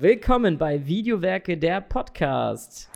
[0.00, 2.88] Willkommen bei Videowerke der Podcast.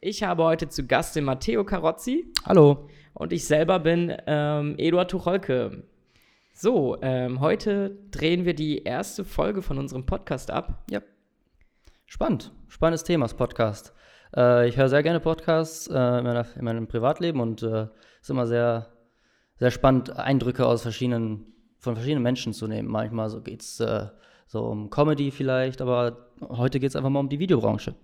[0.00, 2.32] Ich habe heute zu Gast den Matteo Carozzi.
[2.46, 2.88] Hallo.
[3.12, 5.84] Und ich selber bin ähm, Eduard Tucholke.
[6.54, 10.86] So, ähm, heute drehen wir die erste Folge von unserem Podcast ab.
[10.88, 11.02] Ja.
[12.06, 12.50] Spannend.
[12.68, 13.92] Spannendes Thema, das Podcast.
[14.36, 17.86] Äh, ich höre sehr gerne Podcasts äh, in, meiner, in, meinem Privatleben und es äh,
[18.20, 18.88] ist immer sehr,
[19.58, 21.46] sehr spannend, Eindrücke aus verschiedenen,
[21.78, 22.88] von verschiedenen Menschen zu nehmen.
[22.88, 24.06] Manchmal so geht es äh,
[24.46, 27.94] so um Comedy vielleicht, aber heute geht es einfach mal um die Videobranche.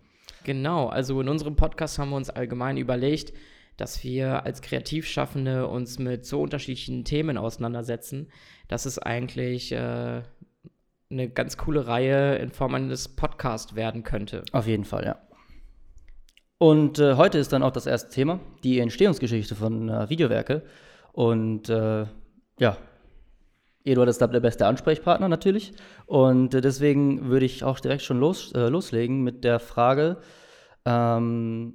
[0.45, 3.33] Genau, also in unserem Podcast haben wir uns allgemein überlegt,
[3.77, 8.31] dass wir als Kreativschaffende uns mit so unterschiedlichen Themen auseinandersetzen,
[8.67, 10.23] dass es eigentlich äh,
[11.11, 14.45] eine ganz coole Reihe in Form eines Podcasts werden könnte.
[14.53, 15.28] Auf jeden Fall, ja.
[16.59, 20.63] Und äh, heute ist dann auch das erste Thema, die Entstehungsgeschichte von äh, Videowerke.
[21.13, 22.07] Und äh,
[22.59, 22.77] ja,
[23.85, 25.73] Eduard ist da der beste Ansprechpartner natürlich.
[26.07, 30.19] Und äh, deswegen würde ich auch direkt schon los, äh, loslegen mit der Frage,
[30.85, 31.75] ähm,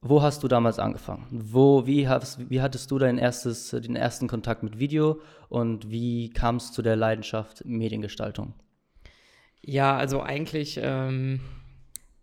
[0.00, 1.26] wo hast du damals angefangen?
[1.30, 6.30] Wo, wie, hast, wie hattest du dein erstes, den ersten Kontakt mit Video und wie
[6.30, 8.54] kam es zu der Leidenschaft Mediengestaltung?
[9.60, 11.40] Ja, also eigentlich, ähm,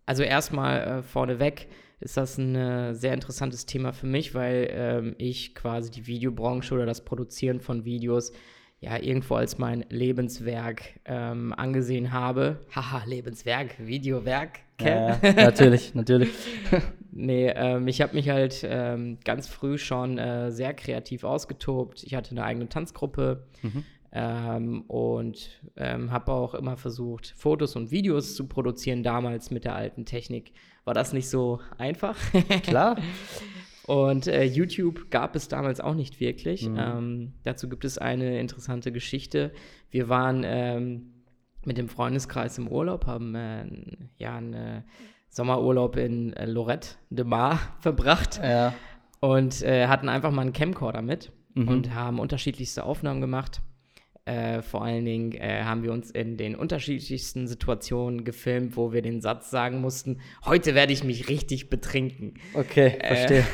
[0.06, 1.68] also erstmal äh, vorneweg,
[2.00, 6.74] ist das ein äh, sehr interessantes Thema für mich, weil ähm, ich quasi die Videobranche
[6.74, 8.32] oder das Produzieren von Videos
[8.80, 12.60] ja irgendwo als mein Lebenswerk ähm, angesehen habe.
[12.74, 14.60] Haha, Lebenswerk, Videowerk.
[14.80, 16.30] Ja, ja, natürlich, natürlich.
[17.10, 22.04] nee, ähm, ich habe mich halt ähm, ganz früh schon äh, sehr kreativ ausgetobt.
[22.04, 23.46] Ich hatte eine eigene Tanzgruppe.
[23.62, 23.84] Mhm.
[24.12, 29.02] Ähm, und ähm, habe auch immer versucht, Fotos und Videos zu produzieren.
[29.02, 30.52] Damals mit der alten Technik
[30.86, 32.16] war das nicht so einfach.
[32.62, 32.96] Klar.
[33.86, 36.66] und äh, YouTube gab es damals auch nicht wirklich.
[36.66, 36.78] Mhm.
[36.78, 39.52] Ähm, dazu gibt es eine interessante Geschichte.
[39.90, 41.12] Wir waren ähm,
[41.64, 43.66] mit dem Freundeskreis im Urlaub, haben äh,
[44.16, 44.82] ja einen äh,
[45.28, 48.40] Sommerurlaub in äh, Lorette de Mar verbracht.
[48.42, 48.72] Ja.
[49.18, 51.68] Und äh, hatten einfach mal einen Camcorder mit mhm.
[51.68, 53.60] und haben unterschiedlichste Aufnahmen gemacht
[54.26, 59.00] äh, vor allen Dingen äh, haben wir uns in den unterschiedlichsten Situationen gefilmt, wo wir
[59.00, 62.34] den Satz sagen mussten, heute werde ich mich richtig betrinken.
[62.52, 63.46] Okay, äh, verstehe.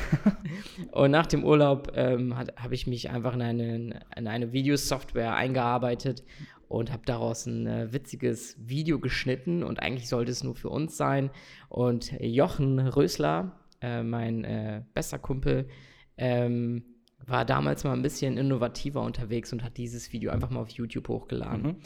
[0.92, 6.24] und nach dem Urlaub ähm, habe ich mich einfach in eine, in eine Videosoftware eingearbeitet
[6.68, 10.96] und habe daraus ein äh, witziges Video geschnitten und eigentlich sollte es nur für uns
[10.96, 11.28] sein.
[11.68, 15.68] Und Jochen Rösler, äh, mein äh, bester Kumpel,
[16.16, 16.91] ähm,
[17.26, 21.08] war damals mal ein bisschen innovativer unterwegs und hat dieses Video einfach mal auf YouTube
[21.08, 21.62] hochgeladen.
[21.62, 21.76] Mhm.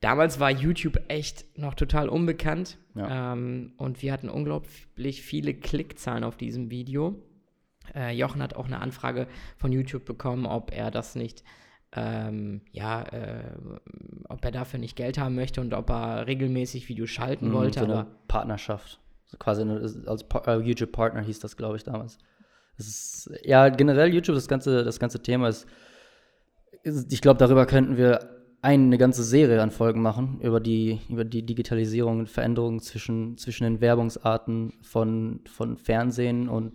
[0.00, 3.32] Damals war YouTube echt noch total unbekannt ja.
[3.32, 7.22] ähm, und wir hatten unglaublich viele Klickzahlen auf diesem Video.
[7.94, 9.26] Äh, Jochen hat auch eine Anfrage
[9.56, 11.44] von YouTube bekommen, ob er das nicht,
[11.92, 13.56] ähm, ja, äh,
[14.28, 17.80] ob er dafür nicht Geld haben möchte und ob er regelmäßig Videos schalten mhm, wollte.
[17.80, 19.00] So eine Partnerschaft.
[19.24, 22.18] So quasi eine, als uh, YouTube-Partner hieß das, glaube ich, damals.
[22.78, 25.66] Ist, ja, generell YouTube, das ganze, das ganze Thema ist,
[26.82, 31.24] ist ich glaube, darüber könnten wir eine ganze Serie an Folgen machen, über die, über
[31.24, 36.72] die Digitalisierung und Veränderungen zwischen, zwischen den Werbungsarten von, von Fernsehen und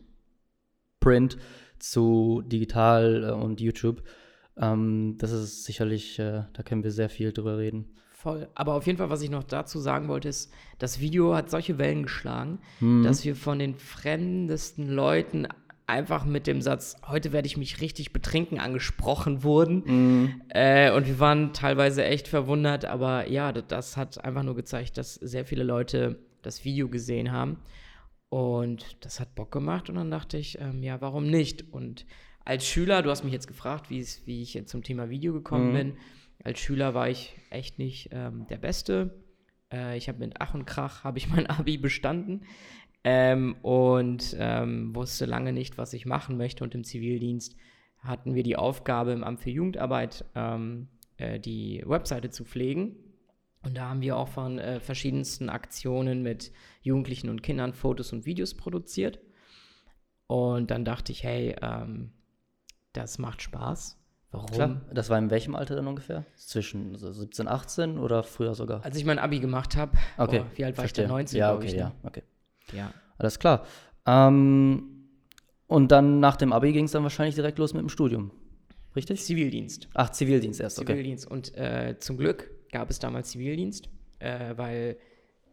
[1.00, 1.38] Print
[1.79, 4.03] zu digital äh, und YouTube.
[4.57, 7.88] Ähm, das ist sicherlich, äh, da können wir sehr viel drüber reden.
[8.13, 8.47] Voll.
[8.53, 11.79] Aber auf jeden Fall, was ich noch dazu sagen wollte, ist, das Video hat solche
[11.79, 13.01] Wellen geschlagen, mhm.
[13.01, 15.47] dass wir von den fremdesten Leuten
[15.91, 19.84] einfach mit dem Satz, heute werde ich mich richtig betrinken, angesprochen wurden.
[19.85, 20.41] Mhm.
[20.50, 25.16] Äh, und wir waren teilweise echt verwundert, aber ja, das hat einfach nur gezeigt, dass
[25.16, 27.57] sehr viele Leute das Video gesehen haben.
[28.29, 31.74] Und das hat Bock gemacht und dann dachte ich, ähm, ja, warum nicht?
[31.74, 32.06] Und
[32.46, 35.73] als Schüler, du hast mich jetzt gefragt, wie ich zum Thema Video gekommen mhm.
[35.73, 35.97] bin.
[36.44, 39.22] Als Schüler war ich echt nicht ähm, der Beste.
[39.72, 42.46] Äh, ich habe mit Ach und Krach habe ich mein Abi bestanden.
[43.03, 46.63] Ähm, und ähm, wusste lange nicht, was ich machen möchte.
[46.63, 47.55] Und im Zivildienst
[47.99, 50.87] hatten wir die Aufgabe im Amt für Jugendarbeit, ähm,
[51.17, 52.96] äh, die Webseite zu pflegen.
[53.64, 58.25] Und da haben wir auch von äh, verschiedensten Aktionen mit Jugendlichen und Kindern Fotos und
[58.25, 59.20] Videos produziert.
[60.28, 62.14] Und dann dachte ich, hey, ähm,
[62.93, 63.97] das macht Spaß.
[64.31, 64.47] Warum?
[64.47, 64.81] Klar.
[64.93, 66.25] Das war in welchem Alter dann ungefähr?
[66.35, 68.84] Zwischen 17, 18 oder früher sogar?
[68.84, 69.97] Als ich mein Abi gemacht habe.
[70.17, 70.43] Okay.
[70.46, 71.03] Oh, wie alt war Verstehe.
[71.03, 71.14] ich da?
[71.14, 71.73] 19, ja, okay, ich.
[71.73, 71.79] Ne?
[71.79, 72.23] Ja, okay.
[72.72, 72.93] Ja.
[73.22, 73.66] Alles klar.
[74.08, 75.06] Ähm,
[75.68, 78.32] und dann nach dem Abi ging es dann wahrscheinlich direkt los mit dem Studium.
[78.96, 79.23] Richtig?
[79.23, 79.90] Zivildienst.
[79.94, 80.94] Ach, Zivildienst erst, okay.
[80.94, 81.29] Zivildienst.
[81.29, 84.97] Und äh, zum Glück gab es damals Zivildienst, äh, weil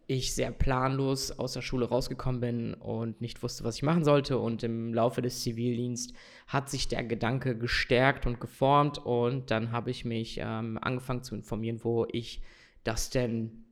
[0.07, 4.39] ich sehr planlos aus der Schule rausgekommen bin und nicht wusste, was ich machen sollte.
[4.39, 6.15] Und im Laufe des Zivildienstes
[6.47, 8.97] hat sich der Gedanke gestärkt und geformt.
[8.97, 12.41] Und dann habe ich mich ähm, angefangen zu informieren, wo ich
[12.83, 13.65] das denn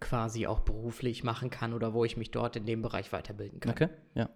[0.00, 3.72] quasi auch beruflich machen kann oder wo ich mich dort in dem Bereich weiterbilden kann.
[3.72, 4.28] Okay, ja.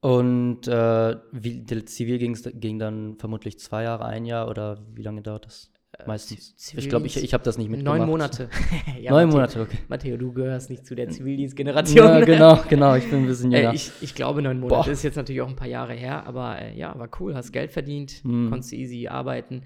[0.00, 5.22] Und äh, wie, der Zivil ging dann vermutlich zwei Jahre, ein Jahr oder wie lange
[5.22, 5.70] dauert das?
[5.98, 6.54] Äh, Meistens.
[6.76, 7.98] ich glaube, ich, ich habe das nicht mitgemacht.
[7.98, 8.48] Neun Monate.
[9.00, 9.78] ja, Neun Matteo, Monate, okay.
[9.88, 12.06] Matteo, du gehörst nicht zu der Zivildienstgeneration.
[12.06, 12.94] Ja, genau, genau.
[12.96, 13.72] Ich bin ein bisschen äh, jünger.
[13.72, 14.92] Äh, ich, ich, glaube, neun Monate Boah.
[14.92, 17.34] ist jetzt natürlich auch ein paar Jahre her, aber äh, ja, war cool.
[17.34, 18.48] Hast Geld verdient, hm.
[18.48, 19.62] konntest easy arbeiten.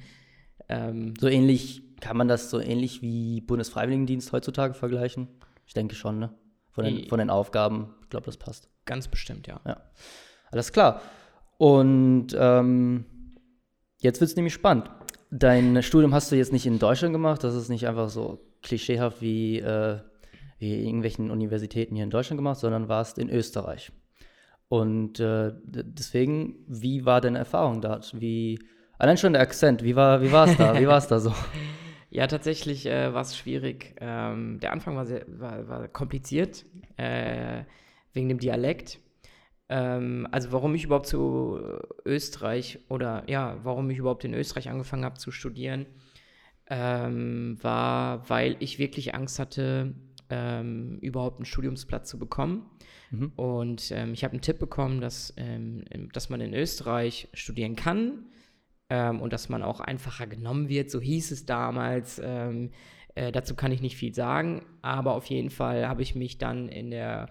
[0.69, 5.29] Ähm, so ähnlich, kann man das so ähnlich wie Bundesfreiwilligendienst heutzutage vergleichen?
[5.67, 6.35] Ich denke schon, ne?
[6.71, 7.95] Von den, von den Aufgaben.
[8.03, 8.69] Ich glaube, das passt.
[8.85, 9.61] Ganz bestimmt, ja.
[9.67, 9.81] Ja.
[10.51, 11.01] Alles klar.
[11.59, 13.07] Und ähm,
[13.99, 14.91] jetzt wird es nämlich spannend.
[15.31, 19.21] Dein Studium hast du jetzt nicht in Deutschland gemacht, das ist nicht einfach so klischeehaft
[19.23, 19.99] wie, äh,
[20.59, 23.91] wie irgendwelchen Universitäten hier in Deutschland gemacht, sondern warst in Österreich.
[24.69, 28.21] Und äh, deswegen, wie war deine Erfahrung dort?
[28.21, 28.59] Wie,
[28.99, 30.79] allein schon der Akzent, wie war wie es da?
[30.79, 31.33] Wie war es da so?
[32.17, 33.95] Ja, tatsächlich äh, war es schwierig.
[34.01, 36.65] Ähm, der Anfang war, sehr, war, war kompliziert
[36.97, 37.65] äh,
[38.15, 39.01] wegen dem Dialekt.
[39.69, 41.61] Ähm, also warum ich überhaupt zu
[42.07, 45.85] Österreich oder ja, warum ich überhaupt in Österreich angefangen habe zu studieren,
[46.71, 49.93] ähm, war, weil ich wirklich Angst hatte,
[50.31, 52.65] ähm, überhaupt einen Studiumsplatz zu bekommen.
[53.11, 53.33] Mhm.
[53.37, 55.85] Und ähm, ich habe einen Tipp bekommen, dass, ähm,
[56.15, 58.25] dass man in Österreich studieren kann
[58.91, 60.91] ähm, und dass man auch einfacher genommen wird.
[60.91, 62.21] So hieß es damals.
[63.17, 66.69] Äh, dazu kann ich nicht viel sagen, aber auf jeden Fall habe ich mich dann
[66.69, 67.31] in der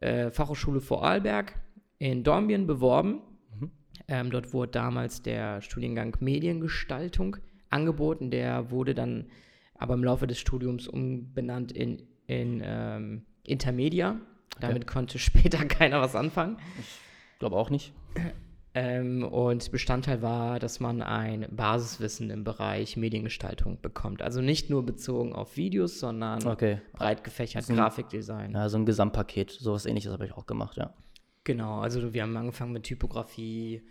[0.00, 1.54] äh, Fachhochschule Vorarlberg
[1.98, 3.20] in Dornbirn beworben.
[3.58, 3.70] Mhm.
[4.08, 7.36] Ähm, dort wurde damals der Studiengang Mediengestaltung
[7.68, 8.30] angeboten.
[8.30, 9.26] Der wurde dann
[9.74, 14.18] aber im Laufe des Studiums umbenannt in, in ähm, Intermedia.
[14.60, 14.92] Damit okay.
[14.92, 16.56] konnte später keiner was anfangen.
[16.78, 17.92] Ich glaube auch nicht.
[18.80, 24.22] Ähm, und Bestandteil war, dass man ein Basiswissen im Bereich Mediengestaltung bekommt.
[24.22, 26.80] Also nicht nur bezogen auf Videos, sondern okay.
[26.92, 28.52] breit gefächert Grafikdesign.
[28.52, 29.50] Ja, so ein Gesamtpaket.
[29.50, 30.94] So was ähnliches habe ich auch gemacht, ja.
[31.42, 33.82] Genau, also wir haben angefangen mit Typografie,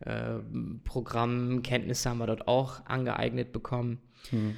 [0.00, 0.38] äh,
[0.84, 3.98] Programmkenntnisse haben wir dort auch angeeignet bekommen.
[4.30, 4.54] Hm.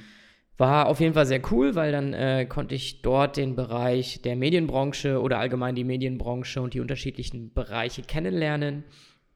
[0.57, 4.37] War auf jeden Fall sehr cool, weil dann äh, konnte ich dort den Bereich der
[4.37, 8.85] Medienbranche oder allgemein die Medienbranche und die unterschiedlichen Bereiche kennenlernen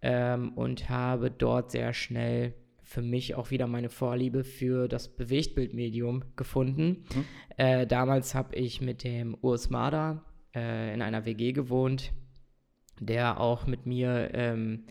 [0.01, 2.54] ähm, und habe dort sehr schnell
[2.84, 7.06] für mich auch wieder meine Vorliebe für das Bewegtbildmedium gefunden.
[7.13, 7.25] Mhm.
[7.57, 10.25] Äh, damals habe ich mit dem Urs Mader
[10.56, 12.12] äh, in einer WG gewohnt,
[13.00, 14.86] der auch mit mir ähm,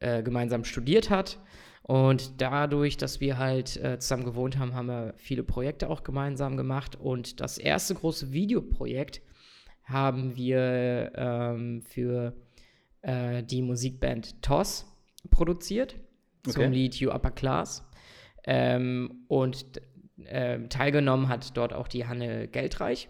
[0.00, 1.38] äh, gemeinsam studiert hat.
[1.82, 6.56] Und dadurch, dass wir halt äh, zusammen gewohnt haben, haben wir viele Projekte auch gemeinsam
[6.56, 6.96] gemacht.
[6.96, 9.20] Und das erste große Videoprojekt
[9.82, 12.34] haben wir ähm, für
[13.04, 14.86] äh, die Musikband TOS
[15.30, 15.96] produziert
[16.46, 16.52] okay.
[16.52, 17.88] zum Lied You Upper Class.
[18.44, 19.80] Ähm, und
[20.24, 23.08] äh, teilgenommen hat dort auch die Hanne Geldreich.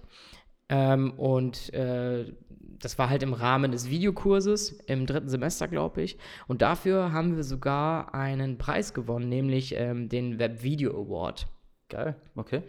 [0.68, 2.32] Ähm, und äh,
[2.78, 6.18] das war halt im Rahmen des Videokurses im dritten Semester, glaube ich.
[6.46, 11.46] Und dafür haben wir sogar einen Preis gewonnen, nämlich ähm, den Web Video Award.
[11.88, 12.62] Geil, okay.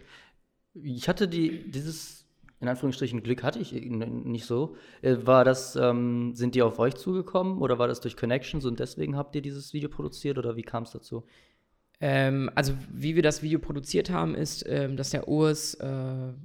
[0.73, 2.24] Ich hatte die, dieses,
[2.61, 4.75] in Anführungsstrichen, Glück hatte ich nicht so.
[5.01, 8.79] Äh, war das, ähm, sind die auf euch zugekommen oder war das durch Connections und
[8.79, 11.25] deswegen habt ihr dieses Video produziert oder wie kam es dazu?
[12.01, 15.87] Ähm, also wie wir das Video produziert haben, ist, ähm, dass der Urs, äh,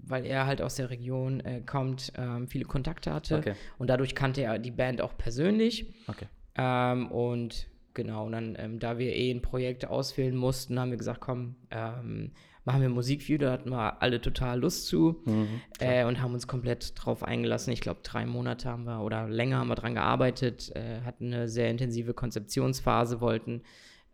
[0.02, 3.54] weil er halt aus der Region äh, kommt, ähm, viele Kontakte hatte okay.
[3.78, 5.92] und dadurch kannte er die Band auch persönlich.
[6.06, 6.26] Okay.
[6.56, 10.98] Ähm, und genau, und dann, ähm, da wir eh ein Projekt auswählen mussten, haben wir
[10.98, 12.32] gesagt, komm, ähm,
[12.64, 16.46] machen wir Musikvideo, da hatten wir alle total Lust zu mhm, äh, und haben uns
[16.46, 17.72] komplett drauf eingelassen.
[17.72, 21.48] Ich glaube, drei Monate haben wir oder länger haben wir dran gearbeitet, äh, hatten eine
[21.48, 23.62] sehr intensive Konzeptionsphase, wollten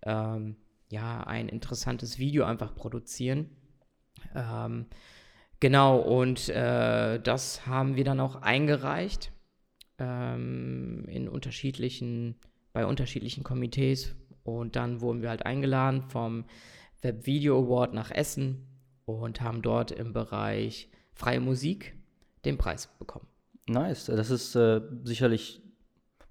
[0.02, 0.56] ähm,
[0.88, 3.50] ja, ein interessantes Video einfach produzieren.
[4.34, 4.86] Ähm,
[5.60, 9.32] genau, und äh, das haben wir dann auch eingereicht
[9.98, 12.36] ähm, in unterschiedlichen,
[12.72, 14.14] bei unterschiedlichen Komitees.
[14.44, 16.44] Und dann wurden wir halt eingeladen vom
[17.02, 18.66] Web Video Award nach Essen
[19.04, 21.96] und haben dort im Bereich freie Musik
[22.44, 23.26] den Preis bekommen.
[23.66, 25.62] Nice, das ist äh, sicherlich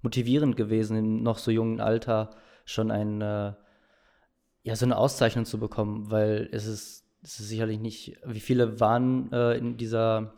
[0.02, 3.52] motivierend gewesen, im noch so jungen Alter schon ein äh,
[4.66, 8.80] ja, so eine Auszeichnung zu bekommen, weil es ist, es ist sicherlich nicht, wie viele
[8.80, 10.34] waren äh, in dieser,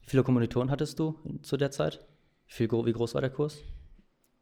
[0.00, 2.02] wie viele Kommilitonen hattest du in, zu der Zeit?
[2.46, 3.58] Wie, viel, wie groß war der Kurs?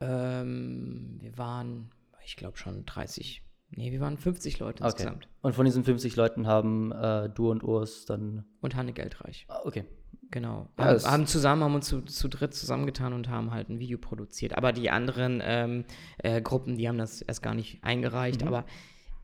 [0.00, 1.90] Ähm, wir waren,
[2.24, 4.92] ich glaube schon 30, nee, wir waren 50 Leute okay.
[4.92, 5.28] insgesamt.
[5.42, 8.44] Und von diesen 50 Leuten haben äh, du und Urs dann.
[8.60, 9.46] Und Hanne Geldreich.
[9.48, 9.84] Ah, okay,
[10.30, 10.68] Genau.
[10.78, 13.98] Ja, haben, haben zusammen, haben uns zu, zu dritt zusammengetan und haben halt ein Video
[13.98, 14.56] produziert.
[14.56, 15.84] Aber die anderen ähm,
[16.18, 18.42] äh, Gruppen, die haben das erst gar nicht eingereicht.
[18.42, 18.48] Mhm.
[18.48, 18.64] Aber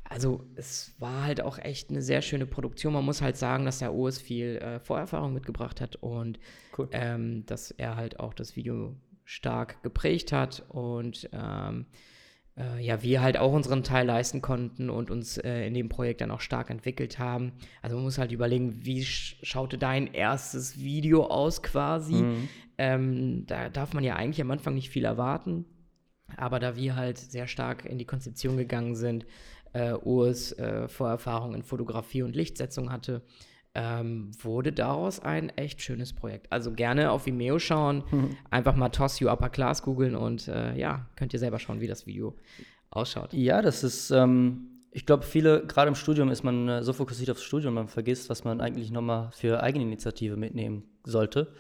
[0.05, 2.93] also es war halt auch echt eine sehr schöne Produktion.
[2.93, 6.39] Man muss halt sagen, dass der OS viel äh, Vorerfahrung mitgebracht hat und
[6.77, 6.89] Cool.
[6.93, 11.87] ähm, dass er halt auch das Video stark geprägt hat und ähm,
[12.57, 16.21] äh, ja, wir halt auch unseren Teil leisten konnten und uns äh, in dem Projekt
[16.21, 17.53] dann auch stark entwickelt haben.
[17.83, 22.15] Also man muss halt überlegen, wie sch schaute dein erstes Video aus quasi.
[22.15, 22.49] Mhm.
[22.79, 25.65] Ähm, da darf man ja eigentlich am Anfang nicht viel erwarten.
[26.37, 29.27] Aber da wir halt sehr stark in die Konzeption gegangen sind,
[29.73, 33.23] äh, Urs äh, Vorerfahrung in Fotografie und Lichtsetzung hatte,
[33.75, 36.53] ähm, wurde daraus ein echt schönes Projekt.
[36.53, 38.05] Also gerne auf Vimeo schauen,
[38.51, 41.89] einfach mal Toss You Upper Class googeln und äh, ja, könnt ihr selber schauen, wie
[41.89, 42.37] das Video
[42.91, 43.33] ausschaut.
[43.33, 47.31] Ja, das ist, ähm, ich glaube, viele, gerade im Studium ist man äh, so fokussiert
[47.31, 51.53] aufs Studium, man vergisst, was man eigentlich nochmal für Eigeninitiative mitnehmen sollte,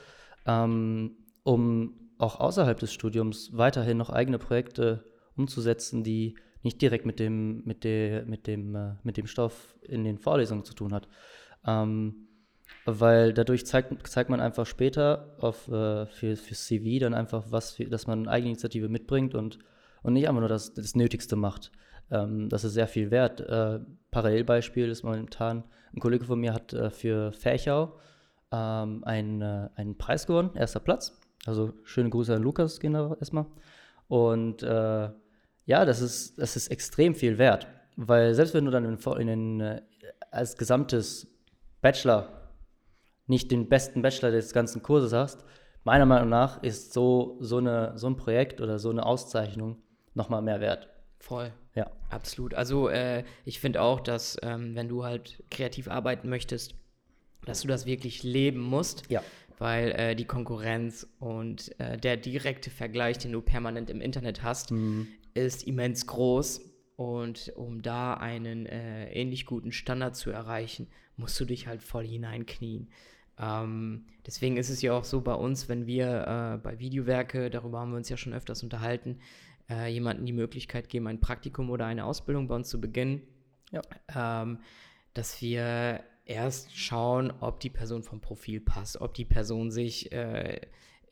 [0.46, 5.04] ähm, um auch außerhalb des Studiums weiterhin noch eigene Projekte
[5.36, 10.04] umzusetzen, die nicht direkt mit dem, mit der, mit dem, äh, mit dem Stoff in
[10.04, 11.08] den Vorlesungen zu tun hat.
[11.66, 12.24] Ähm,
[12.86, 17.72] weil dadurch zeigt, zeigt man einfach später auf, äh, für, für CV dann einfach, was
[17.72, 19.58] für, dass man Eigeninitiative mitbringt und,
[20.02, 21.72] und nicht einfach nur das, das Nötigste macht.
[22.10, 23.40] Ähm, das ist sehr viel wert.
[23.40, 23.80] Äh,
[24.10, 27.98] Parallelbeispiel ist momentan, ein Kollege von mir hat äh, für Ferchau
[28.52, 31.18] ähm, einen, äh, einen Preis gewonnen, erster Platz.
[31.46, 33.46] Also schöne Grüße an Lukas gehen da erstmal.
[34.08, 35.08] Und äh,
[35.66, 37.66] ja, das ist, das ist extrem viel wert.
[37.96, 39.82] Weil selbst wenn du dann in, in den, äh,
[40.30, 41.33] als gesamtes
[41.84, 42.50] Bachelor
[43.26, 45.44] nicht den besten Bachelor des ganzen Kurses hast,
[45.84, 49.76] meiner Meinung nach ist so, so, eine, so ein Projekt oder so eine Auszeichnung
[50.14, 50.88] nochmal mehr wert.
[51.18, 51.52] Voll.
[51.74, 51.90] Ja.
[52.08, 52.54] Absolut.
[52.54, 56.74] Also äh, ich finde auch, dass ähm, wenn du halt kreativ arbeiten möchtest,
[57.44, 59.10] dass du das wirklich leben musst.
[59.10, 59.22] Ja.
[59.58, 64.72] Weil äh, die Konkurrenz und äh, der direkte Vergleich, den du permanent im Internet hast,
[65.34, 66.62] ist immens groß.
[66.96, 72.06] Und um da einen äh, ähnlich guten Standard zu erreichen, musst du dich halt voll
[72.06, 72.88] hineinknien.
[73.38, 77.80] Ähm, deswegen ist es ja auch so bei uns, wenn wir äh, bei Videowerke, darüber
[77.80, 79.18] haben wir uns ja schon öfters unterhalten,
[79.68, 83.22] äh, jemandem die Möglichkeit geben, ein Praktikum oder eine Ausbildung bei uns zu beginnen,
[83.72, 83.82] Ja.
[84.14, 84.60] ähm,
[85.14, 90.60] dass wir erst schauen, ob die Person vom Profil passt, ob die Person sich äh,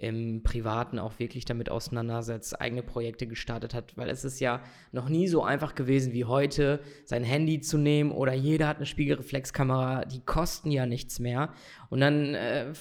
[0.03, 5.09] im Privaten auch wirklich damit auseinandersetzt, eigene Projekte gestartet hat, weil es ist ja noch
[5.09, 10.05] nie so einfach gewesen wie heute, sein Handy zu nehmen oder jeder hat eine Spiegelreflexkamera,
[10.05, 11.55] die kosten ja nichts mehr
[11.89, 12.73] und dann, äh,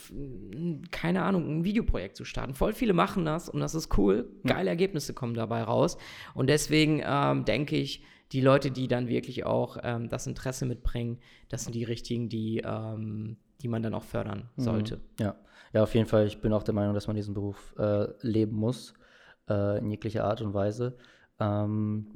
[0.90, 2.56] keine Ahnung, ein Videoprojekt zu starten.
[2.56, 5.98] Voll viele machen das und das ist cool, geile Ergebnisse kommen dabei raus
[6.34, 11.20] und deswegen ähm, denke ich, die Leute, die dann wirklich auch ähm, das Interesse mitbringen,
[11.50, 15.02] das sind die richtigen, die, ähm, die man dann auch fördern sollte.
[15.20, 15.36] Ja.
[15.74, 16.28] Ja, auf jeden Fall.
[16.28, 18.94] Ich bin auch der Meinung, dass man diesen Beruf äh, leben muss,
[19.50, 20.98] äh, in jeglicher Art und Weise.
[21.40, 22.08] Ähm,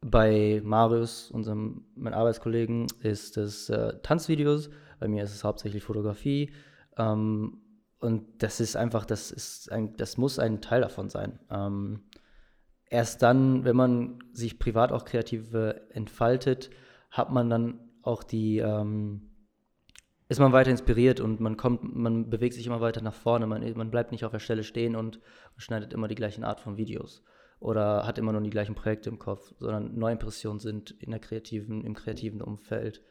[0.00, 4.70] bei Marius, unserem mein Arbeitskollegen, ist es äh, Tanzvideos.
[5.00, 6.52] Bei mir ist es hauptsächlich Fotografie.
[6.96, 7.62] Ähm,
[8.00, 11.40] und das ist einfach, das ist ein, das muss ein Teil davon sein.
[11.50, 12.02] Ähm,
[12.90, 15.52] erst dann, wenn man sich privat auch kreativ
[15.90, 16.70] entfaltet,
[17.10, 19.30] hat man dann auch die, ähm,
[20.28, 23.46] ist man weiter inspiriert und man kommt, man bewegt sich immer weiter nach vorne.
[23.46, 26.60] Man, man bleibt nicht auf der Stelle stehen und, und schneidet immer die gleichen Art
[26.60, 27.22] von Videos
[27.60, 31.84] oder hat immer nur die gleichen Projekte im Kopf, sondern Neuimpressionen sind in der kreativen,
[31.84, 33.02] im kreativen Umfeld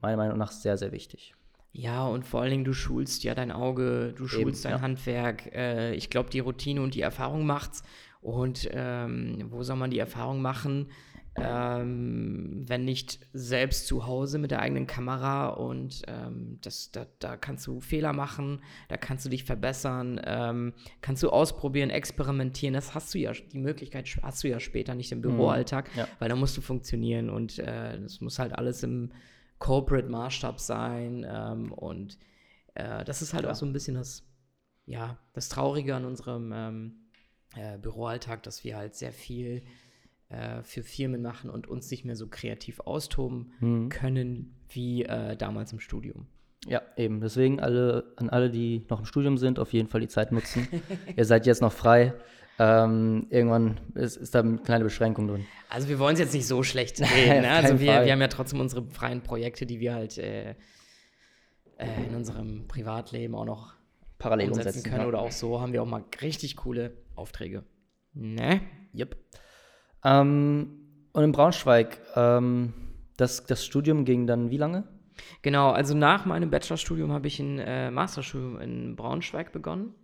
[0.00, 1.34] meiner Meinung nach sehr, sehr wichtig.
[1.72, 4.80] Ja, und vor allen Dingen, du schulst ja dein Auge, du schulst dein ja.
[4.80, 5.54] Handwerk.
[5.54, 7.82] Äh, ich glaube, die Routine und die Erfahrung macht's.
[8.22, 10.90] Und ähm, wo soll man die Erfahrung machen,
[11.38, 15.48] ähm, wenn nicht selbst zu Hause mit der eigenen Kamera?
[15.48, 20.72] Und ähm, das, da, da kannst du Fehler machen, da kannst du dich verbessern, ähm,
[21.00, 22.74] kannst du ausprobieren, experimentieren.
[22.74, 26.08] Das hast du ja, die Möglichkeit hast du ja später nicht im Büroalltag, Ja.
[26.18, 29.12] weil da musst du funktionieren und äh, das muss halt alles im
[29.58, 31.26] Corporate-Maßstab sein.
[31.28, 32.18] Ähm, und
[32.74, 33.52] äh, das ist halt Klar.
[33.52, 34.24] auch so ein bisschen das,
[34.86, 36.94] ja, das Traurige an unserem ähm,
[37.56, 39.62] äh, Büroalltag, dass wir halt sehr viel
[40.28, 43.88] äh, für Firmen machen und uns nicht mehr so kreativ austoben Mhm.
[43.88, 46.26] können wie äh, damals im Studium.
[46.66, 47.20] Ja, eben.
[47.20, 50.66] Deswegen alle, an alle, die noch im Studium sind, auf jeden Fall die Zeit nutzen.
[51.16, 52.12] Ihr seid jetzt noch frei.
[52.58, 55.46] Ähm, irgendwann ist, ist da eine kleine Beschränkung drin.
[55.68, 57.36] Also wir wollen es jetzt nicht so schlecht reden.
[57.36, 57.50] auf Ne?
[57.50, 60.52] Also wir, wir haben ja trotzdem unsere freien Projekte, die wir halt äh,
[61.76, 63.74] äh, in unserem Privatleben auch noch
[64.18, 64.90] Parallel umsetzen umsetzen.
[64.90, 65.02] können.
[65.02, 65.08] ja.
[65.08, 67.62] Oder auch so haben wir auch mal richtig coole Aufträge.
[68.14, 68.62] Ne?
[68.94, 69.16] Yep.
[70.04, 70.70] Ähm,
[71.12, 72.72] und in Braunschweig, ähm,
[73.16, 74.84] das, das Studium ging dann wie lange?
[75.42, 79.94] Genau, also nach meinem Bachelorstudium habe ich ein äh, Masterstudium in Braunschweig begonnen.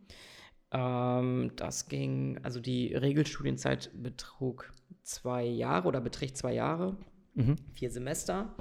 [0.70, 4.72] Ähm, das ging, also die Regelstudienzeit betrug
[5.02, 6.96] zwei Jahre oder beträgt zwei Jahre,
[7.34, 7.56] mhm.
[7.72, 8.54] vier Semester.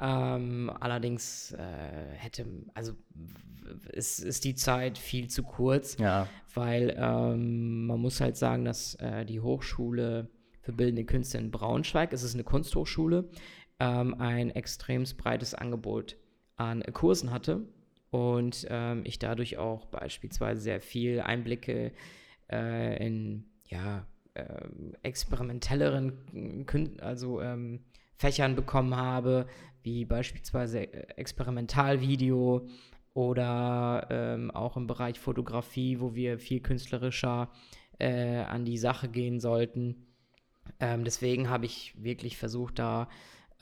[0.00, 2.92] Ähm, allerdings äh, hätte, also
[3.92, 6.28] ist, ist die Zeit viel zu kurz, ja.
[6.54, 10.28] weil ähm, man muss halt sagen, dass äh, die Hochschule
[10.66, 13.28] für Bildende Künste in Braunschweig, es ist eine Kunsthochschule,
[13.78, 16.16] ähm, ein extrem breites Angebot
[16.56, 17.68] an Kursen hatte
[18.10, 21.92] und ähm, ich dadurch auch beispielsweise sehr viel Einblicke
[22.50, 24.44] äh, in ja, äh,
[25.04, 27.84] experimentelleren Kün also ähm,
[28.16, 29.46] Fächern bekommen habe,
[29.84, 32.66] wie beispielsweise äh, Experimentalvideo
[33.14, 37.50] oder ähm, auch im Bereich Fotografie, wo wir viel künstlerischer
[38.00, 40.05] äh, an die Sache gehen sollten.
[40.80, 43.08] Ähm, deswegen habe ich wirklich versucht, da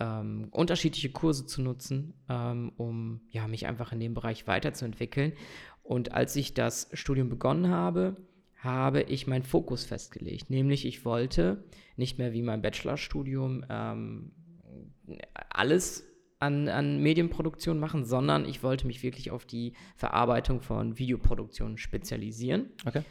[0.00, 5.32] ähm, unterschiedliche Kurse zu nutzen, ähm, um ja, mich einfach in dem Bereich weiterzuentwickeln.
[5.82, 8.16] Und als ich das Studium begonnen habe,
[8.56, 10.48] habe ich meinen Fokus festgelegt.
[10.48, 11.64] Nämlich, ich wollte
[11.96, 14.32] nicht mehr wie mein Bachelorstudium ähm,
[15.50, 16.04] alles
[16.38, 22.70] an, an Medienproduktion machen, sondern ich wollte mich wirklich auf die Verarbeitung von Videoproduktionen spezialisieren.
[22.86, 23.02] Okay.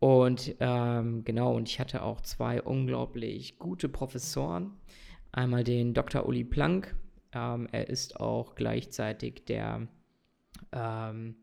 [0.00, 4.78] Und ähm, genau, und ich hatte auch zwei unglaublich gute Professoren,
[5.32, 6.26] Einmal den Dr.
[6.26, 6.94] Uli Planck.
[7.32, 9.86] Ähm, er ist auch gleichzeitig der,
[10.72, 11.36] ähm,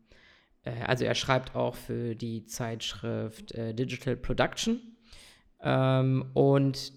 [0.64, 4.80] äh, also er schreibt auch für die Zeitschrift äh, Digital Production.
[5.60, 6.92] Ähm, und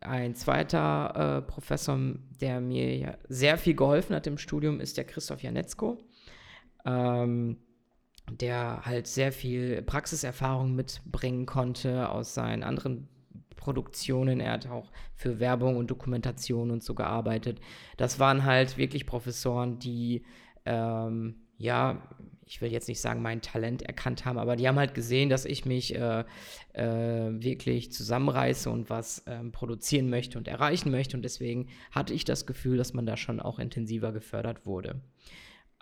[0.00, 1.98] ein zweiter äh, Professor,
[2.40, 5.98] der mir ja sehr viel geholfen hat im Studium, ist der Christoph Janetzko,
[6.84, 7.56] ähm,
[8.30, 13.08] der halt sehr viel Praxiserfahrung mitbringen konnte aus seinen anderen
[13.56, 14.40] Produktionen.
[14.40, 17.60] Er hat auch für Werbung und Dokumentation und so gearbeitet.
[17.96, 20.24] Das waren halt wirklich Professoren, die,
[20.64, 22.02] ähm, ja,
[22.44, 25.44] ich will jetzt nicht sagen, mein Talent erkannt haben, aber die haben halt gesehen, dass
[25.44, 26.24] ich mich äh,
[26.74, 31.16] äh, wirklich zusammenreiße und was ähm, produzieren möchte und erreichen möchte.
[31.16, 35.00] Und deswegen hatte ich das Gefühl, dass man da schon auch intensiver gefördert wurde.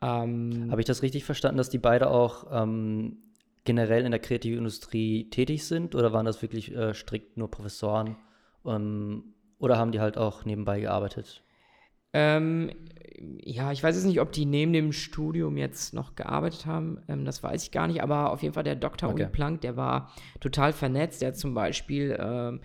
[0.03, 3.19] Ähm, Habe ich das richtig verstanden, dass die beide auch ähm,
[3.65, 8.17] generell in der kreativen Industrie tätig sind oder waren das wirklich äh, strikt nur Professoren
[8.65, 11.43] ähm, oder haben die halt auch nebenbei gearbeitet?
[12.13, 12.71] Ähm,
[13.43, 17.03] ja, ich weiß jetzt nicht, ob die neben dem Studium jetzt noch gearbeitet haben.
[17.07, 19.11] Ähm, das weiß ich gar nicht, aber auf jeden Fall der Dr.
[19.11, 19.23] Okay.
[19.23, 20.11] Uli Planck, der war
[20.41, 21.21] total vernetzt.
[21.21, 22.61] Der hat zum Beispiel ähm,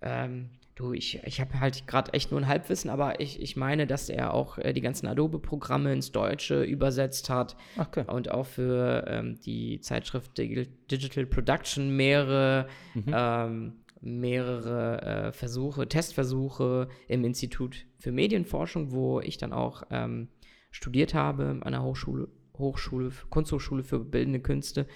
[0.00, 3.86] ähm, Du, ich, ich habe halt gerade echt nur ein Halbwissen, aber ich, ich meine,
[3.86, 8.04] dass er auch äh, die ganzen Adobe-Programme ins Deutsche übersetzt hat okay.
[8.06, 13.04] und auch für ähm, die Zeitschrift Digital Production mehrere, mhm.
[13.06, 20.28] ähm, mehrere äh, Versuche, Testversuche im Institut für Medienforschung, wo ich dann auch ähm,
[20.70, 24.86] studiert habe an der Hochschule, Hochschule, Kunsthochschule für bildende Künste.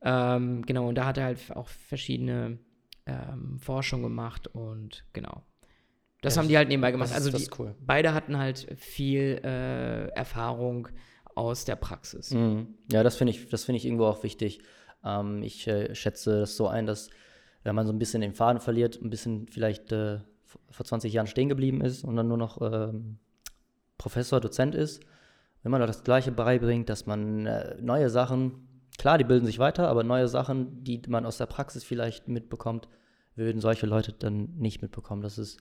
[0.00, 2.60] Ähm, genau, und da hat er halt auch verschiedene
[3.08, 5.42] ähm, Forschung gemacht und genau.
[6.20, 7.12] Das ja, haben die halt nebenbei gemacht.
[7.12, 7.74] also die, cool.
[7.80, 10.88] beide hatten halt viel äh, Erfahrung
[11.34, 12.32] aus der Praxis.
[12.32, 12.74] Mhm.
[12.90, 14.60] Ja, das finde ich, das ich irgendwo auch wichtig.
[15.04, 17.10] Ähm, ich äh, schätze das so ein, dass
[17.62, 20.18] wenn man so ein bisschen den Faden verliert, ein bisschen vielleicht äh,
[20.70, 23.18] vor 20 Jahren stehen geblieben ist und dann nur noch ähm,
[23.96, 25.02] Professor, Dozent ist,
[25.62, 28.67] wenn man das Gleiche beibringt, dass man äh, neue Sachen
[28.98, 32.88] Klar, die bilden sich weiter, aber neue Sachen, die man aus der Praxis vielleicht mitbekommt,
[33.36, 35.22] würden solche Leute dann nicht mitbekommen.
[35.22, 35.58] Das ist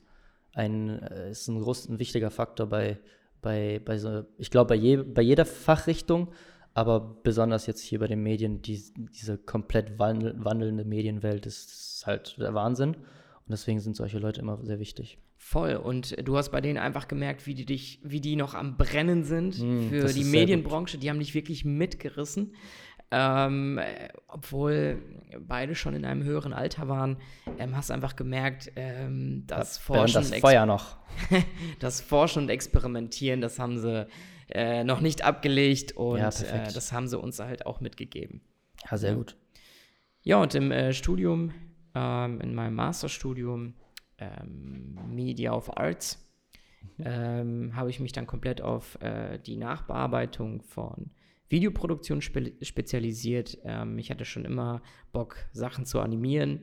[0.54, 2.98] ein, äh, ist ein, groß, ein wichtiger Faktor bei,
[3.42, 6.30] bei, bei so, ich glaube, bei, je, bei jeder Fachrichtung,
[6.74, 12.08] aber besonders jetzt hier bei den Medien, die, diese komplett wandel, wandelnde Medienwelt ist, ist
[12.08, 12.96] halt der Wahnsinn.
[12.96, 15.20] Und deswegen sind solche Leute immer sehr wichtig.
[15.38, 15.76] Voll.
[15.76, 19.24] Und du hast bei denen einfach gemerkt, wie die dich, wie die noch am Brennen
[19.24, 20.98] sind mm, für die Medienbranche.
[20.98, 22.54] Die haben dich wirklich mitgerissen.
[23.10, 23.80] Ähm,
[24.28, 25.02] obwohl
[25.40, 27.18] beide schon in einem höheren Alter waren,
[27.58, 30.98] ähm, hast du einfach gemerkt, ähm, das, Forschen das Feuer noch.
[31.80, 34.08] das Forschen und Experimentieren, das haben sie
[34.50, 38.42] äh, noch nicht abgelegt und ja, äh, das haben sie uns halt auch mitgegeben.
[38.90, 39.38] Ja, sehr gut.
[40.24, 41.54] Ja, und im äh, Studium,
[41.96, 43.76] ähm, in meinem Masterstudium
[44.18, 46.28] ähm, Media of Arts,
[46.98, 47.04] mhm.
[47.06, 51.12] ähm, habe ich mich dann komplett auf äh, die Nachbearbeitung von
[51.50, 53.58] Videoproduktion spe spezialisiert.
[53.64, 54.82] Ähm, ich hatte schon immer
[55.12, 56.62] Bock, Sachen zu animieren.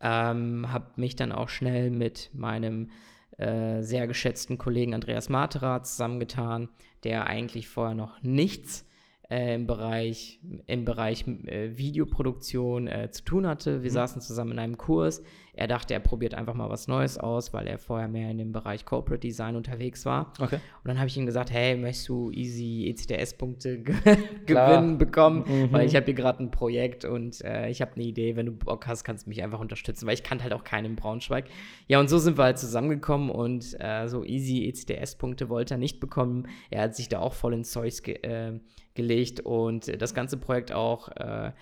[0.00, 2.90] Ähm, habe mich dann auch schnell mit meinem
[3.38, 6.68] äh, sehr geschätzten Kollegen Andreas Matera zusammengetan,
[7.02, 8.86] der eigentlich vorher noch nichts
[9.30, 13.82] äh, im Bereich, im Bereich äh, Videoproduktion äh, zu tun hatte.
[13.82, 13.94] Wir mhm.
[13.94, 15.22] saßen zusammen in einem Kurs.
[15.56, 18.52] Er dachte, er probiert einfach mal was Neues aus, weil er vorher mehr in dem
[18.52, 20.32] Bereich Corporate Design unterwegs war.
[20.40, 20.56] Okay.
[20.56, 23.82] Und dann habe ich ihm gesagt, hey, möchtest du easy ECTS-Punkte
[24.46, 25.44] gewinnen bekommen?
[25.46, 25.72] Mhm.
[25.72, 28.52] Weil ich habe hier gerade ein Projekt und äh, ich habe eine Idee, wenn du
[28.52, 31.46] Bock hast, kannst du mich einfach unterstützen, weil ich kannte halt auch keinen in Braunschweig.
[31.86, 36.00] Ja, und so sind wir halt zusammengekommen und äh, so easy ECTS-Punkte wollte er nicht
[36.00, 36.48] bekommen.
[36.70, 38.58] Er hat sich da auch voll ins Zeug ge äh,
[38.94, 41.52] gelegt und das ganze Projekt auch äh,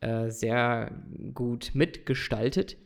[0.00, 0.92] äh, sehr
[1.34, 2.76] gut mitgestaltet.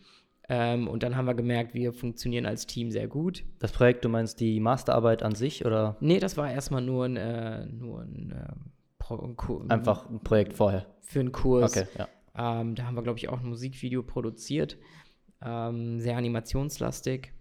[0.49, 3.45] Ähm, und dann haben wir gemerkt, wir funktionieren als Team sehr gut.
[3.61, 5.97] Das Projekt, du meinst die Masterarbeit an sich oder?
[6.01, 10.87] Nee, das war erstmal nur ein, äh, nur ein, äh, ein Einfach ein Projekt vorher.
[11.03, 11.77] Für einen Kurs.
[11.77, 12.09] Okay, ja.
[12.37, 14.77] Ähm, da haben wir, glaube ich, auch ein Musikvideo produziert.
[15.43, 17.33] Ähm, sehr animationslastig.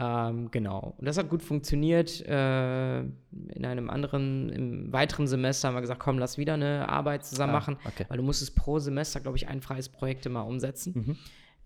[0.00, 0.94] Ähm, genau.
[0.98, 2.24] Und das hat gut funktioniert.
[2.26, 7.24] Äh, in einem anderen, im weiteren Semester haben wir gesagt, komm, lass wieder eine Arbeit
[7.24, 8.04] zusammen ah, machen, okay.
[8.08, 10.92] weil du musstest pro Semester, glaube ich, ein freies Projekt immer umsetzen.
[10.94, 11.16] Mhm.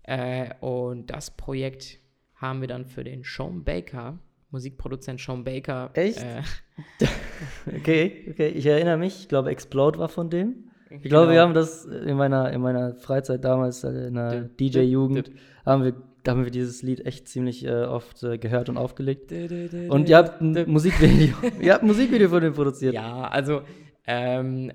[0.03, 1.99] Äh, und das Projekt
[2.35, 4.19] haben wir dann für den Sean Baker,
[4.51, 5.91] Musikproduzent Sean Baker.
[5.93, 6.19] Echt?
[6.19, 6.41] Äh,
[7.77, 8.47] okay, okay.
[8.49, 10.69] Ich erinnere mich, ich glaube, Explode war von dem.
[10.89, 11.21] Ich genau.
[11.21, 15.31] glaube, wir haben das in meiner, in meiner Freizeit damals, äh, in der DJ-Jugend,
[15.65, 19.31] haben wir da haben wir dieses Lied echt ziemlich äh, oft äh, gehört und aufgelegt.
[19.31, 22.93] Und ihr habt ein Musikvideo, ihr habt ein Musikvideo von dem produziert.
[22.93, 23.61] Ja, also
[24.07, 24.71] ähm,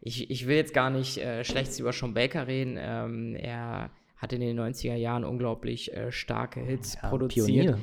[0.00, 2.78] ich, ich will jetzt gar nicht äh, schlecht über Sean Baker reden.
[2.80, 7.78] Ähm, er hat in den 90er Jahren unglaublich äh, starke Hits ja, produziert.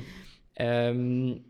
[0.56, 1.44] Ähm,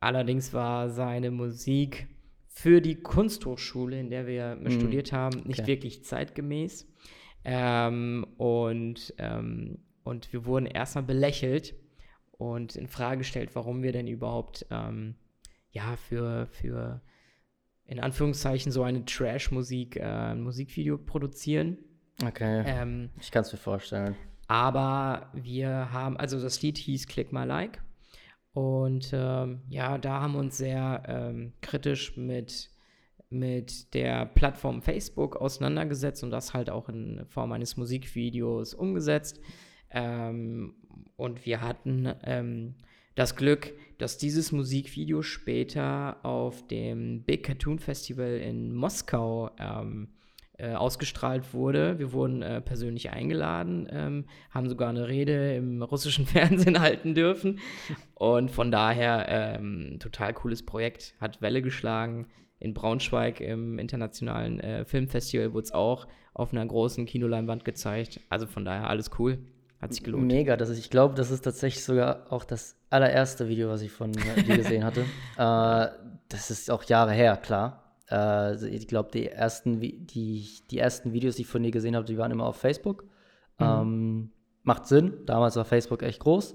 [0.00, 2.06] allerdings war seine Musik
[2.46, 4.70] für die Kunsthochschule, in der wir mm.
[4.70, 5.68] studiert haben, nicht okay.
[5.68, 6.86] wirklich zeitgemäß.
[7.44, 11.74] Ähm, und ähm, und wir wurden erstmal belächelt
[12.32, 15.16] und in Frage gestellt, warum wir denn überhaupt ähm,
[15.70, 17.00] ja für, für
[17.86, 21.78] in Anführungszeichen so eine Trash-Musik, äh, ein Musikvideo produzieren.
[22.24, 22.62] Okay.
[22.66, 24.14] Ähm, ich kann es mir vorstellen.
[24.46, 27.82] Aber wir haben, also das Lied hieß Click My Like.
[28.52, 32.70] Und ähm, ja, da haben wir uns sehr ähm, kritisch mit,
[33.28, 39.40] mit der Plattform Facebook auseinandergesetzt und das halt auch in Form eines Musikvideos umgesetzt.
[39.90, 40.74] Ähm,
[41.16, 42.74] und wir hatten ähm,
[43.14, 50.08] das Glück, dass dieses Musikvideo später auf dem Big Cartoon Festival in Moskau ähm,
[50.58, 51.98] äh, ausgestrahlt wurde.
[51.98, 57.58] Wir wurden äh, persönlich eingeladen, ähm, haben sogar eine Rede im russischen Fernsehen halten dürfen.
[58.14, 62.28] Und von daher ähm, total cooles Projekt, hat Welle geschlagen.
[62.60, 68.20] In Braunschweig im internationalen äh, Filmfestival wurde es auch auf einer großen Kinoleinwand gezeigt.
[68.28, 69.38] Also von daher alles cool.
[69.80, 70.26] Hat sich gelohnt.
[70.26, 70.56] Mega.
[70.56, 74.12] Das ist, ich glaube, das ist tatsächlich sogar auch das allererste Video, was ich von
[74.12, 75.00] dir gesehen hatte.
[75.36, 75.88] äh,
[76.28, 77.83] das ist auch Jahre her, klar.
[78.10, 82.06] Äh, ich glaube, die ersten, die, die ersten Videos, die ich von dir gesehen habe,
[82.06, 83.04] die waren immer auf Facebook.
[83.58, 83.66] Mhm.
[83.66, 84.30] Ähm,
[84.62, 85.18] macht Sinn.
[85.26, 86.54] Damals war Facebook echt groß.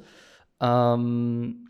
[0.62, 1.70] Ähm,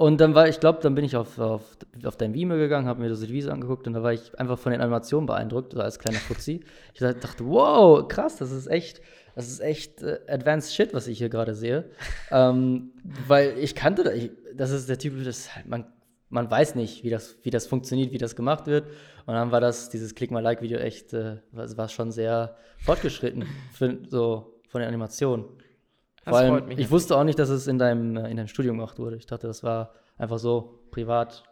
[0.00, 3.02] und dann war, ich glaube, dann bin ich auf, auf, auf dein Vimeo gegangen, habe
[3.02, 5.98] mir das Video angeguckt und da war ich einfach von den Animationen beeindruckt, so als
[5.98, 6.64] kleiner Fuzzi.
[6.94, 9.02] Ich dachte, wow, krass, das ist echt,
[9.34, 11.90] das ist echt äh, advanced shit, was ich hier gerade sehe.
[12.30, 12.92] ähm,
[13.28, 15.84] weil ich kannte das, ich, das ist der Typ, das halt, man,
[16.30, 18.86] man weiß nicht, wie das, wie das funktioniert, wie das gemacht wird.
[19.26, 22.56] Und dann war das, dieses Click My Like Video echt, äh, war, war schon sehr
[22.78, 25.44] fortgeschritten, für, so von der Animation.
[26.24, 28.98] Vor allem, ich wusste auch nicht, dass es in deinem, äh, in deinem Studium gemacht
[28.98, 29.16] wurde.
[29.16, 31.44] Ich dachte, das war einfach so privat.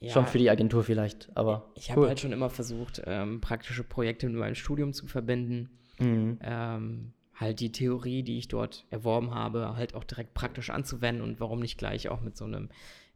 [0.00, 1.70] Ja, schon für die Agentur vielleicht, aber.
[1.76, 2.08] Ich habe cool.
[2.08, 5.70] halt schon immer versucht, ähm, praktische Projekte mit meinem Studium zu verbinden.
[5.98, 6.38] Mhm.
[6.42, 11.40] Ähm, halt die Theorie, die ich dort erworben habe, halt auch direkt praktisch anzuwenden und
[11.40, 12.68] warum nicht gleich auch mit so einem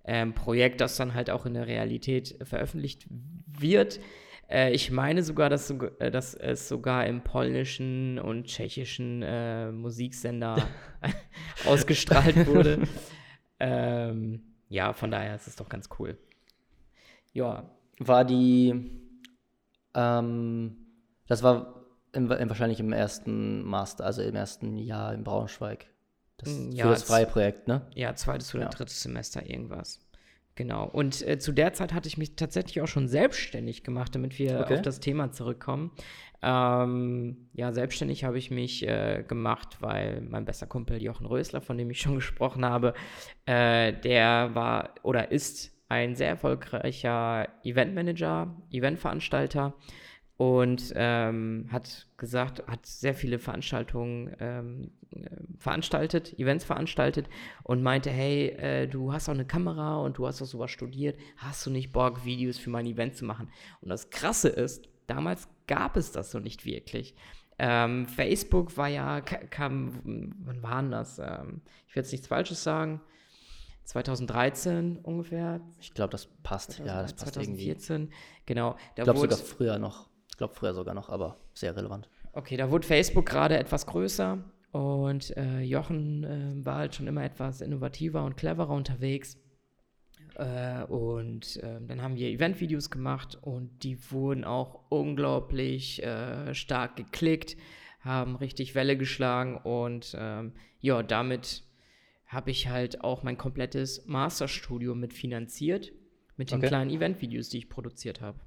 [0.06, 3.06] ähm, Projekt, das dann halt auch in der Realität veröffentlicht
[3.46, 4.00] wird.
[4.48, 10.56] Äh, ich meine sogar, dass, äh, dass, es sogar im polnischen und tschechischen äh, Musiksender
[11.66, 12.82] ausgestrahlt wurde.
[13.58, 16.16] ähm, ja, von daher ist es doch ganz cool.
[17.32, 17.70] Ja.
[17.98, 18.74] War die,
[19.94, 20.76] ähm,
[21.26, 25.86] das war im, wahrscheinlich im ersten Master, also im ersten Jahr in Braunschweig.
[26.38, 27.82] Das, mm, ja, für das freie Projekt, ne?
[27.94, 28.70] Ja, zweites oder ja.
[28.70, 30.00] drittes Semester irgendwas.
[30.56, 30.86] Genau.
[30.86, 34.60] Und äh, zu der Zeit hatte ich mich tatsächlich auch schon selbstständig gemacht, damit wir
[34.60, 34.74] okay.
[34.74, 35.90] auf das Thema zurückkommen.
[36.42, 41.76] Ähm, ja, selbstständig habe ich mich äh, gemacht, weil mein bester Kumpel Jochen Rösler, von
[41.76, 42.94] dem ich schon gesprochen habe,
[43.44, 49.74] äh, der war oder ist ein sehr erfolgreicher Eventmanager, Eventveranstalter
[50.36, 57.28] und ähm, hat gesagt, hat sehr viele Veranstaltungen ähm, äh, veranstaltet, Events veranstaltet
[57.62, 61.18] und meinte, hey, äh, du hast auch eine Kamera und du hast auch sowas studiert,
[61.38, 63.50] hast du nicht Bock, Videos für mein Event zu machen?
[63.80, 67.14] Und das Krasse ist, damals gab es das so nicht wirklich.
[67.58, 70.00] Ähm, Facebook war ja, kam,
[70.44, 71.18] wann war denn das?
[71.18, 73.00] Ähm, ich will jetzt nichts Falsches sagen.
[73.84, 75.60] 2013 ungefähr.
[75.80, 76.72] Ich glaube, das passt.
[76.72, 78.02] 2000, ja, das passt 2014.
[78.02, 78.14] Irgendwie.
[78.44, 78.76] Genau.
[78.96, 80.10] ich glaube sogar früher noch.
[80.36, 82.10] Ich glaube früher sogar noch, aber sehr relevant.
[82.34, 84.36] Okay, da wurde Facebook gerade etwas größer
[84.70, 89.38] und äh, Jochen äh, war halt schon immer etwas innovativer und cleverer unterwegs.
[90.34, 96.96] Äh, und ähm, dann haben wir Eventvideos gemacht und die wurden auch unglaublich äh, stark
[96.96, 97.56] geklickt,
[98.00, 101.62] haben richtig Welle geschlagen und ähm, ja, damit
[102.26, 105.92] habe ich halt auch mein komplettes Masterstudio mitfinanziert
[106.36, 106.68] mit den okay.
[106.68, 108.38] kleinen Eventvideos, die ich produziert habe.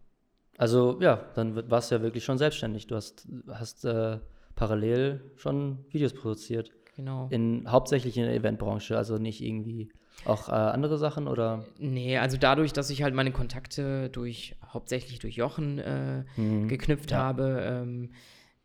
[0.60, 2.86] Also ja, dann warst du ja wirklich schon selbstständig.
[2.86, 4.18] Du hast, hast äh,
[4.56, 6.74] parallel schon Videos produziert.
[6.98, 7.30] Genau.
[7.32, 9.90] In, hauptsächlich in der Eventbranche, also nicht irgendwie
[10.26, 11.64] auch äh, andere Sachen oder?
[11.80, 16.68] Nee, also dadurch, dass ich halt meine Kontakte durch, hauptsächlich durch Jochen äh, mhm.
[16.68, 17.20] geknüpft ja.
[17.20, 18.12] habe, ähm,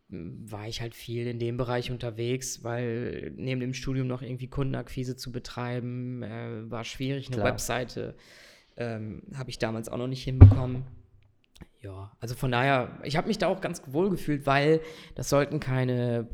[0.08, 5.14] war ich halt viel in dem Bereich unterwegs, weil neben dem Studium noch irgendwie Kundenakquise
[5.14, 7.28] zu betreiben, äh, war schwierig.
[7.28, 7.52] Eine Klar.
[7.52, 8.16] Webseite
[8.76, 10.82] ähm, habe ich damals auch noch nicht hinbekommen.
[11.80, 14.80] Ja, also von daher, ich habe mich da auch ganz wohl gefühlt, weil
[15.14, 16.28] das sollten keine,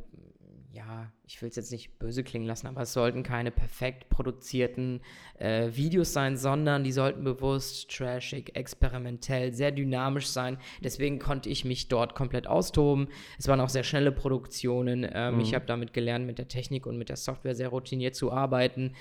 [0.73, 5.01] ja, ich will es jetzt nicht böse klingen lassen, aber es sollten keine perfekt produzierten
[5.39, 10.59] äh, Videos sein, sondern die sollten bewusst, trashig, experimentell, sehr dynamisch sein.
[10.83, 13.09] Deswegen konnte ich mich dort komplett austoben.
[13.39, 15.09] Es waren auch sehr schnelle Produktionen.
[15.13, 15.41] Ähm, mhm.
[15.41, 18.95] Ich habe damit gelernt, mit der Technik und mit der Software sehr routiniert zu arbeiten.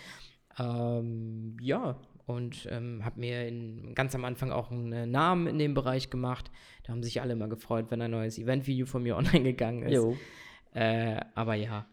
[0.60, 5.74] Ähm, ja, und ähm, habe mir in, ganz am Anfang auch einen Namen in dem
[5.74, 6.52] Bereich gemacht.
[6.84, 10.06] Da haben sich alle immer gefreut, wenn ein neues Eventvideo von mir online gegangen ist.
[10.76, 11.88] Äh, aber ja,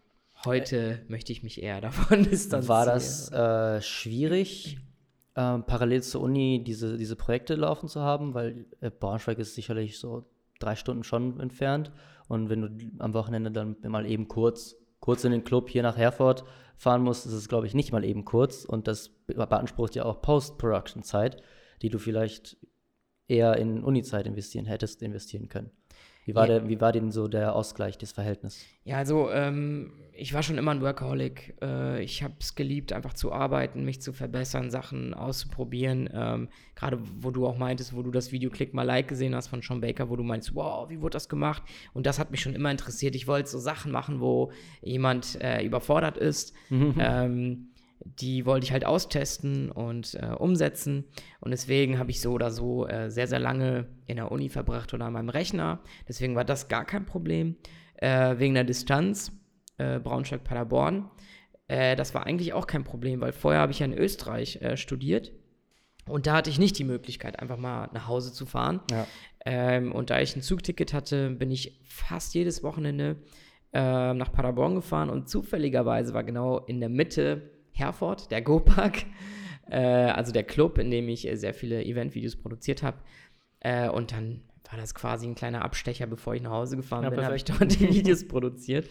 [0.44, 2.68] heute äh, möchte ich mich eher davon distanzieren.
[2.68, 4.76] War das äh, schwierig,
[5.36, 8.34] äh, parallel zur Uni diese, diese Projekte laufen zu haben?
[8.34, 10.26] Weil äh, Braunschweig ist sicherlich so
[10.58, 11.92] drei Stunden schon entfernt.
[12.28, 15.96] Und wenn du am Wochenende dann mal eben kurz kurz in den Club hier nach
[15.96, 16.44] Herford
[16.76, 18.64] fahren musst, ist es, glaube ich, nicht mal eben kurz.
[18.64, 21.42] Und das beansprucht ja auch Post-Production-Zeit,
[21.82, 22.56] die du vielleicht
[23.28, 25.70] eher in Uni-Zeit investieren hättest, investieren können.
[26.26, 26.58] Wie war, ja.
[26.58, 28.66] der, wie war denn so der Ausgleich, das Verhältnis?
[28.82, 31.54] Ja, also ähm, ich war schon immer ein Workaholic.
[31.62, 36.10] Äh, ich habe es geliebt, einfach zu arbeiten, mich zu verbessern, Sachen auszuprobieren.
[36.12, 39.46] Ähm, Gerade wo du auch meintest, wo du das Video Click mal Like gesehen hast
[39.46, 41.62] von Sean Baker, wo du meinst, wow, wie wurde das gemacht?
[41.94, 43.14] Und das hat mich schon immer interessiert.
[43.14, 44.50] Ich wollte so Sachen machen, wo
[44.82, 46.54] jemand äh, überfordert ist.
[46.70, 46.94] Mhm.
[46.98, 47.68] Ähm,
[48.04, 51.04] die wollte ich halt austesten und äh, umsetzen.
[51.40, 54.92] Und deswegen habe ich so oder so äh, sehr, sehr lange in der Uni verbracht
[54.94, 55.80] oder an meinem Rechner.
[56.08, 57.56] Deswegen war das gar kein Problem.
[57.96, 59.32] Äh, wegen der Distanz,
[59.78, 61.10] äh, Braunschweig-Paderborn.
[61.68, 64.76] Äh, das war eigentlich auch kein Problem, weil vorher habe ich ja in Österreich äh,
[64.76, 65.32] studiert.
[66.06, 68.80] Und da hatte ich nicht die Möglichkeit, einfach mal nach Hause zu fahren.
[68.90, 69.06] Ja.
[69.44, 73.16] Ähm, und da ich ein Zugticket hatte, bin ich fast jedes Wochenende
[73.72, 75.10] nach Paderborn gefahren.
[75.10, 79.04] Und zufälligerweise war genau in der Mitte Herford, der Go-Park,
[79.70, 82.98] äh, also der Club, in dem ich äh, sehr viele Event-Videos produziert habe.
[83.60, 87.10] Äh, und dann war das quasi ein kleiner Abstecher, bevor ich nach Hause gefahren ja,
[87.10, 88.88] bin, habe ich dort die Videos produziert.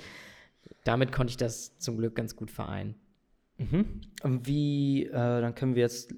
[0.84, 2.96] Damit konnte ich das zum Glück ganz gut vereinen.
[3.58, 4.02] Mhm.
[4.24, 6.14] Und wie, äh, dann können wir jetzt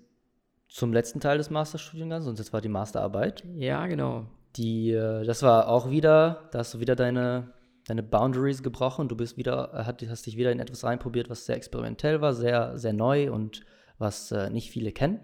[0.67, 3.43] zum letzten Teil des Masterstudiengangs, und das war die Masterarbeit.
[3.56, 4.27] Ja, genau.
[4.56, 7.53] Die, äh, das war auch wieder, da hast du wieder deine
[7.88, 9.08] deine Boundaries gebrochen.
[9.08, 12.78] Du bist wieder, äh, hast dich wieder in etwas reinprobiert, was sehr experimentell war, sehr,
[12.78, 13.65] sehr neu und
[13.97, 15.19] was äh, nicht viele kennen.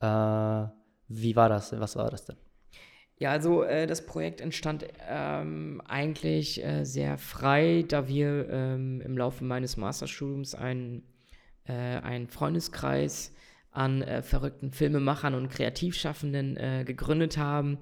[0.00, 0.66] Äh,
[1.08, 1.78] wie war das?
[1.78, 2.36] Was war das denn?
[3.18, 9.16] Ja, also äh, das Projekt entstand ähm, eigentlich äh, sehr frei, da wir ähm, im
[9.16, 11.02] Laufe meines Masterstudiums einen,
[11.64, 13.32] äh, einen Freundeskreis
[13.70, 16.54] an verrückten Filmemachern und Kreativschaffenden
[16.86, 17.76] gegründet haben.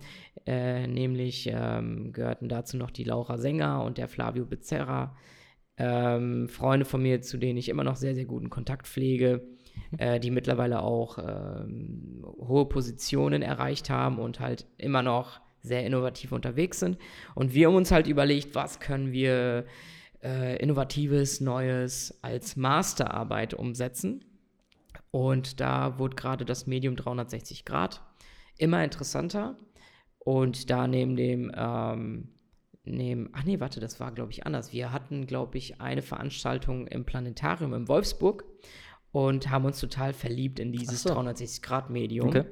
[0.46, 5.16] Äh, nämlich ähm, gehörten dazu noch die Laura Sänger und der Flavio Becerra.
[5.76, 9.42] Ähm, Freunde von mir, zu denen ich immer noch sehr, sehr guten Kontakt pflege,
[9.90, 9.98] mhm.
[9.98, 16.30] äh, die mittlerweile auch ähm, hohe Positionen erreicht haben und halt immer noch sehr innovativ
[16.32, 16.98] unterwegs sind.
[17.34, 19.64] Und wir haben uns halt überlegt, was können wir
[20.22, 24.24] äh, Innovatives, Neues als Masterarbeit umsetzen
[25.14, 28.02] und da wurde gerade das Medium 360 Grad
[28.58, 29.56] immer interessanter.
[30.24, 32.28] Und da neben dem, ähm,
[32.84, 34.72] neben, ach nee, warte, das war, glaube ich, anders.
[34.72, 38.44] Wir hatten, glaube ich, eine Veranstaltung im Planetarium in Wolfsburg
[39.12, 41.10] und haben uns total verliebt in dieses so.
[41.10, 42.28] 360-Grad-Medium.
[42.28, 42.44] Okay.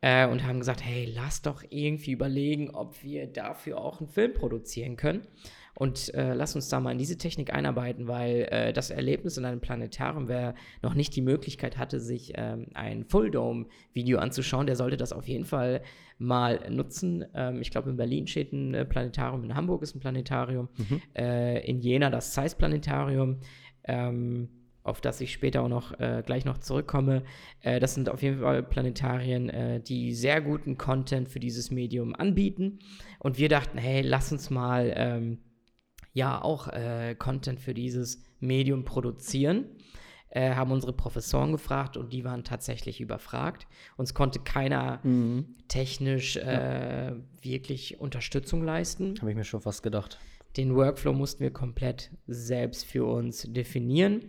[0.00, 4.32] äh, und haben gesagt, hey, lass doch irgendwie überlegen, ob wir dafür auch einen Film
[4.32, 5.26] produzieren können.
[5.74, 9.44] Und äh, lass uns da mal in diese Technik einarbeiten, weil äh, das Erlebnis in
[9.44, 14.76] einem Planetarium, wer noch nicht die Möglichkeit hatte, sich ähm, ein Full Dome-Video anzuschauen, der
[14.76, 15.82] sollte das auf jeden Fall
[16.18, 17.24] mal nutzen.
[17.34, 21.02] Ähm, ich glaube, in Berlin steht ein äh, Planetarium, in Hamburg ist ein Planetarium, mhm.
[21.14, 23.38] Äh, in Jena das Zeiss Planetarium.
[23.84, 24.48] Ähm,
[24.84, 27.22] auf das ich später auch noch äh, gleich noch zurückkomme.
[27.60, 32.14] Äh, das sind auf jeden Fall Planetarien, äh, die sehr guten Content für dieses Medium
[32.14, 32.80] anbieten.
[33.20, 35.38] Und wir dachten, hey, lass uns mal ähm,
[36.12, 39.66] ja auch äh, Content für dieses Medium produzieren.
[40.34, 43.66] Äh, haben unsere Professoren gefragt und die waren tatsächlich überfragt.
[43.98, 45.56] Uns konnte keiner mhm.
[45.68, 47.16] technisch äh, ja.
[47.42, 49.14] wirklich Unterstützung leisten.
[49.20, 50.18] Habe ich mir schon fast gedacht.
[50.56, 54.22] Den Workflow mussten wir komplett selbst für uns definieren.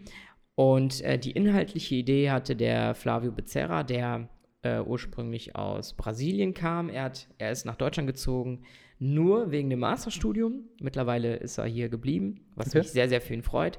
[0.56, 4.28] Und äh, die inhaltliche Idee hatte der Flavio Becerra, der
[4.62, 6.90] äh, ursprünglich aus Brasilien kam.
[6.90, 8.64] Er, hat, er ist nach Deutschland gezogen,
[9.04, 10.64] nur wegen dem Masterstudium.
[10.80, 12.80] Mittlerweile ist er hier geblieben, was okay.
[12.80, 13.78] mich sehr, sehr für ihn freut.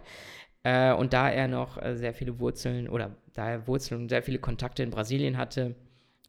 [0.65, 4.23] Äh, und da er noch äh, sehr viele Wurzeln oder da er Wurzeln und sehr
[4.23, 5.77] viele Kontakte in Brasilien hatte,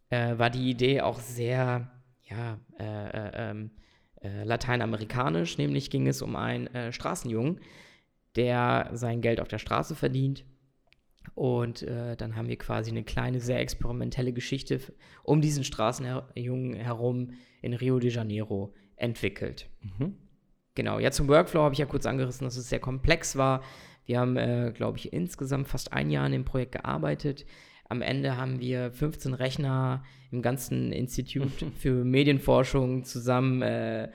[0.10, 1.92] äh, war die Idee auch sehr,
[2.24, 3.72] ja, äh, ähm,
[4.44, 5.60] lateinamerikanisch.
[5.60, 7.60] Nämlich ging es um einen Straßenjungen,
[8.36, 10.46] der sein Geld auf der Straße verdient.
[11.36, 14.80] Und äh, dann haben wir quasi eine kleine, sehr experimentelle Geschichte
[15.22, 19.70] um diesen Straßenjungen herum in Rio de Janeiro entwickelt.
[19.82, 20.16] Mhm.
[20.76, 23.62] Genau, ja, zum Workflow habe ich ja kurz angerissen, dass es sehr komplex war.
[24.06, 27.46] Wir haben, äh, glaube ich, insgesamt fast ein Jahr an dem Projekt gearbeitet.
[27.88, 34.10] Am Ende haben wir 15 Rechner im ganzen Institut für Medienforschung zusammen äh,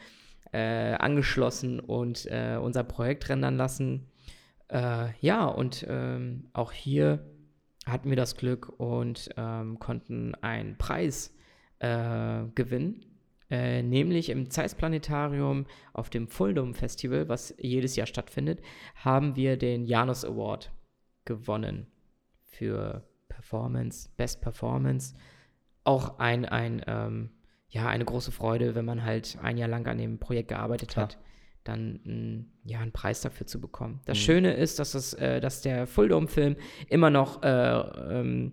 [0.53, 4.07] äh, angeschlossen und äh, unser Projekt rendern lassen.
[4.69, 7.25] Äh, ja, und ähm, auch hier
[7.87, 11.35] hatten wir das Glück und ähm, konnten einen Preis
[11.79, 13.05] äh, gewinnen.
[13.51, 18.61] Äh, nämlich im Zeiss Planetarium auf dem Fuldum Festival, was jedes Jahr stattfindet,
[18.95, 20.73] haben wir den Janus Award
[21.25, 21.87] gewonnen
[22.45, 25.15] für Performance, Best Performance.
[25.83, 27.31] Auch ein, ein ähm,
[27.69, 31.05] ja, eine große Freude, wenn man halt ein Jahr lang an dem Projekt gearbeitet Klar.
[31.05, 31.19] hat
[31.65, 34.01] dann mh, ja, einen Preis dafür zu bekommen.
[34.07, 34.23] Das mhm.
[34.23, 36.57] Schöne ist, dass, das, äh, dass der Fulldome-Film
[36.89, 38.53] immer noch äh, ähm,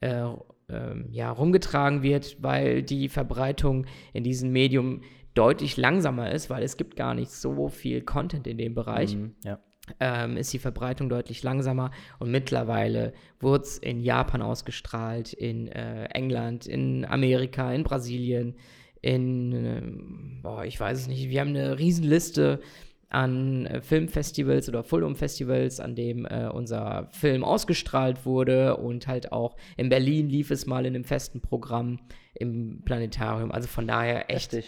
[0.00, 0.24] äh,
[0.68, 5.02] ähm, ja, rumgetragen wird, weil die Verbreitung in diesem Medium
[5.34, 9.14] deutlich langsamer ist, weil es gibt gar nicht so viel Content in dem Bereich.
[9.14, 9.58] Mhm, ja.
[10.00, 16.06] ähm, ist die Verbreitung deutlich langsamer und mittlerweile wurde es in Japan ausgestrahlt, in äh,
[16.06, 18.56] England, in Amerika, in Brasilien,
[19.02, 22.60] in, ähm, boah, ich weiß es nicht, wir haben eine Riesenliste
[23.08, 29.56] an äh, Filmfestivals oder Fulham-Festivals, an dem äh, unser Film ausgestrahlt wurde und halt auch
[29.76, 32.00] in Berlin lief es mal in einem festen Programm
[32.34, 33.52] im Planetarium.
[33.52, 34.54] Also von daher echt.
[34.54, 34.62] Äh,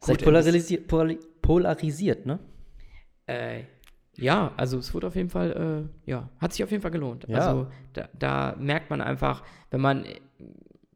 [0.00, 0.86] Seid polarisiert,
[1.42, 2.38] polarisiert, ne?
[3.26, 3.62] Äh,
[4.16, 7.26] ja, also es wurde auf jeden Fall, äh, ja, hat sich auf jeden Fall gelohnt.
[7.28, 7.38] Ja.
[7.38, 10.04] Also da, da merkt man einfach, wenn man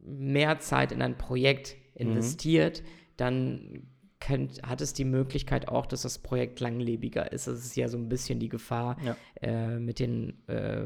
[0.00, 2.10] mehr Zeit in ein Projekt Mhm.
[2.10, 2.86] investiert, mhm.
[3.16, 3.82] dann
[4.22, 7.48] könnt, hat es die Möglichkeit auch, dass das Projekt langlebiger ist.
[7.48, 9.16] Das ist ja so ein bisschen die Gefahr ja.
[9.40, 10.82] äh, mit den äh,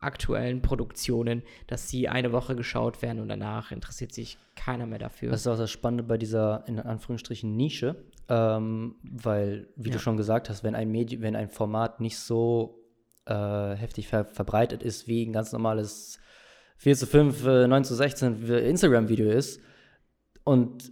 [0.00, 5.30] aktuellen Produktionen, dass sie eine Woche geschaut werden und danach interessiert sich keiner mehr dafür.
[5.30, 9.94] Das ist auch das Spannende bei dieser, in Anführungsstrichen, Nische, ähm, weil, wie ja.
[9.94, 12.82] du schon gesagt hast, wenn ein, Medi wenn ein Format nicht so
[13.26, 13.34] äh,
[13.76, 16.18] heftig ver verbreitet ist, wie ein ganz normales
[16.78, 19.60] 4 zu 5, 9 äh, zu 16 Instagram-Video ist,
[20.42, 20.90] und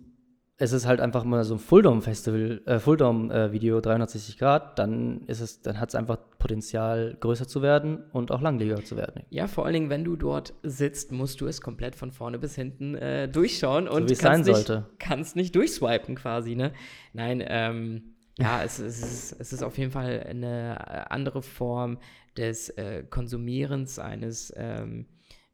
[0.60, 5.40] es ist halt einfach mal so ein Fulldom-Festival, äh, Fulldom-Video, äh, 360 Grad, dann ist
[5.40, 9.22] es, dann hat es einfach Potenzial, größer zu werden und auch langlebiger zu werden.
[9.30, 12.56] Ja, vor allen Dingen, wenn du dort sitzt, musst du es komplett von vorne bis
[12.56, 16.72] hinten äh, durchschauen so und kannst, sein nicht, kannst nicht durchswipen quasi, ne?
[17.12, 21.98] Nein, ähm, ja, es, es, ist, es ist auf jeden Fall eine äh, andere Form
[22.36, 25.06] des äh, Konsumierens eines ähm,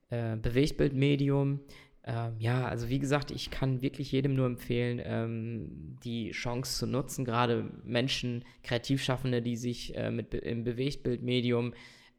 [0.08, 1.60] äh, Bewegtbildmediums
[2.06, 6.86] ähm, ja, also wie gesagt, ich kann wirklich jedem nur empfehlen, ähm, die Chance zu
[6.86, 11.72] nutzen, gerade Menschen, Kreativschaffende, die sich äh, mit im Bewegtbildmedium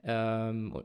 [0.03, 0.83] ähm,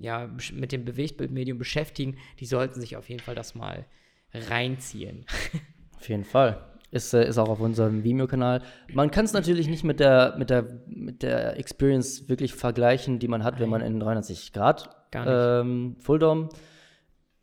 [0.00, 3.86] ja, mit dem Bewegtbildmedium beschäftigen, die sollten sich auf jeden Fall das mal
[4.32, 5.24] reinziehen.
[5.98, 6.62] Auf jeden Fall.
[6.90, 8.62] Ist, äh, ist auch auf unserem Vimeo-Kanal.
[8.92, 13.28] Man kann es natürlich nicht mit der, mit, der, mit der Experience wirklich vergleichen, die
[13.28, 13.62] man hat, Nein.
[13.62, 16.50] wenn man in 360 Grad ähm, Fulldom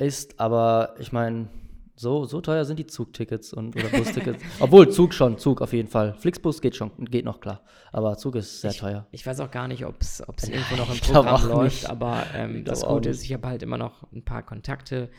[0.04, 1.48] ist, aber ich meine,
[1.96, 4.44] so, so teuer sind die Zugtickets und oder Bustickets.
[4.60, 6.16] Obwohl, Zug schon, Zug auf jeden Fall.
[6.16, 7.62] Flixbus geht schon, geht noch klar.
[7.92, 9.08] Aber Zug ist sehr ich, teuer.
[9.12, 12.84] Ich weiß auch gar nicht, ob es irgendwo noch im Programm läuft, aber ähm, das
[12.84, 15.10] Gute ist, ich habe halt immer noch ein paar Kontakte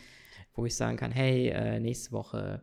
[0.55, 2.63] wo ich sagen kann, hey, äh, nächste Woche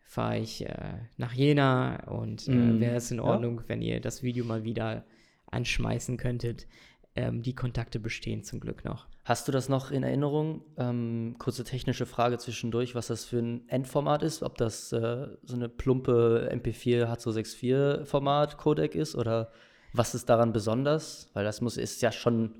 [0.00, 3.24] fahre ich äh, nach Jena und äh, Mm, wäre es in ja.
[3.24, 5.04] Ordnung, wenn ihr das Video mal wieder
[5.50, 6.66] anschmeißen könntet.
[7.14, 9.06] Ähm, die Kontakte bestehen zum Glück noch.
[9.24, 10.64] Hast du das noch in Erinnerung?
[10.78, 14.42] Ähm, kurze technische Frage zwischendurch, was das für ein Endformat ist?
[14.42, 19.52] Ob das äh, so eine plumpe MP4 H264 Format Codec ist oder
[19.92, 21.30] was ist daran besonders?
[21.34, 22.54] Weil das muss ist ja schon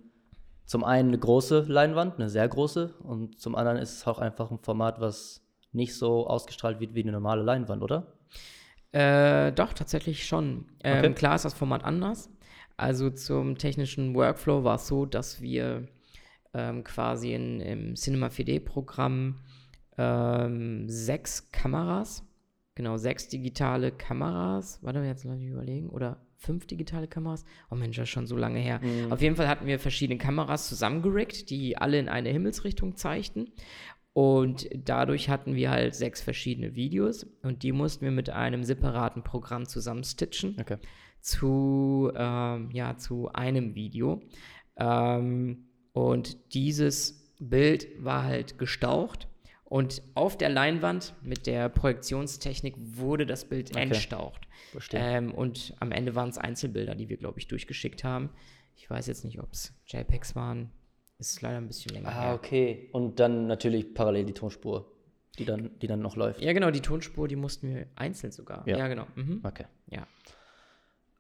[0.67, 4.51] zum einen eine große Leinwand, eine sehr große, und zum anderen ist es auch einfach
[4.51, 5.43] ein Format, was
[5.73, 8.13] nicht so ausgestrahlt wird wie eine normale Leinwand, oder?
[8.93, 10.67] Äh, doch, tatsächlich schon.
[10.85, 11.15] Ähm, Okay.
[11.15, 12.29] Klar ist das Format anders.
[12.83, 15.87] Also zum technischen Workflow war es so, dass wir
[16.53, 19.39] ähm, quasi in, im Cinema 4D-Programm
[19.99, 22.25] ähm, sechs Kameras,
[22.75, 27.45] genau, sechs digitale Kameras, warte mal, jetzt lass mich überlegen, oder fünf digitale Kameras?
[27.71, 28.81] Oh Mensch, das ist schon so lange her.
[29.11, 33.53] Auf jeden Fall hatten wir verschiedene Kameras zusammengerickt, die alle in eine Himmelsrichtung zeigten.
[34.13, 39.23] Und dadurch hatten wir halt sechs verschiedene Videos und die mussten wir mit einem separaten
[39.23, 40.77] Programm zusammenstitchen Okay.
[41.23, 44.21] Zu, ähm, ja, zu einem Video.
[44.77, 49.29] Ähm, und dieses Bild war halt gestaucht.
[49.65, 53.81] Und auf der Leinwand mit der Projektionstechnik wurde das Bild Okay.
[53.85, 54.47] entstaucht.
[54.93, 58.29] Ähm, und am Ende waren es Einzelbilder, die wir, glaube ich, durchgeschickt haben.
[58.77, 60.71] Ich weiß jetzt nicht, ob es JPEGs waren.
[61.19, 62.35] Ist leider ein bisschen länger ah, her.
[62.35, 62.91] okay.
[62.93, 64.93] Und dann natürlich parallel die Tonspur,
[65.39, 66.43] die dann, die dann noch läuft.
[66.43, 68.67] Ja, genau, die Tonspur, die mussten wir einzeln sogar.
[68.69, 68.77] Ja.
[68.77, 69.07] Ja, genau.
[69.15, 69.41] Mhm.
[69.43, 69.67] Okay.
[69.87, 70.07] Ja.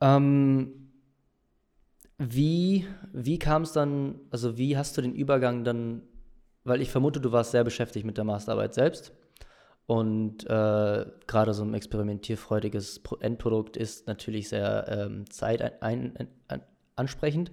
[0.02, 0.90] Ähm,
[2.18, 6.02] wie wie kam es dann, also wie hast du den Übergang dann,
[6.64, 9.12] weil ich vermute, du warst sehr beschäftigt mit der Masterarbeit selbst
[9.86, 16.28] und äh, gerade so ein experimentierfreudiges Pro Endprodukt ist natürlich sehr ähm, zeit ein, ein,
[16.48, 16.62] ein,
[16.96, 17.52] ansprechend.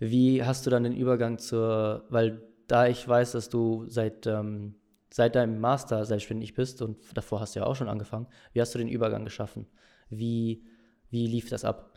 [0.00, 4.74] Wie hast du dann den Übergang zur, weil da ich weiß, dass du seit, ähm,
[5.12, 8.74] seit deinem Master selbstständig bist und davor hast du ja auch schon angefangen, wie hast
[8.74, 9.66] du den Übergang geschaffen?
[10.08, 10.64] Wie,
[11.10, 11.96] wie lief das ab?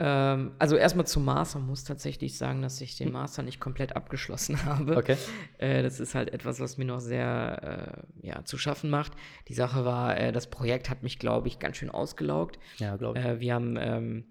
[0.00, 4.64] Ähm, also erstmal zum Master muss tatsächlich sagen, dass ich den Master nicht komplett abgeschlossen
[4.64, 4.96] habe.
[4.96, 5.16] Okay.
[5.58, 9.12] Äh, das ist halt etwas, was mir noch sehr äh, ja, zu schaffen macht.
[9.48, 12.58] Die Sache war, äh, das Projekt hat mich, glaube ich, ganz schön ausgelaugt.
[12.78, 13.24] Ja, glaube ich.
[13.24, 14.24] Äh, wir haben, ähm,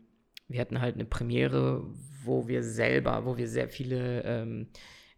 [0.47, 1.83] wir hatten halt eine Premiere,
[2.23, 4.67] wo wir selber, wo wir sehr viele ähm,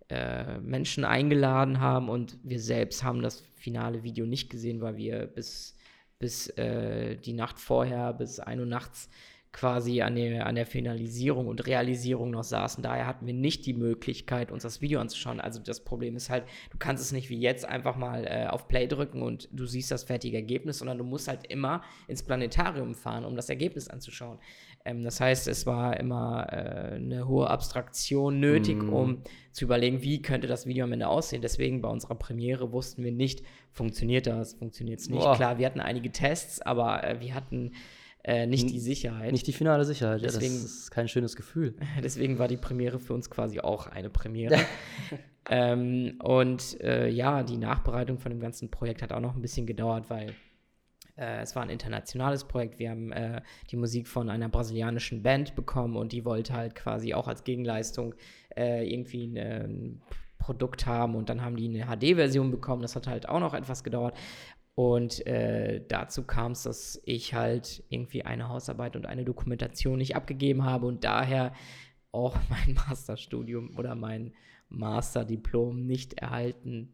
[0.10, 5.28] äh, Menschen eingeladen haben und wir selbst haben das finale Video nicht gesehen, weil wir
[5.28, 5.78] bis,
[6.22, 9.10] bis äh, die Nacht vorher, bis 1 Uhr nachts
[9.52, 12.82] quasi an der, an der Finalisierung und Realisierung noch saßen.
[12.82, 15.42] Daher hatten wir nicht die Möglichkeit, uns das Video anzuschauen.
[15.42, 18.70] Also das Problem ist halt, du kannst es nicht wie jetzt einfach mal äh, auf
[18.70, 22.96] Play drücken und du siehst das fertige Ergebnis, sondern du musst halt immer ins Planetarium
[22.96, 24.40] fahren, um das Ergebnis anzuschauen.
[24.86, 28.94] Ähm, das heißt, es war immer äh, eine hohe Abstraktion nötig, Mhm.
[28.94, 29.22] um
[29.52, 31.42] zu überlegen, wie könnte das Video am Ende aussehen.
[31.42, 35.22] Deswegen bei unserer Premiere wussten wir nicht, funktioniert das, funktioniert es nicht.
[35.22, 35.36] Boah.
[35.36, 37.74] Klar, wir hatten einige Tests, aber äh, wir hatten
[38.24, 39.32] äh, nicht die Sicherheit.
[39.32, 40.22] Nicht die finale Sicherheit.
[40.24, 41.76] Deswegen- ja, das ist kein schönes Gefühl.
[42.04, 44.58] Deswegen war die Premiere für uns quasi auch eine Premiere.
[45.50, 49.66] ähm, und äh, ja, die Nachbereitung von dem ganzen Projekt hat auch noch ein bisschen
[49.66, 50.34] gedauert, weil
[51.22, 52.80] äh, es war ein internationales Projekt.
[52.80, 57.14] Wir haben äh, die Musik von einer brasilianischen Band bekommen und die wollte halt quasi
[57.14, 58.16] auch als Gegenleistung
[58.58, 59.70] äh, irgendwie ein, äh,
[60.42, 62.82] Produkt haben und dann haben die eine HD-Version bekommen.
[62.82, 64.18] Das hat halt auch noch etwas gedauert.
[64.74, 70.16] Und äh, dazu kam es, dass ich halt irgendwie eine Hausarbeit und eine Dokumentation nicht
[70.16, 71.54] abgegeben habe und daher
[72.12, 74.34] auch mein Masterstudium oder mein
[74.70, 76.92] Masterdiplom nicht erhalten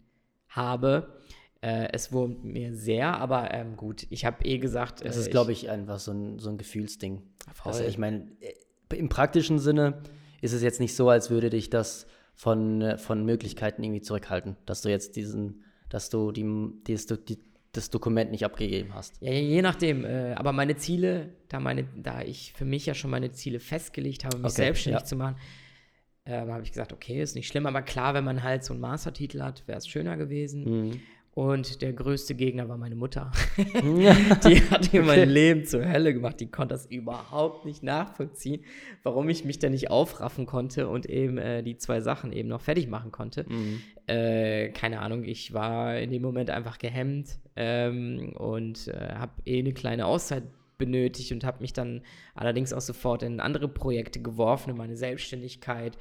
[0.49, 1.21] habe.
[1.62, 5.32] Äh, es wurmt mir sehr, aber ähm, gut, ich habe eh gesagt, Das äh, ist,
[5.32, 7.24] glaube ich, einfach so ein, so ein Gefühlsding.
[7.64, 10.03] Also ich meine, äh, im praktischen Sinne
[10.41, 12.05] ist es jetzt nicht so, als würde dich das
[12.36, 16.43] von, äh, von Möglichkeiten irgendwie zurückhalten, dass du jetzt diesen, dass du die,
[16.88, 16.95] die,
[17.26, 17.39] die,
[17.72, 19.20] das Dokument nicht abgegeben hast.
[19.22, 20.05] Ja, je nachdem.
[20.05, 24.26] Äh, aber meine Ziele, da, meine, da ich für mich ja schon meine Ziele festgelegt
[24.26, 25.05] habe, mich Okay, selbstständig ja.
[25.05, 25.38] zu machen,
[26.26, 27.66] ähm, habe ich gesagt, okay, ist nicht schlimm.
[27.66, 30.64] Aber klar, wenn man halt so einen Mastertitel hat, wäre es schöner gewesen.
[30.88, 30.99] Mhm.
[31.38, 33.32] Und der größte Gegner war meine Mutter.
[33.58, 36.40] die hat mir mein Leben zur Hölle gemacht.
[36.40, 38.64] Die konnte das überhaupt nicht nachvollziehen,
[39.04, 42.62] warum ich mich da nicht aufraffen konnte und eben äh, die zwei Sachen eben noch
[42.62, 43.46] fertig machen konnte.
[43.48, 43.84] Mhm.
[44.08, 49.60] Äh, keine Ahnung, ich war in dem Moment einfach gehemmt ähm, und äh, habe eh
[49.60, 50.42] eine kleine Auszeit
[50.80, 52.02] benötigt und habe mich dann
[52.34, 56.00] allerdings auch sofort in andere Projekte geworfen, in meine Selbstständigkeit.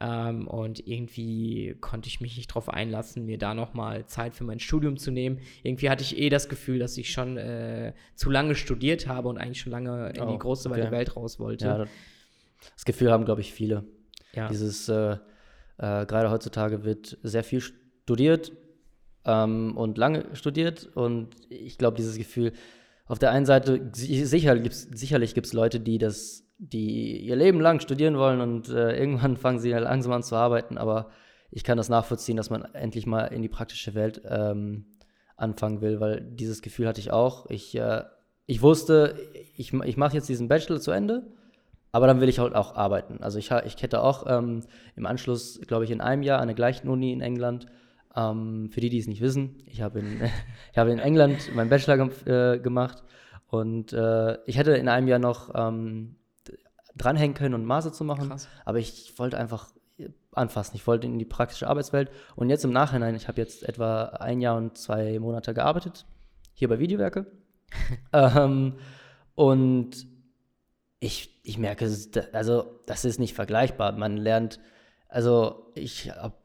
[0.00, 4.58] Ähm, und irgendwie konnte ich mich nicht darauf einlassen, mir da nochmal Zeit für mein
[4.58, 5.38] Studium zu nehmen.
[5.62, 9.38] Irgendwie hatte ich eh das Gefühl, dass ich schon äh, zu lange studiert habe und
[9.38, 10.92] eigentlich schon lange in Oh, die große weite okay.
[10.92, 11.66] Welt raus wollte.
[11.66, 11.88] Ja, das,
[12.74, 13.84] das Gefühl haben, glaube ich, viele.
[14.32, 14.48] Ja.
[14.48, 18.52] Dieses, äh, äh, gerade heutzutage wird sehr viel studiert,
[19.24, 20.88] ähm, und lange studiert.
[20.94, 22.52] Und ich glaube, dieses Gefühl,
[23.06, 27.60] auf der einen Seite, sicher gibt's, sicherlich gibt es Leute, die das, die ihr Leben
[27.60, 31.10] lang studieren wollen und äh, irgendwann fangen sie langsam an zu arbeiten, aber
[31.50, 34.86] ich kann das nachvollziehen, dass man endlich mal in die praktische Welt ähm,
[35.36, 37.48] anfangen will, weil dieses Gefühl hatte ich auch.
[37.48, 38.02] Ich, äh,
[38.46, 39.16] ich wusste,
[39.56, 41.26] ich, ich mache jetzt diesen Bachelor zu Ende,
[41.92, 43.22] aber dann will ich halt auch arbeiten.
[43.22, 44.64] Also ich, ich hätte auch ähm,
[44.96, 47.66] im Anschluss, glaube ich, in einem Jahr an der gleichen Uni in England,
[48.16, 50.22] ähm, für die, die es nicht wissen, ich habe in,
[50.72, 53.02] ich in England meinen Bachelor äh, gemacht
[53.46, 56.16] und äh, ich hätte in einem Jahr noch ähm,
[56.96, 58.48] dranhängen können und Master zu machen, Krass.
[58.64, 59.72] aber ich wollte einfach
[60.32, 60.76] anfassen.
[60.76, 62.10] Ich wollte in die praktische Arbeitswelt.
[62.36, 66.06] Und jetzt im Nachhinein, ich habe jetzt etwa ein Jahr und zwei Monate gearbeitet,
[66.52, 67.26] hier bei Videowerke.
[68.12, 68.74] ähm,
[69.34, 70.06] und
[71.00, 71.84] ich, ich merke,
[72.32, 73.92] also das ist nicht vergleichbar.
[73.92, 74.60] Man lernt,
[75.08, 76.36] also ich habe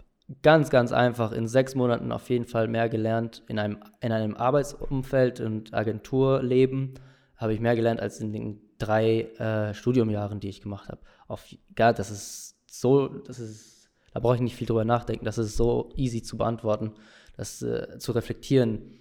[0.42, 4.36] ganz, ganz einfach in sechs Monaten auf jeden Fall mehr gelernt in einem, in einem
[4.36, 6.96] Arbeitsumfeld und Agenturleben
[7.36, 11.02] habe ich mehr gelernt als in den drei äh, Studiumjahren, die ich gemacht habe.
[11.28, 11.46] Auf,
[11.78, 15.26] ja, das ist so, das ist, da brauche ich nicht viel drüber nachdenken.
[15.26, 16.94] Das ist so easy zu beantworten,
[17.38, 18.96] das äh, zu reflektieren.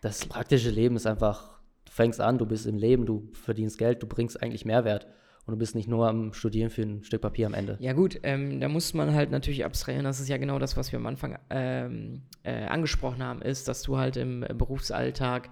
[0.00, 4.02] Das praktische Leben ist einfach, du fängst an, du bist im Leben, du verdienst Geld,
[4.02, 5.06] du bringst eigentlich Mehrwert.
[5.46, 7.76] Und du bist nicht nur am Studieren für ein Stück Papier am Ende.
[7.80, 10.04] Ja, gut, ähm, da muss man halt natürlich abstrahieren.
[10.04, 13.82] Das ist ja genau das, was wir am Anfang ähm, äh, angesprochen haben, ist, dass
[13.82, 15.50] du halt im Berufsalltag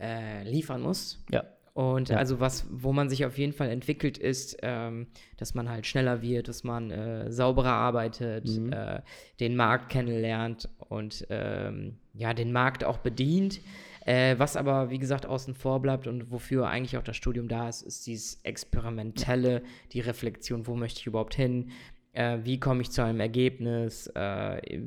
[0.00, 1.24] äh, liefern musst.
[1.30, 1.44] Ja.
[1.78, 2.16] Und ja.
[2.16, 5.06] also was, wo man sich auf jeden Fall entwickelt, ist, ähm,
[5.36, 8.72] dass man halt schneller wird, dass man äh, sauberer arbeitet, mhm.
[8.72, 9.00] äh,
[9.38, 13.60] den Markt kennenlernt und ähm, ja, den Markt auch bedient.
[14.04, 17.68] Äh, was aber, wie gesagt, außen vor bleibt und wofür eigentlich auch das Studium da
[17.68, 19.62] ist, ist dieses Experimentelle,
[19.92, 21.70] die Reflexion, wo möchte ich überhaupt hin,
[22.12, 24.08] äh, wie komme ich zu einem Ergebnis.
[24.16, 24.80] Äh,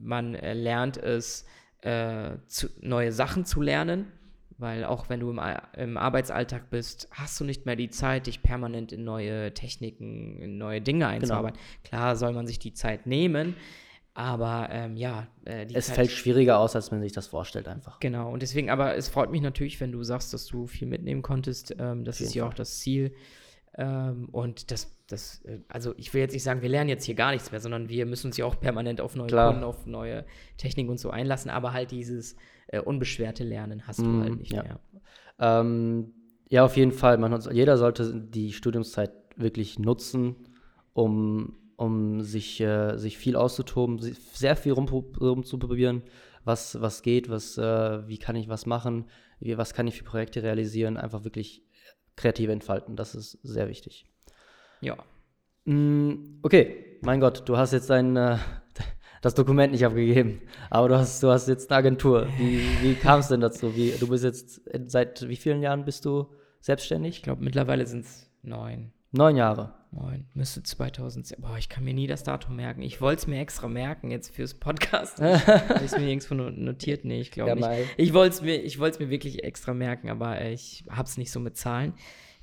[0.00, 1.44] man lernt es,
[1.80, 4.12] äh, zu, neue Sachen zu lernen
[4.58, 5.40] weil auch wenn du im,
[5.76, 10.58] im, Arbeitsalltag bist, hast du nicht mehr die Zeit, dich permanent in neue Techniken, in
[10.58, 11.10] neue Dinge genau.
[11.10, 11.58] einzuarbeiten.
[11.58, 11.88] Genau.
[11.88, 13.54] Klar soll man sich die Zeit nehmen,
[14.14, 18.00] aber ähm, ja, äh, es Zeit fällt schwieriger aus, als man sich das vorstellt einfach.
[18.00, 21.20] Genau, und deswegen, aber es freut mich natürlich, wenn du sagst, dass du viel mitnehmen
[21.20, 21.76] konntest.
[21.78, 23.14] Ähm, das ist ja auch das Ziel.
[23.78, 27.14] Ähm, und das, das, äh, also ich will jetzt nicht sagen, wir lernen jetzt hier
[27.14, 29.50] gar nichts mehr, sondern wir müssen uns ja auch permanent auf neue Klar.
[29.50, 30.24] Kunden, auf neue
[30.56, 32.36] Technik und so einlassen, aber halt dieses
[32.68, 34.62] äh, unbeschwerte Lernen hast du mm, halt nicht ja.
[34.62, 34.80] mehr.
[35.38, 36.14] Ähm,
[36.48, 37.18] ja, auf jeden Fall.
[37.18, 40.36] Man, jeder sollte die Studiumszeit wirklich nutzen,
[40.94, 43.98] um, um sich, äh, sich viel auszutoben,
[44.32, 46.02] sehr viel rumzuprobieren,
[46.44, 49.04] was, was geht, was, äh, wie kann ich was machen,
[49.40, 51.65] wie, was kann ich für Projekte realisieren, einfach wirklich
[52.16, 52.96] kreativ entfalten.
[52.96, 54.06] Das ist sehr wichtig.
[54.80, 54.96] Ja.
[55.64, 58.38] Mm, okay, mein Gott, du hast jetzt dein, äh,
[59.22, 60.40] das Dokument nicht abgegeben.
[60.70, 62.28] Aber du hast, du hast jetzt eine Agentur.
[62.38, 63.76] Wie, wie kam es denn dazu?
[63.76, 66.26] Wie, du bist jetzt, seit wie vielen Jahren bist du
[66.60, 67.16] selbstständig?
[67.16, 68.92] Ich glaube, mittlerweile sind es neun.
[69.12, 69.74] Neun Jahre.
[69.90, 70.26] Neun.
[70.34, 71.40] Müsste 2010.
[71.40, 72.82] Boah, ich kann mir nie das Datum merken.
[72.82, 75.20] Ich wollte es mir extra merken jetzt fürs Podcast.
[75.20, 77.04] Habe ich es mir irgendwo notiert?
[77.04, 77.94] Nee, ich glaube ja, nicht.
[77.96, 81.56] Ich wollte es mir, mir wirklich extra merken, aber ich habe es nicht so mit
[81.56, 81.94] Zahlen.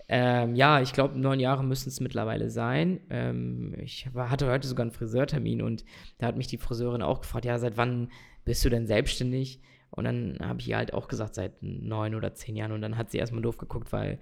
[0.10, 3.00] Ähm, ja, ich glaube, neun Jahre müssen es mittlerweile sein.
[3.10, 5.86] Ähm, ich hatte heute sogar einen Friseurtermin und
[6.18, 8.12] da hat mich die Friseurin auch gefragt, ja, seit wann
[8.46, 9.62] bist du denn selbstständig?
[9.92, 12.72] Und dann habe ich ihr halt auch gesagt, seit neun oder zehn Jahren.
[12.72, 14.20] Und dann hat sie erstmal doof geguckt, weil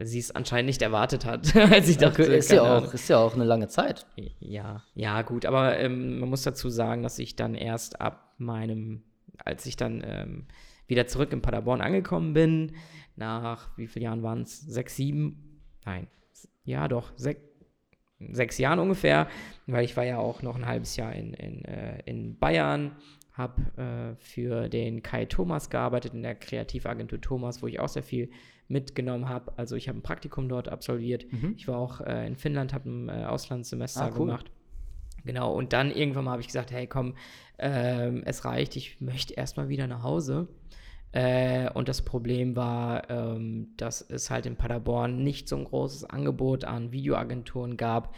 [0.00, 1.54] sie es anscheinend nicht erwartet hat.
[1.72, 4.06] als ich dachte, ist, ja auch, ist ja auch eine lange Zeit.
[4.38, 5.46] Ja, ja, gut.
[5.46, 9.02] Aber ähm, man muss dazu sagen, dass ich dann erst ab meinem,
[9.44, 10.46] als ich dann ähm,
[10.86, 12.76] wieder zurück in Paderborn angekommen bin,
[13.16, 14.60] nach wie vielen Jahren waren es?
[14.60, 15.60] Sechs, sieben?
[15.84, 16.08] Nein,
[16.64, 17.40] ja doch, sechs,
[18.18, 19.28] sechs Jahren ungefähr,
[19.66, 22.96] weil ich war ja auch noch ein halbes Jahr in, in, äh, in Bayern,
[23.32, 28.02] habe äh, für den Kai Thomas gearbeitet, in der Kreativagentur Thomas, wo ich auch sehr
[28.02, 28.30] viel
[28.70, 29.52] mitgenommen habe.
[29.56, 31.30] Also ich habe ein Praktikum dort absolviert.
[31.30, 31.54] Mhm.
[31.56, 34.26] Ich war auch äh, in Finnland, habe ein äh, Auslandssemester ah, cool.
[34.26, 34.50] gemacht.
[35.24, 37.14] Genau, und dann irgendwann mal habe ich gesagt, hey komm,
[37.58, 40.48] ähm, es reicht, ich möchte erstmal wieder nach Hause.
[41.12, 46.04] Äh, und das Problem war, ähm, dass es halt in Paderborn nicht so ein großes
[46.04, 48.14] Angebot an Videoagenturen gab,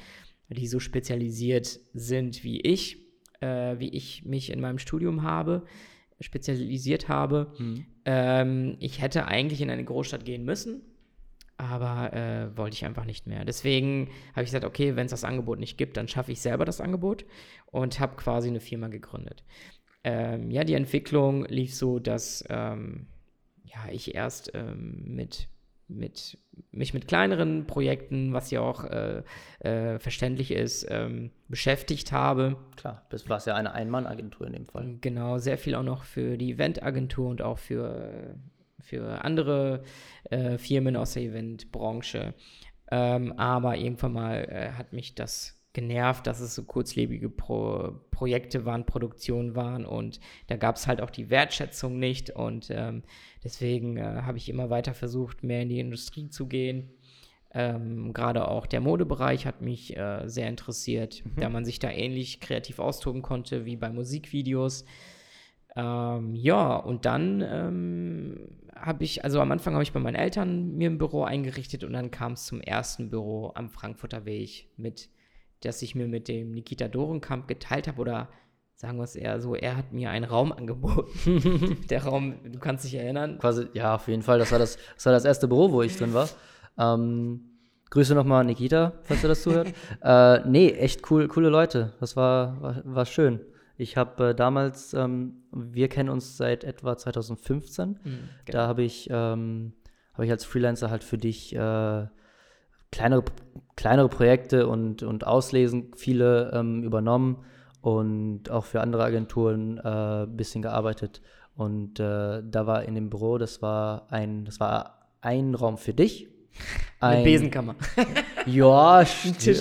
[0.48, 2.98] die so spezialisiert sind wie ich,
[3.40, 5.64] äh, wie ich mich in meinem Studium habe,
[6.22, 7.52] spezialisiert habe.
[7.58, 7.86] Mhm.
[8.04, 10.82] Ähm, ich hätte eigentlich in eine Großstadt gehen müssen,
[11.56, 13.44] aber äh, wollte ich einfach nicht mehr.
[13.44, 16.64] Deswegen habe ich gesagt, okay, wenn es das Angebot nicht gibt, dann schaffe ich selber
[16.64, 17.24] das Angebot
[17.66, 19.44] und habe quasi eine Firma gegründet
[20.04, 23.06] ähm, ja, die Entwicklung lief so, dass ähm,
[23.64, 25.48] ja, ich erst ähm, mit
[25.97, 26.38] mit,
[26.70, 29.22] mich mit kleineren Projekten, was ja auch äh,
[29.61, 32.57] äh, verständlich ist, ähm, beschäftigt habe.
[32.76, 34.99] Klar, das war ja eine Ein-Mann-Agentur in dem Fall.
[35.01, 38.34] Genau, sehr viel auch noch für die Eventagentur und auch für,
[38.80, 39.82] für andere
[40.30, 42.34] äh, Firmen aus der Eventbranche.
[42.90, 48.64] Ähm, aber irgendwann mal äh, hat mich das genervt, dass es so kurzlebige Pro Projekte
[48.64, 53.02] waren, Produktionen waren und da gab es halt auch die Wertschätzung nicht und ähm,
[53.42, 56.90] deswegen äh, habe ich immer weiter versucht, mehr in die Industrie zu gehen.
[57.54, 61.40] Ähm, Gerade auch der Modebereich hat mich äh, sehr interessiert, mhm.
[61.40, 64.84] da man sich da ähnlich kreativ austoben konnte wie bei Musikvideos.
[65.74, 70.76] Ähm, ja, und dann ähm, habe ich, also am Anfang habe ich bei meinen Eltern
[70.76, 75.08] mir ein Büro eingerichtet und dann kam es zum ersten Büro am Frankfurter Weg mit
[75.64, 78.28] das ich mir mit dem Nikita Dorenkamp geteilt habe oder
[78.74, 81.78] sagen wir es eher so, er hat mir einen Raum angeboten.
[81.90, 83.38] Der Raum, du kannst dich erinnern.
[83.38, 84.38] Quasi, ja, auf jeden Fall.
[84.40, 86.28] Das war das, das, war das erste Büro, wo ich drin war.
[86.76, 87.52] Ähm,
[87.90, 89.72] Grüße nochmal Nikita, falls er das zuhört.
[90.02, 91.92] äh, nee, echt cool, coole Leute.
[92.00, 93.40] Das war, war, war schön.
[93.76, 97.88] Ich habe äh, damals, ähm, wir kennen uns seit etwa 2015.
[97.88, 97.98] Mhm,
[98.44, 98.58] genau.
[98.58, 99.74] Da habe ich, ähm,
[100.14, 102.06] hab ich als Freelancer halt für dich äh,
[102.93, 103.24] kleinere,
[103.74, 107.45] kleinere Projekte und, und Auslesen viele ähm, übernommen
[107.80, 111.20] und auch für andere Agenturen ein äh, bisschen gearbeitet.
[111.57, 115.93] Und äh, da war in dem Büro, das war ein, das war ein Raum für
[115.93, 116.28] dich.
[117.01, 117.74] Ein, eine Besenkammer.
[118.47, 119.05] ja,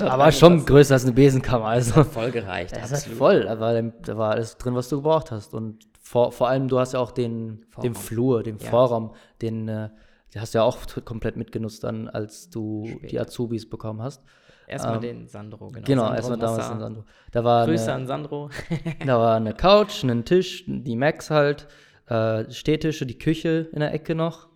[0.04, 1.66] aber schon größer als eine Besenkammer.
[1.66, 2.76] Also, voll gereicht.
[2.76, 3.46] Das ist voll.
[3.46, 5.56] Da war, da war alles drin, was du gebraucht hast.
[5.56, 8.70] Und vor, vor allem, du hast ja auch den, den Flur, den ja.
[8.70, 9.90] Vorraum, den äh,
[10.34, 13.08] die hast du ja auch komplett mitgenutzt dann, als du Später.
[13.08, 14.24] die Azubis bekommen hast.
[14.68, 15.86] Erstmal ähm, den Sandro, genau.
[15.86, 17.04] Genau, erstmal damals den Sandro.
[17.32, 18.50] Da war Grüße eine, an Sandro.
[19.06, 21.68] da war eine Couch, ein Tisch, die Macs halt,
[22.08, 24.48] äh, Stehtische, die Küche in der Ecke noch.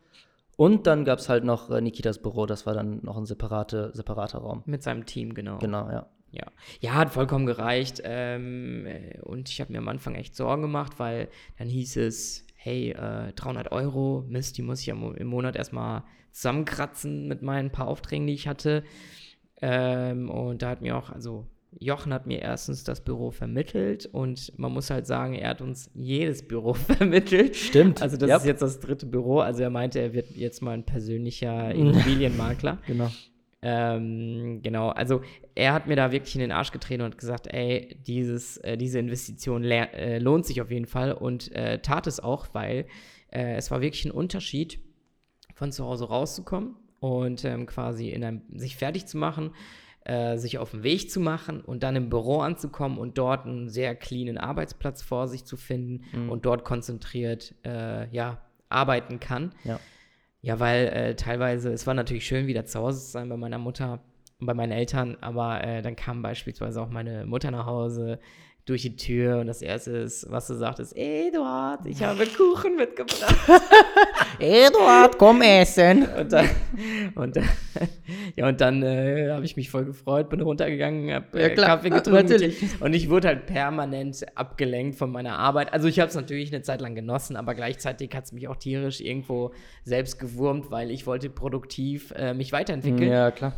[0.57, 3.91] Und dann gab es halt noch äh, Nikitas Büro, das war dann noch ein separate,
[3.93, 4.63] separater Raum.
[4.65, 5.57] Mit seinem Team, genau.
[5.57, 6.07] Genau, ja.
[6.31, 6.45] Ja,
[6.79, 8.01] ja hat vollkommen gereicht.
[8.03, 8.87] Ähm,
[9.23, 13.31] und ich habe mir am Anfang echt Sorgen gemacht, weil dann hieß es, hey, äh,
[13.33, 18.25] 300 Euro, Mist, die muss ich ja im Monat erstmal zusammenkratzen mit meinen paar Aufträgen,
[18.25, 18.83] die ich hatte.
[19.61, 21.45] Ähm, und da hat mir auch, also
[21.77, 25.91] Jochen hat mir erstens das Büro vermittelt und man muss halt sagen, er hat uns
[25.93, 27.55] jedes Büro vermittelt.
[27.55, 28.01] Stimmt.
[28.01, 28.39] Also das yep.
[28.39, 29.41] ist jetzt das dritte Büro.
[29.41, 32.79] Also er meinte, er wird jetzt mal ein persönlicher Immobilienmakler.
[32.87, 33.11] genau.
[33.67, 35.23] Ähm, genau, also
[35.55, 38.99] er hat mir da wirklich in den Arsch getreten und gesagt, ey, dieses, äh, diese
[38.99, 42.85] Investition äh, lohnt sich auf jeden Fall und äh, tat es auch, weil
[43.31, 44.79] äh, es war wirklich ein Unterschied,
[45.55, 49.49] von zu Hause rauszukommen und ähm, quasi in einem, sich fertig zu machen,
[50.03, 53.69] äh, sich auf den Weg zu machen und dann im Büro anzukommen und dort einen
[53.69, 56.29] sehr cleanen Arbeitsplatz vor sich zu finden mhm.
[56.29, 59.53] und dort konzentriert äh, ja, arbeiten kann.
[59.63, 59.79] Ja.
[60.45, 63.57] Ja, weil äh, teilweise, es war natürlich schön, wieder zu Hause zu sein bei meiner
[63.57, 64.03] Mutter
[64.39, 68.19] und bei meinen Eltern, aber äh, dann kam beispielsweise auch meine Mutter nach Hause
[68.65, 72.75] durch die Tür und das erste ist, was du sagst, ist, Eduard, ich habe Kuchen
[72.75, 73.35] mitgebracht.
[74.39, 76.07] Eduard, komm essen.
[76.07, 76.49] Und dann,
[77.13, 77.35] und,
[78.35, 81.91] ja, und dann äh, habe ich mich voll gefreut, bin runtergegangen, habe äh, ja, Kaffee
[81.91, 82.23] getrunken.
[82.23, 82.81] Natürlich.
[82.81, 85.71] Und ich wurde halt permanent abgelenkt von meiner Arbeit.
[85.71, 88.55] Also ich habe es natürlich eine Zeit lang genossen, aber gleichzeitig hat es mich auch
[88.55, 89.51] tierisch irgendwo
[89.83, 93.11] selbst gewurmt, weil ich wollte produktiv äh, mich weiterentwickeln.
[93.11, 93.53] Ja, klar.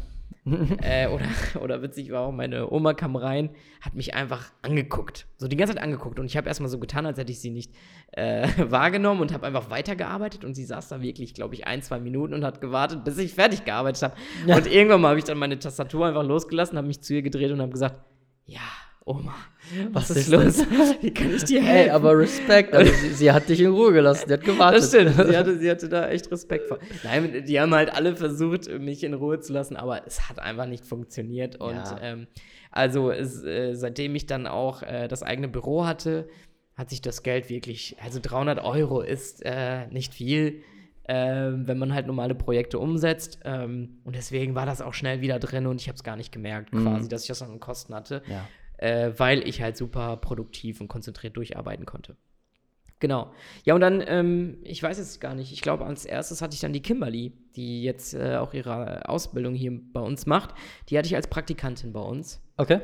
[0.82, 1.25] äh, oder,
[1.61, 3.49] oder witzig war auch, meine Oma kam rein,
[3.82, 5.28] hat mich einfach angeguckt.
[5.38, 6.19] So die ganze Zeit angeguckt.
[6.19, 7.73] Und ich habe erstmal so getan, als hätte ich sie nicht
[8.13, 10.45] äh, wahrgenommen und habe einfach weitergearbeitet.
[10.45, 13.34] Und sie saß da wirklich, glaube ich, ein, zwei Minuten und hat gewartet, bis ich
[13.34, 14.15] fertig gearbeitet habe.
[14.45, 14.57] Ja.
[14.57, 17.51] Und irgendwann mal habe ich dann meine Tastatur einfach losgelassen, habe mich zu ihr gedreht
[17.51, 17.95] und habe gesagt,
[18.45, 18.61] ja,
[19.08, 19.34] Oma,
[19.93, 20.60] was, was ist, los?
[21.01, 21.88] Wie kann ich dir helfen?
[21.88, 24.82] Ey, aber Respekt, also sie, sie, hat dich in Ruhe gelassen, sie hat gewartet.
[24.82, 26.78] Das stimmt, sie hatte, sie hatte da echt Respekt vor.
[27.05, 30.66] Nein, die haben halt alle versucht, mich in Ruhe zu lassen, aber es hat einfach
[30.66, 31.55] nicht funktioniert.
[31.55, 31.97] Und ja.
[32.01, 32.28] ähm,
[32.70, 36.28] also es, äh, seitdem ich dann auch äh, das eigene Büro hatte,
[36.76, 40.64] hat sich das Geld wirklich, also 300 Euro ist äh, nicht viel.
[41.10, 43.39] Ähm, wenn man halt normale Projekte umsetzt.
[43.45, 46.34] Ähm, und deswegen war das auch schnell wieder drin und ich habe es gar nicht
[46.34, 46.84] gemerkt, mhm.
[46.84, 48.24] quasi, dass ich das an Kosten hatte.
[48.28, 48.45] Ja
[48.78, 52.15] äh, weil ich halt super produktiv und konzentriert durcharbeiten konnte.
[52.99, 53.32] Genau.
[53.63, 56.61] Ja, und dann, ähm, ich weiß jetzt gar nicht, ich glaube, als erstes hatte ich
[56.61, 60.55] dann die Kimberly, die jetzt äh, auch ihre Ausbildung hier bei uns macht.
[60.89, 62.41] Die hatte ich als Praktikantin bei uns.
[62.57, 62.82] Okay.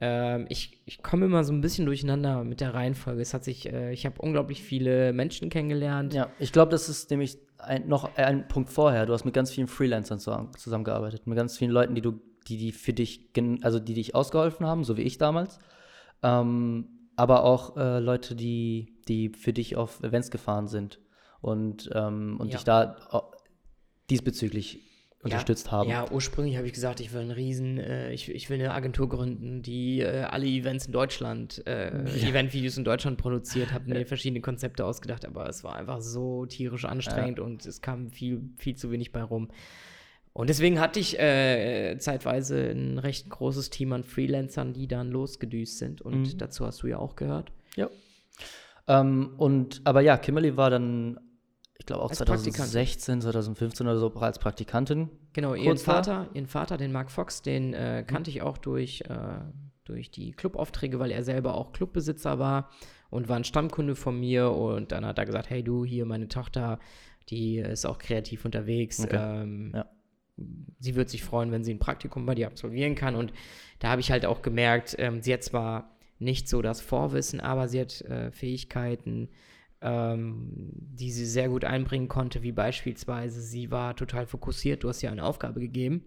[0.00, 3.20] Ähm, ich, ich komme immer so ein bisschen durcheinander mit der Reihenfolge.
[3.20, 6.14] Es hat sich, äh, ich habe unglaublich viele Menschen kennengelernt.
[6.14, 9.04] Ja, ich glaube, das ist nämlich ein, noch ein Punkt vorher.
[9.04, 12.20] Du hast mit ganz vielen Freelancern zusammengearbeitet, mit ganz vielen Leuten, die du
[12.50, 13.30] die, die für dich,
[13.62, 15.58] also die dich ausgeholfen haben, so wie ich damals.
[16.22, 21.00] Ähm, aber auch äh, Leute, die, die für dich auf Events gefahren sind
[21.40, 22.56] und, ähm, und ja.
[22.56, 22.96] dich da
[24.10, 24.80] diesbezüglich
[25.22, 25.90] unterstützt ja, haben.
[25.90, 29.08] Ja, ursprünglich habe ich gesagt, ich will einen Riesen, äh, ich, ich will eine Agentur
[29.08, 32.28] gründen, die äh, alle Events in Deutschland, äh, ja.
[32.28, 36.86] Eventvideos in Deutschland produziert, habe mir verschiedene Konzepte ausgedacht, aber es war einfach so tierisch
[36.86, 37.44] anstrengend ja.
[37.44, 39.50] und es kam viel, viel zu wenig bei rum.
[40.32, 45.78] Und deswegen hatte ich äh, zeitweise ein recht großes Team an Freelancern, die dann losgedüst
[45.78, 46.00] sind.
[46.00, 46.38] Und mhm.
[46.38, 47.52] dazu hast du ja auch gehört.
[47.76, 47.90] Ja.
[48.86, 51.18] Ähm, und aber ja, Kimberly war dann
[51.80, 55.08] ich glaube auch als 2016, 2015 oder so als Praktikantin.
[55.32, 59.40] Genau, ihren Vater, ihren Vater, den Mark Fox, den äh, kannte ich auch durch, äh,
[59.84, 62.68] durch die Clubaufträge, weil er selber auch Clubbesitzer war
[63.08, 64.50] und war ein Stammkunde von mir.
[64.50, 66.78] Und dann hat er gesagt, hey du, hier meine Tochter,
[67.30, 69.00] die ist auch kreativ unterwegs.
[69.02, 69.16] Okay.
[69.18, 69.86] Ähm, ja.
[70.78, 73.14] Sie wird sich freuen, wenn sie ein Praktikum bei dir absolvieren kann.
[73.14, 73.32] Und
[73.78, 77.68] da habe ich halt auch gemerkt, ähm, sie hat zwar nicht so das Vorwissen, aber
[77.68, 79.28] sie hat äh, Fähigkeiten,
[79.80, 84.84] ähm, die sie sehr gut einbringen konnte, wie beispielsweise sie war total fokussiert.
[84.84, 86.04] Du hast ihr eine Aufgabe gegeben.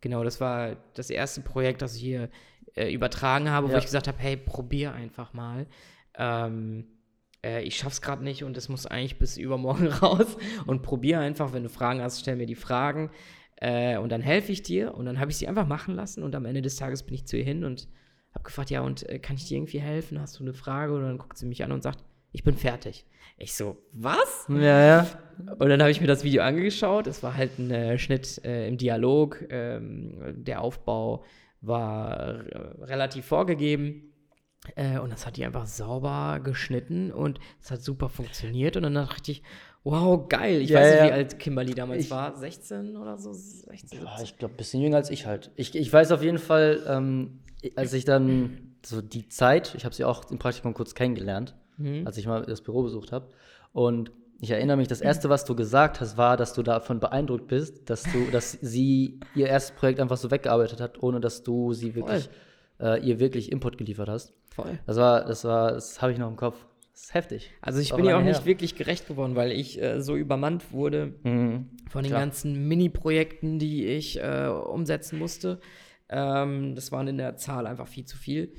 [0.00, 2.30] Genau, das war das erste Projekt, das ich hier
[2.74, 3.74] äh, übertragen habe, ja.
[3.74, 5.66] wo ich gesagt habe, hey, probier einfach mal.
[6.16, 6.86] Ähm,
[7.44, 10.36] äh, ich schaff's gerade nicht und es muss eigentlich bis übermorgen raus.
[10.66, 13.10] Und probier einfach, wenn du Fragen hast, stell mir die Fragen.
[13.62, 14.92] Äh, und dann helfe ich dir.
[14.94, 16.24] Und dann habe ich sie einfach machen lassen.
[16.24, 17.86] Und am Ende des Tages bin ich zu ihr hin und
[18.34, 20.20] habe gefragt, ja, und äh, kann ich dir irgendwie helfen?
[20.20, 20.94] Hast du eine Frage?
[20.94, 22.02] Und dann guckt sie mich an und sagt,
[22.32, 23.06] ich bin fertig.
[23.38, 24.46] Ich so, was?
[24.48, 25.06] Ja, ja.
[25.58, 27.06] Und dann habe ich mir das Video angeschaut.
[27.06, 29.44] Es war halt ein äh, Schnitt äh, im Dialog.
[29.48, 31.24] Ähm, der Aufbau
[31.60, 34.12] war äh, relativ vorgegeben.
[34.74, 38.76] Äh, und das hat die einfach sauber geschnitten und es hat super funktioniert.
[38.76, 39.42] Und dann dachte ich,
[39.84, 40.60] wow, geil.
[40.60, 42.36] Ich ja, weiß nicht, wie alt Kimberly damals ich, war.
[42.36, 43.32] 16 oder so?
[43.32, 45.50] 16, ja, ich glaube, ein bisschen jünger als ich halt.
[45.56, 47.40] Ich, ich weiß auf jeden Fall, ähm,
[47.76, 52.06] als ich dann so die Zeit, ich habe sie auch im Praktikum kurz kennengelernt mhm.
[52.06, 53.28] als ich mal das Büro besucht habe.
[53.72, 57.46] Und ich erinnere mich, das erste, was du gesagt hast, war, dass du davon beeindruckt
[57.46, 61.72] bist, dass du, dass sie ihr erstes Projekt einfach so weggearbeitet hat, ohne dass du
[61.72, 62.28] sie wirklich,
[62.80, 64.32] äh, ihr wirklich Input geliefert hast.
[64.54, 64.78] Voll.
[64.86, 66.56] Das war, das war, das habe ich noch im Kopf.
[66.92, 67.50] Das ist heftig.
[67.62, 68.32] Also ich bin ja auch her.
[68.32, 71.70] nicht wirklich gerecht geworden, weil ich äh, so übermannt wurde mhm.
[71.88, 72.20] von den Klar.
[72.20, 75.60] ganzen Mini-Projekten, die ich äh, umsetzen musste.
[76.10, 78.52] Ähm, das waren in der Zahl einfach viel zu viel.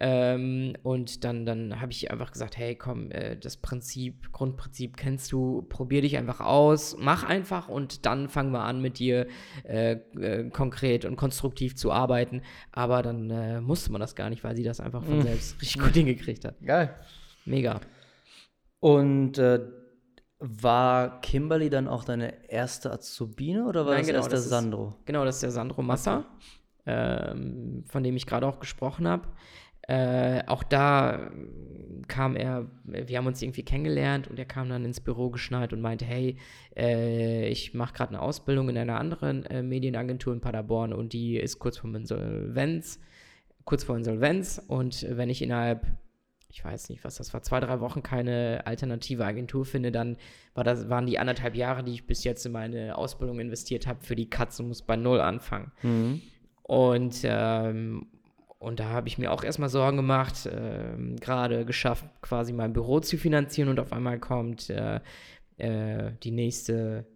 [0.00, 5.32] Ähm, und dann, dann habe ich einfach gesagt, hey, komm, äh, das Prinzip, Grundprinzip kennst
[5.32, 9.26] du, probier dich einfach aus, mach einfach und dann fangen wir an, mit dir
[9.64, 12.42] äh, äh, konkret und konstruktiv zu arbeiten.
[12.70, 15.22] Aber dann äh, musste man das gar nicht, weil sie das einfach von mm.
[15.22, 16.54] selbst richtig gut hingekriegt hat.
[16.64, 16.94] Geil.
[17.48, 17.80] Mega.
[18.80, 19.60] Und äh,
[20.38, 24.48] war Kimberly dann auch deine erste Azubine oder war Nein, das genau, erst der das
[24.48, 24.88] Sandro?
[24.88, 26.24] Ist, genau, das ist der Sandro Massa,
[26.86, 29.28] ähm, von dem ich gerade auch gesprochen habe.
[29.88, 31.30] Äh, auch da
[32.08, 35.80] kam er, wir haben uns irgendwie kennengelernt und er kam dann ins Büro geschneit und
[35.80, 36.36] meinte, hey,
[36.76, 41.38] äh, ich mache gerade eine Ausbildung in einer anderen äh, Medienagentur in Paderborn und die
[41.38, 43.00] ist kurz vor Insolvenz,
[43.64, 45.86] kurz vor Insolvenz und wenn ich innerhalb
[46.50, 50.16] ich weiß nicht, was das war, zwei, drei Wochen keine alternative Agentur finde, dann
[50.54, 54.00] war das, waren die anderthalb Jahre, die ich bis jetzt in meine Ausbildung investiert habe,
[54.02, 55.72] für die Katze muss bei Null anfangen.
[55.82, 56.22] Mhm.
[56.62, 58.06] Und ähm,
[58.58, 62.98] und da habe ich mir auch erstmal Sorgen gemacht, äh, gerade geschafft, quasi mein Büro
[62.98, 65.00] zu finanzieren und auf einmal kommt äh,
[65.58, 67.06] äh, die nächste,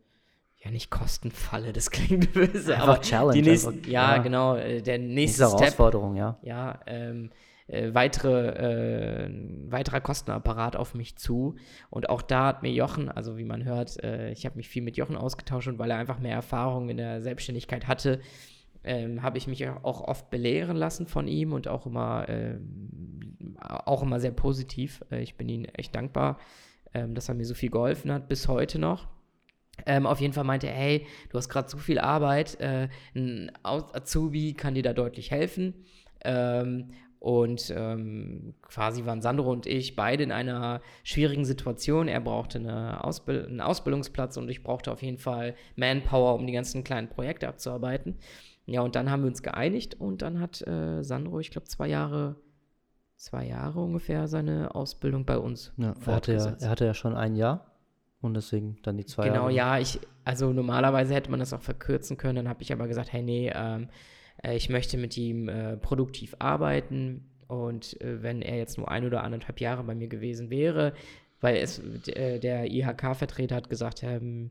[0.56, 3.42] ja nicht Kostenfalle, das klingt böse, einfach aber Challenge.
[3.42, 6.38] Die nächste, einfach, ja, ja, genau, äh, der nächste Step, Herausforderung, ja.
[6.42, 7.30] Ja, ähm,
[7.66, 9.30] äh, weitere, äh,
[9.70, 11.56] weiterer Kostenapparat auf mich zu.
[11.90, 14.82] Und auch da hat mir Jochen, also wie man hört, äh, ich habe mich viel
[14.82, 18.20] mit Jochen ausgetauscht und weil er einfach mehr Erfahrung in der Selbstständigkeit hatte,
[18.84, 24.02] ähm, habe ich mich auch oft belehren lassen von ihm und auch immer, ähm, auch
[24.02, 25.02] immer sehr positiv.
[25.10, 26.38] Äh, ich bin ihm echt dankbar,
[26.94, 29.08] ähm, dass er mir so viel geholfen hat, bis heute noch.
[29.86, 33.50] Ähm, auf jeden Fall meinte er, hey, du hast gerade so viel Arbeit, äh, ein
[33.62, 35.86] Azubi kann dir da deutlich helfen.
[36.24, 36.88] Ähm,
[37.22, 42.08] und ähm, quasi waren Sandro und ich beide in einer schwierigen Situation.
[42.08, 46.52] Er brauchte eine Ausbild einen Ausbildungsplatz und ich brauchte auf jeden Fall Manpower, um die
[46.52, 48.16] ganzen kleinen Projekte abzuarbeiten.
[48.66, 51.86] Ja, und dann haben wir uns geeinigt und dann hat äh, Sandro, ich glaube, zwei
[51.86, 52.34] Jahre,
[53.14, 57.14] zwei Jahre ungefähr seine Ausbildung bei uns ja, er hatte, ja, er hatte ja schon
[57.14, 57.70] ein Jahr
[58.20, 59.50] und deswegen dann die zwei genau, Jahre.
[59.50, 62.88] Genau, ja, ich, also normalerweise hätte man das auch verkürzen können, dann habe ich aber
[62.88, 63.86] gesagt, hey, nee, ähm, äh,
[64.50, 69.22] ich möchte mit ihm äh, produktiv arbeiten und äh, wenn er jetzt nur ein oder
[69.22, 70.94] anderthalb Jahre bei mir gewesen wäre,
[71.40, 71.78] weil es
[72.08, 74.50] äh, der IHK-Vertreter hat gesagt, ähm,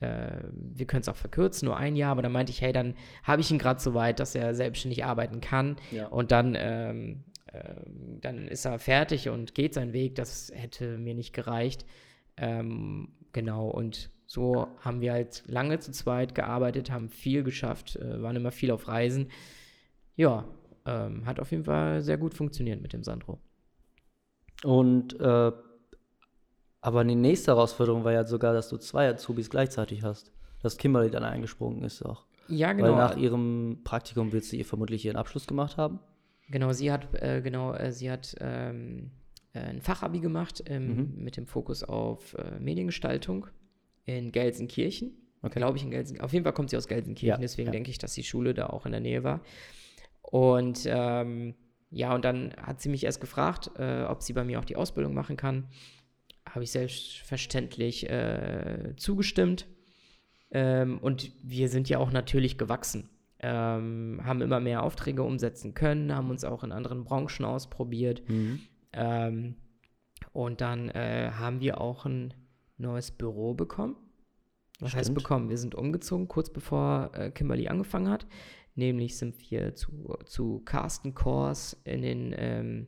[0.00, 2.94] äh, wir können es auch verkürzen, nur ein Jahr, aber dann meinte ich, hey, dann
[3.22, 6.06] habe ich ihn gerade so weit, dass er selbstständig arbeiten kann ja.
[6.08, 7.74] und dann, ähm, äh,
[8.20, 10.14] dann ist er fertig und geht seinen Weg.
[10.14, 11.84] Das hätte mir nicht gereicht.
[12.36, 18.22] Ähm, genau, und So haben wir halt lange zu zweit gearbeitet, haben viel geschafft, äh,
[18.22, 19.26] waren immer viel auf Reisen.
[20.14, 20.44] Ja,
[20.86, 23.40] ähm, hat auf jeden Fall sehr gut funktioniert mit dem Sandro.
[24.62, 25.50] Und äh,
[26.80, 30.30] aber die nächste Herausforderung war ja sogar, dass du zwei Azubis gleichzeitig hast.
[30.62, 32.24] Dass Kimberly dann eingesprungen ist auch.
[32.46, 32.90] Ja, genau.
[32.90, 35.98] Weil nach ihrem Praktikum wird sie vermutlich ihren Abschluss gemacht haben.
[36.50, 39.10] Genau, sie hat, äh, genau, äh, sie hat ähm,
[39.54, 41.14] äh, ein Fachabi gemacht ähm, mhm.
[41.16, 43.48] mit dem Fokus auf äh, Mediengestaltung
[44.04, 45.16] in Gelsenkirchen.
[45.42, 45.58] Okay.
[45.58, 46.24] Glaube ich in Gelsenkirchen.
[46.24, 47.72] Auf jeden Fall kommt sie aus Gelsenkirchen, ja, deswegen ja.
[47.72, 49.40] denke ich, dass die Schule da auch in der Nähe war.
[50.22, 51.54] Und ähm,
[51.90, 54.76] ja, und dann hat sie mich erst gefragt, äh, ob sie bei mir auch die
[54.76, 55.68] Ausbildung machen kann.
[56.48, 59.66] Habe ich selbstverständlich äh, zugestimmt.
[60.52, 63.08] Ähm, und wir sind ja auch natürlich gewachsen.
[63.40, 68.22] Ähm, haben immer mehr Aufträge umsetzen können, haben uns auch in anderen Branchen ausprobiert.
[68.28, 68.60] Mhm.
[68.92, 69.56] Ähm,
[70.32, 72.34] und dann äh, haben wir auch ein
[72.80, 73.96] neues Büro bekommen.
[74.80, 75.00] Was Stimmt.
[75.00, 75.48] heißt bekommen?
[75.50, 78.26] Wir sind umgezogen, kurz bevor äh, Kimberly angefangen hat.
[78.74, 82.86] Nämlich sind wir zu, zu Carsten Kors in den ähm,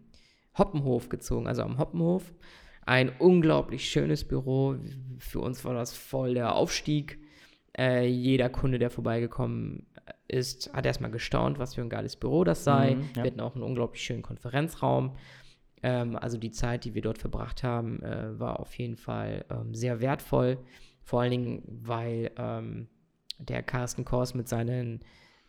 [0.57, 2.33] Hoppenhof gezogen, also am Hoppenhof.
[2.85, 4.77] Ein unglaublich schönes Büro.
[5.19, 7.19] Für uns war das voll der Aufstieg.
[7.77, 9.87] Äh, jeder Kunde, der vorbeigekommen
[10.29, 12.97] ist, hat erstmal gestaunt, was für ein geiles Büro das sei.
[12.97, 13.25] Mhm, ja.
[13.25, 15.17] Wir hatten auch einen unglaublich schönen Konferenzraum.
[15.83, 19.75] Ähm, also die Zeit, die wir dort verbracht haben, äh, war auf jeden Fall ähm,
[19.75, 20.59] sehr wertvoll.
[21.03, 22.89] Vor allen Dingen, weil ähm,
[23.39, 25.01] der Carsten Kors mit, seinen,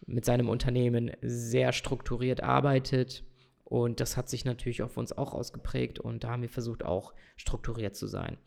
[0.06, 3.24] mit seinem Unternehmen sehr strukturiert arbeitet.
[3.64, 6.00] Und das hat sich natürlich auf uns auch ausgeprägt.
[6.00, 8.38] Und da haben wir versucht, auch strukturiert zu sein.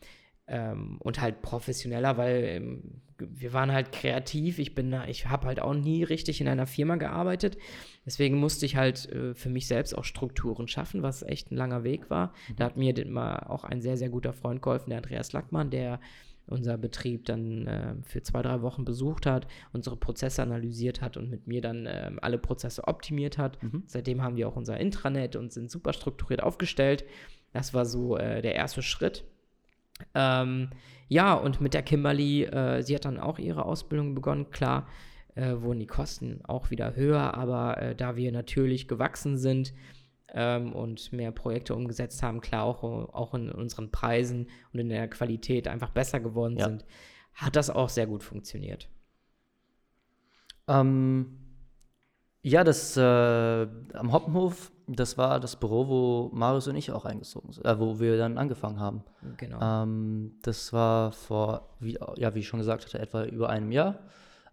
[0.47, 4.59] Ähm, und halt professioneller, weil ähm, wir waren halt kreativ.
[4.59, 7.57] Ich bin, ich habe halt auch nie richtig in einer Firma gearbeitet.
[8.05, 11.83] Deswegen musste ich halt äh, für mich selbst auch Strukturen schaffen, was echt ein langer
[11.83, 12.33] Weg war.
[12.55, 15.99] Da hat mir immer auch ein sehr, sehr guter Freund geholfen, der Andreas Lackmann, der
[16.47, 21.29] unser Betrieb dann äh, für zwei, drei Wochen besucht hat, unsere Prozesse analysiert hat und
[21.29, 23.61] mit mir dann äh, alle Prozesse optimiert hat.
[23.61, 23.83] Mhm.
[23.85, 27.03] Seitdem haben wir auch unser Intranet und sind super strukturiert aufgestellt.
[27.51, 29.25] Das war so äh, der erste Schritt.
[30.13, 30.69] Ähm,
[31.07, 34.51] ja, und mit der Kimberly, äh, sie hat dann auch ihre Ausbildung begonnen.
[34.51, 34.87] Klar,
[35.35, 39.73] äh, wurden die Kosten auch wieder höher, aber äh, da wir natürlich gewachsen sind
[40.33, 45.07] ähm, und mehr Projekte umgesetzt haben, klar auch, auch in unseren Preisen und in der
[45.07, 46.65] Qualität einfach besser geworden ja.
[46.65, 46.85] sind,
[47.33, 48.89] hat das auch sehr gut funktioniert.
[50.67, 51.46] Ähm,
[52.49, 57.51] ja, das äh, am Hoppenhof das war das Büro, wo Marius und ich auch eingezogen
[57.51, 59.03] sind, äh, wo wir dann angefangen haben.
[59.35, 59.59] Genau.
[59.61, 63.99] Ähm, das war vor, wie, ja, wie ich schon gesagt hatte, etwa über einem Jahr.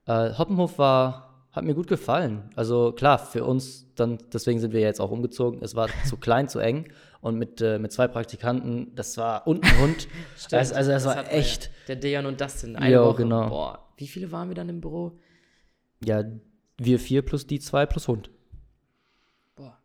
[0.06, 2.50] Äh, Hoppenhof war, hat mir gut gefallen.
[2.56, 5.62] Also klar, für uns dann, deswegen sind wir jetzt auch umgezogen.
[5.62, 9.64] Es war zu klein, zu eng und mit, äh, mit zwei Praktikanten, das war und
[9.64, 10.08] ein Hund.
[10.36, 11.70] Stimmt, also, also das, das war echt.
[11.86, 13.22] Der, der Dejan und Dustin, eine jo, Woche.
[13.22, 13.48] Genau.
[13.48, 15.12] Boah, wie viele waren wir dann im Büro?
[16.04, 16.24] Ja,
[16.84, 18.30] wir vier plus die zwei plus Hund.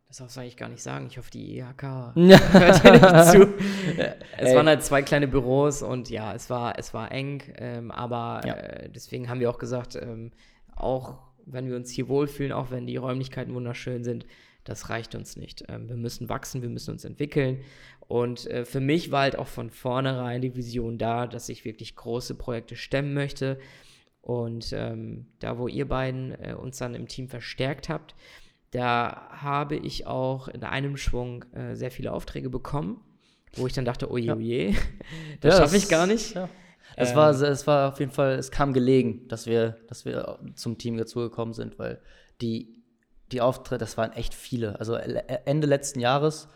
[0.09, 1.05] Das darfst du eigentlich gar nicht sagen.
[1.07, 1.83] Ich hoffe, die IHK
[2.15, 3.53] hört hier nicht zu.
[4.37, 4.55] es Ey.
[4.55, 7.43] waren halt zwei kleine Büros und ja, es war, es war eng.
[7.57, 8.55] Ähm, aber ja.
[8.55, 10.31] äh, deswegen haben wir auch gesagt, ähm,
[10.75, 14.25] auch wenn wir uns hier wohlfühlen, auch wenn die Räumlichkeiten wunderschön sind,
[14.63, 15.65] das reicht uns nicht.
[15.69, 17.61] Ähm, wir müssen wachsen, wir müssen uns entwickeln.
[18.07, 21.95] Und äh, für mich war halt auch von vornherein die Vision da, dass ich wirklich
[21.95, 23.59] große Projekte stemmen möchte.
[24.21, 28.15] Und ähm, da, wo ihr beiden äh, uns dann im Team verstärkt habt,
[28.71, 33.01] da habe ich auch in einem Schwung äh, sehr viele Aufträge bekommen,
[33.55, 34.75] wo ich dann dachte, oje, oje,
[35.41, 36.35] das ja, schaffe ich gar nicht.
[36.35, 36.49] Ja.
[36.95, 40.39] Es, ähm, war, es war auf jeden Fall, es kam gelegen, dass wir, dass wir
[40.55, 42.01] zum Team dazugekommen sind, weil
[42.41, 42.75] die,
[43.31, 44.79] die Auftritte, das waren echt viele.
[44.79, 46.49] Also Ende letzten Jahres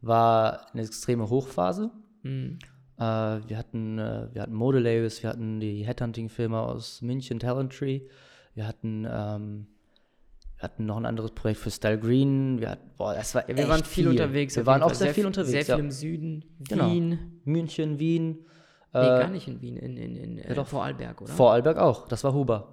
[0.00, 1.90] war eine extreme Hochphase.
[2.22, 2.58] Mhm.
[3.00, 8.66] Äh, wir hatten, äh, wir hatten Modelabels, wir hatten die Headhunting-Filme aus München, Talent Wir
[8.66, 9.66] hatten ähm,
[10.60, 12.60] wir hatten noch ein anderes Projekt für Style Green.
[12.60, 14.56] Wir, hatten, boah, das war wir waren viel, viel, unterwegs.
[14.56, 15.52] Wir waren auch sehr, sehr viel unterwegs.
[15.52, 15.78] Sehr viel ja.
[15.80, 16.90] im Süden, genau.
[16.90, 17.40] Wien.
[17.46, 18.44] München, Wien.
[18.92, 21.32] Nee, äh, gar nicht in Wien, in, in, in ja, äh, Vorarlberg, oder?
[21.32, 22.68] Vorarlberg auch, das war Huber.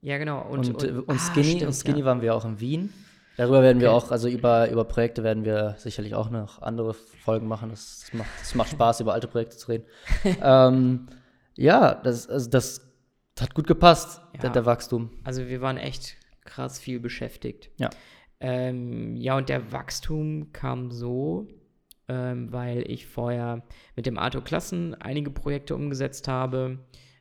[0.00, 0.42] Ja, genau.
[0.42, 2.04] Und, und, und, und ah, Skinny, stimmt, und Skinny ja.
[2.04, 2.92] waren wir auch in Wien.
[3.40, 3.86] Darüber werden okay.
[3.86, 7.70] wir auch, also über, über Projekte werden wir sicherlich auch noch andere Folgen machen.
[7.70, 9.84] Das, das macht, das macht Spaß, über alte Projekte zu reden.
[10.42, 11.06] ähm,
[11.56, 12.92] ja, das, also das
[13.40, 14.40] hat gut gepasst, ja.
[14.40, 15.08] der, der Wachstum.
[15.24, 17.70] Also wir waren echt krass viel beschäftigt.
[17.78, 17.88] Ja.
[18.40, 21.48] Ähm, ja, und der Wachstum kam so,
[22.08, 23.62] ähm, weil ich vorher
[23.96, 26.80] mit dem Arto Klassen einige Projekte umgesetzt habe.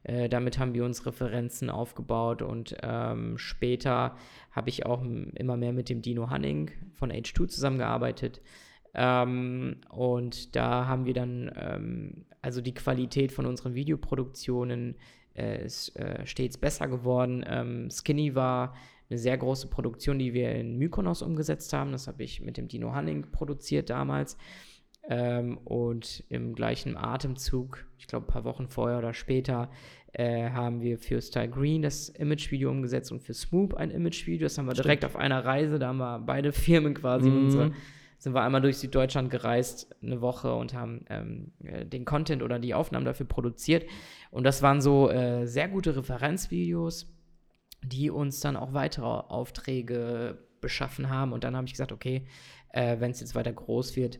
[0.09, 4.15] Äh, damit haben wir uns Referenzen aufgebaut und ähm, später
[4.49, 8.41] habe ich auch immer mehr mit dem Dino Hanning von H2 zusammengearbeitet.
[8.95, 14.95] Ähm, und da haben wir dann, ähm, also die Qualität von unseren Videoproduktionen
[15.35, 17.45] äh, ist äh, stets besser geworden.
[17.47, 18.73] Ähm, Skinny war
[19.11, 21.91] eine sehr große Produktion, die wir in Mykonos umgesetzt haben.
[21.91, 24.37] Das habe ich mit dem Dino Hanning produziert damals.
[25.11, 29.71] Ähm, und im gleichen Atemzug, ich glaube ein paar Wochen vorher oder später,
[30.13, 34.45] äh, haben wir für Style Green das Imagevideo umgesetzt und für Smoop ein Imagevideo.
[34.45, 34.85] Das haben wir Stimmt.
[34.85, 37.43] direkt auf einer Reise, da haben wir beide Firmen quasi mhm.
[37.45, 37.71] unsere
[38.19, 42.59] sind wir einmal durch Süddeutschland gereist, eine Woche und haben ähm, äh, den Content oder
[42.59, 43.85] die Aufnahmen dafür produziert.
[44.29, 47.07] Und das waren so äh, sehr gute Referenzvideos,
[47.81, 51.31] die uns dann auch weitere Aufträge beschaffen haben.
[51.31, 52.27] Und dann habe ich gesagt, okay,
[52.73, 54.19] äh, wenn es jetzt weiter groß wird,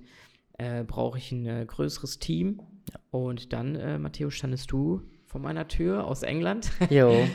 [0.60, 2.62] äh, brauche ich ein äh, größeres Team.
[2.92, 3.00] Ja.
[3.12, 6.72] Und dann, äh, Matteo, standest du vor meiner Tür aus England.
[6.90, 7.28] Jo.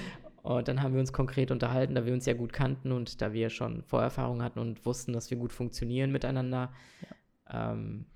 [0.42, 3.32] und dann haben wir uns konkret unterhalten, da wir uns ja gut kannten und da
[3.32, 6.72] wir schon Vorerfahrung hatten und wussten, dass wir gut funktionieren miteinander.
[7.50, 7.72] Ja.
[7.72, 8.06] Ähm,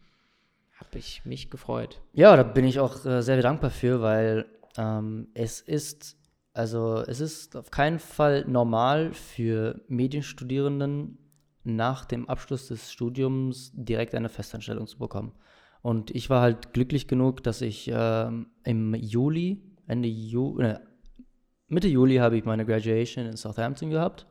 [0.75, 2.01] habe ich mich gefreut.
[2.13, 4.47] Ja, da bin ich auch äh, sehr dankbar für, weil
[4.77, 6.17] ähm, es ist,
[6.53, 11.19] also es ist auf keinen Fall normal für Medienstudierenden
[11.65, 15.33] nach dem Abschluss des Studiums direkt eine Festanstellung zu bekommen.
[15.83, 18.31] Und ich war halt glücklich genug, dass ich äh,
[18.65, 20.79] im Juli, Ende Juli, äh,
[21.69, 24.27] Mitte Juli habe ich meine Graduation in Southampton gehabt.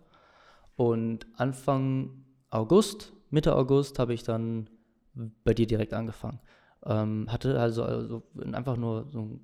[0.75, 4.69] Und Anfang August, Mitte August, habe ich dann
[5.43, 6.39] bei dir direkt angefangen.
[6.86, 8.23] Ähm, hatte also, also
[8.53, 9.39] einfach nur so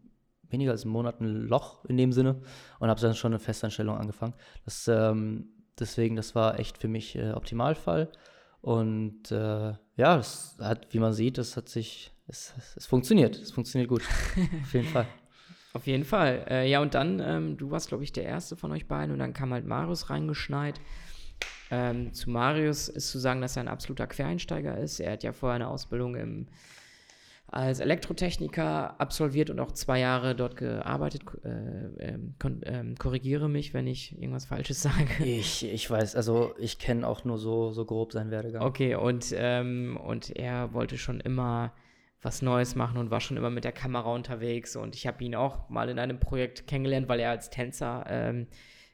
[0.49, 2.41] weniger als einen Monat ein Loch in dem Sinne
[2.79, 4.33] und habe dann schon eine Festanstellung angefangen.
[4.65, 5.47] Das ähm,
[5.79, 8.11] deswegen, das war echt für mich äh, Optimalfall.
[8.61, 13.35] Und äh, ja, es hat, wie man sieht, es hat sich, es, es funktioniert.
[13.35, 14.03] Es funktioniert gut.
[14.63, 15.07] Auf jeden Fall.
[15.73, 16.45] Auf jeden Fall.
[16.49, 19.19] Äh, ja, und dann, ähm, du warst, glaube ich, der Erste von euch beiden und
[19.19, 20.79] dann kam halt Marius reingeschneit.
[21.71, 24.99] Ähm, zu Marius ist zu sagen, dass er ein absoluter Quereinsteiger ist.
[24.99, 26.47] Er hat ja vorher eine Ausbildung im
[27.53, 31.21] als Elektrotechniker absolviert und auch zwei Jahre dort gearbeitet.
[31.43, 35.23] Äh, ähm, ähm, korrigiere mich, wenn ich irgendwas Falsches sage.
[35.23, 38.63] Ich, ich weiß, also ich kenne auch nur so, so grob seinen Werdegang.
[38.63, 41.73] Okay, und, ähm, und er wollte schon immer
[42.23, 44.75] was Neues machen und war schon immer mit der Kamera unterwegs.
[44.75, 48.47] Und ich habe ihn auch mal in einem Projekt kennengelernt, weil er als Tänzer ähm,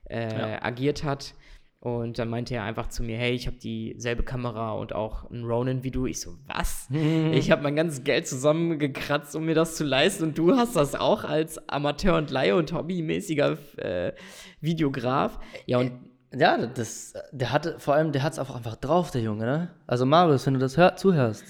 [0.10, 0.64] äh, ja.
[0.64, 1.36] agiert hat.
[1.82, 5.46] Und dann meinte er einfach zu mir, hey, ich habe dieselbe Kamera und auch ein
[5.46, 6.08] Ronin wie du.
[6.08, 6.90] Ich so, was?
[7.32, 10.26] ich habe mein ganzes Geld zusammengekratzt, um mir das zu leisten.
[10.26, 14.12] Und du hast das auch als Amateur und Laie und hobbymäßiger äh,
[14.60, 15.40] Videograf.
[15.68, 15.94] Ja, und
[16.38, 19.70] ja, das, der hatte, vor allem, der hat es auch einfach drauf, der Junge, ne?
[19.88, 21.46] Also Marius, wenn du das hör, zuhörst,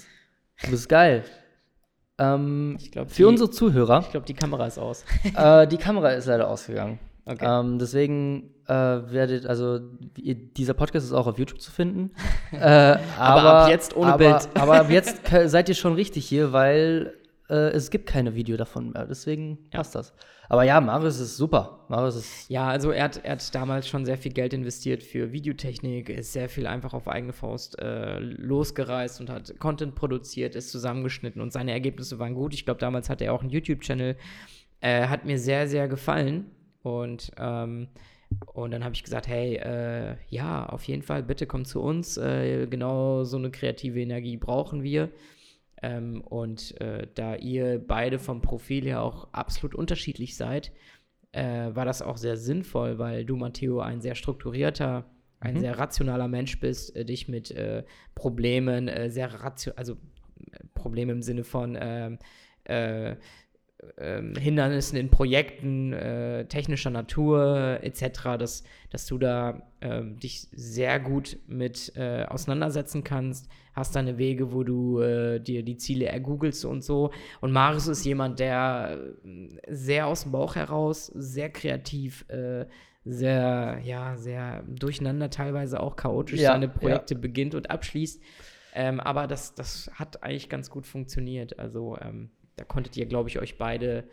[0.62, 1.24] du bist geil.
[2.18, 4.00] Ähm, glaub, für die, unsere Zuhörer.
[4.00, 5.04] Ich glaube, die Kamera ist aus.
[5.34, 7.00] äh, die Kamera ist leider ausgegangen.
[7.30, 7.46] Okay.
[7.46, 12.10] Ähm, deswegen äh, werdet, also dieser Podcast ist auch auf YouTube zu finden.
[12.52, 14.48] äh, aber, aber, ab jetzt ohne aber, Bild.
[14.54, 17.14] aber ab jetzt seid ihr schon richtig hier, weil
[17.48, 19.06] äh, es gibt keine Video davon mehr.
[19.06, 19.78] Deswegen ja.
[19.78, 20.12] passt das.
[20.48, 21.84] Aber ja, Marius ist super.
[21.86, 25.30] Marius ist ja, also er hat, er hat damals schon sehr viel Geld investiert für
[25.30, 30.72] Videotechnik, ist sehr viel einfach auf eigene Faust äh, losgereist und hat Content produziert, ist
[30.72, 32.54] zusammengeschnitten und seine Ergebnisse waren gut.
[32.54, 34.16] Ich glaube, damals hatte er auch einen YouTube-Channel.
[34.80, 36.50] Äh, hat mir sehr, sehr gefallen.
[36.82, 37.88] Und, ähm,
[38.54, 42.16] und dann habe ich gesagt, hey, äh, ja, auf jeden Fall, bitte komm zu uns.
[42.16, 45.10] Äh, genau so eine kreative Energie brauchen wir.
[45.82, 50.72] Ähm, und äh, da ihr beide vom Profil her auch absolut unterschiedlich seid,
[51.32, 55.04] äh, war das auch sehr sinnvoll, weil du, Matteo, ein sehr strukturierter,
[55.38, 55.60] ein mhm.
[55.60, 59.96] sehr rationaler Mensch bist, äh, dich mit äh, Problemen sehr rational, also
[60.74, 61.76] Probleme im Sinne von
[63.98, 70.48] ähm, ähm, Hindernissen in Projekten äh, technischer Natur etc., dass, dass du da äh, dich
[70.52, 76.06] sehr gut mit äh, auseinandersetzen kannst, hast deine Wege, wo du äh, dir die Ziele
[76.06, 77.10] ergoogelst und so.
[77.40, 82.66] Und Marius ist jemand, der äh, sehr aus dem Bauch heraus, sehr kreativ, äh,
[83.04, 87.20] sehr, ja, sehr durcheinander, teilweise auch chaotisch ja, seine Projekte ja.
[87.20, 88.22] beginnt und abschließt.
[88.72, 91.58] Ähm, aber das, das hat eigentlich ganz gut funktioniert.
[91.58, 94.04] Also ähm, da konntet ihr, glaube ich, euch beide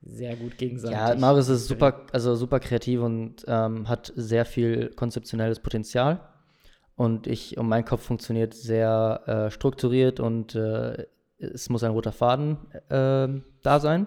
[0.00, 0.96] sehr gut gegenseitig.
[0.96, 6.20] Ja, Marius ist super, also super kreativ und ähm, hat sehr viel konzeptionelles Potenzial.
[6.94, 11.06] Und ich und mein Kopf funktioniert sehr äh, strukturiert und äh,
[11.38, 14.06] es muss ein roter Faden äh, da sein.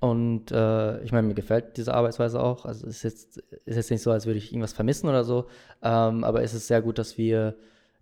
[0.00, 2.64] Und äh, ich meine, mir gefällt diese Arbeitsweise auch.
[2.64, 3.36] Also es ist jetzt,
[3.66, 5.48] ist jetzt nicht so, als würde ich irgendwas vermissen oder so.
[5.82, 7.56] Ähm, aber es ist sehr gut, dass wir,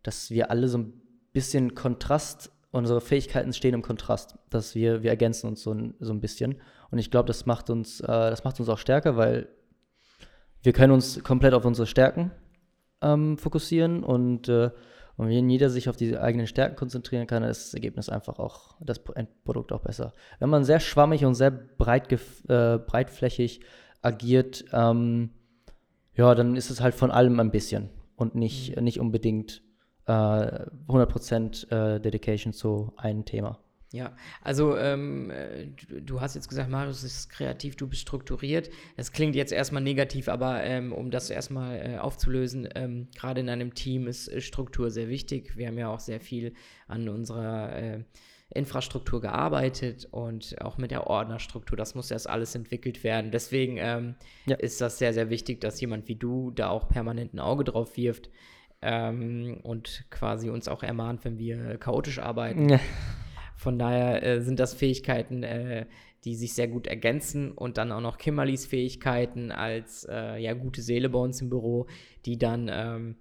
[0.04, 0.92] dass wir alle so ein
[1.32, 6.12] bisschen Kontrast unsere Fähigkeiten stehen im Kontrast, dass wir, wir ergänzen uns so ein, so
[6.12, 6.61] ein bisschen.
[6.91, 9.49] Und ich glaube, das macht uns, äh, das macht uns auch stärker, weil
[10.62, 12.31] wir können uns komplett auf unsere Stärken
[13.01, 14.71] ähm, fokussieren und, äh,
[15.16, 18.39] Und wenn jeder sich auf die eigenen Stärken konzentrieren kann, dann ist das Ergebnis einfach
[18.39, 20.14] auch, das Endprodukt auch besser.
[20.39, 22.11] Wenn man sehr schwammig und sehr breit,
[22.49, 23.61] äh, breitflächig
[24.01, 25.31] agiert, ähm,
[26.14, 28.85] ja, dann ist es halt von allem ein bisschen und nicht, mhm.
[28.85, 29.62] nicht unbedingt
[30.11, 33.58] äh, 100% äh, Dedication zu einem Thema.
[33.92, 38.70] Ja, also ähm, äh, du, du, hast jetzt gesagt, Marius ist kreativ, du bist strukturiert.
[38.96, 43.48] Das klingt jetzt erstmal negativ, aber ähm, um das erstmal äh, aufzulösen, ähm, gerade in
[43.48, 45.56] einem Team ist äh, Struktur sehr wichtig.
[45.56, 46.54] Wir haben ja auch sehr viel
[46.86, 48.04] an unserer äh,
[48.54, 51.76] Infrastruktur gearbeitet und auch mit der Ordnerstruktur.
[51.76, 53.32] Das muss erst alles entwickelt werden.
[53.32, 54.14] Deswegen ähm,
[54.46, 54.54] ja.
[54.56, 57.96] ist das sehr, sehr wichtig, dass jemand wie du da auch permanent ein Auge drauf
[57.96, 58.30] wirft
[58.83, 62.68] ähm, und quasi uns auch ermahnt, wenn wir chaotisch arbeiten.
[62.68, 62.81] Ja.
[63.57, 65.87] Von daher äh, sind das Fähigkeiten, äh,
[66.24, 70.83] die sich sehr gut ergänzen und dann auch noch Kimberlys Fähigkeiten als äh, ja, gute
[70.83, 71.87] Seele bei uns im Büro,
[72.24, 73.16] die dann ähm,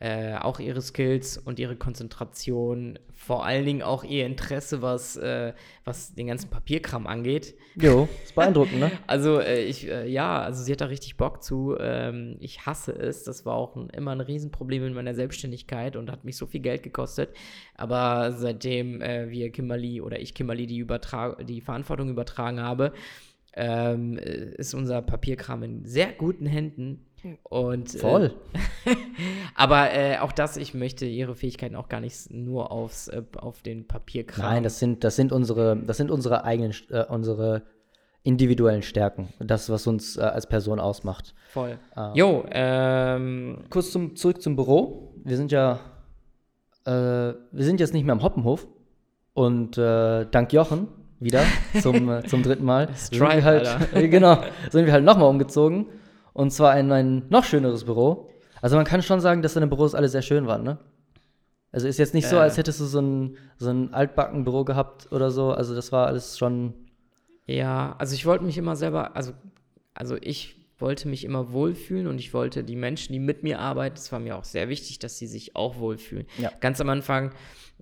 [0.00, 5.52] äh, auch ihre Skills und ihre Konzentration, vor allen Dingen auch ihr Interesse, was, äh,
[5.84, 7.54] was den ganzen Papierkram angeht.
[7.76, 8.90] Jo, ist beeindruckend, ne?
[9.06, 11.76] also äh, ich, äh, ja, also sie hat da richtig Bock zu.
[11.78, 13.24] Ähm, ich hasse es.
[13.24, 16.60] Das war auch ein, immer ein Riesenproblem in meiner Selbstständigkeit und hat mich so viel
[16.60, 17.36] Geld gekostet.
[17.74, 22.94] Aber seitdem äh, wir Kimberly oder ich Kimberly die, Übertrag die Verantwortung übertragen habe,
[23.52, 27.04] ähm, ist unser Papierkram in sehr guten Händen
[27.42, 28.34] und, äh, Voll.
[28.84, 28.96] Äh,
[29.54, 33.62] aber äh, auch das, ich möchte ihre Fähigkeiten auch gar nicht nur aufs, äh, auf
[33.62, 34.44] den Papierkram.
[34.44, 37.62] Nein, das sind, das sind unsere, das sind unsere eigenen, äh, unsere
[38.22, 39.28] individuellen Stärken.
[39.38, 41.34] Das, was uns äh, als Person ausmacht.
[41.48, 41.78] Voll.
[41.96, 45.14] Ähm, jo, ähm, kurz zum, zurück zum Büro.
[45.24, 45.80] Wir sind ja,
[46.86, 48.66] wir sind jetzt nicht mehr am Hoppenhof.
[49.34, 50.88] Und dank Jochen
[51.20, 51.42] wieder
[51.82, 52.88] zum, zum dritten Mal.
[52.96, 55.86] Stripe, sind wir halt, genau, sind wir halt nochmal umgezogen.
[56.32, 58.30] Und zwar in ein noch schöneres Büro.
[58.62, 60.78] Also man kann schon sagen, dass deine Büros alle sehr schön waren, ne?
[61.72, 62.28] Also ist jetzt nicht äh.
[62.28, 65.52] so, als hättest du so ein, so ein altbacken Büro gehabt oder so.
[65.52, 66.74] Also das war alles schon.
[67.46, 69.32] Ja, also ich wollte mich immer selber, also,
[69.94, 73.96] also ich wollte mich immer wohlfühlen und ich wollte die Menschen, die mit mir arbeiten,
[73.96, 76.26] es war mir auch sehr wichtig, dass sie sich auch wohlfühlen.
[76.38, 76.50] Ja.
[76.60, 77.32] Ganz am Anfang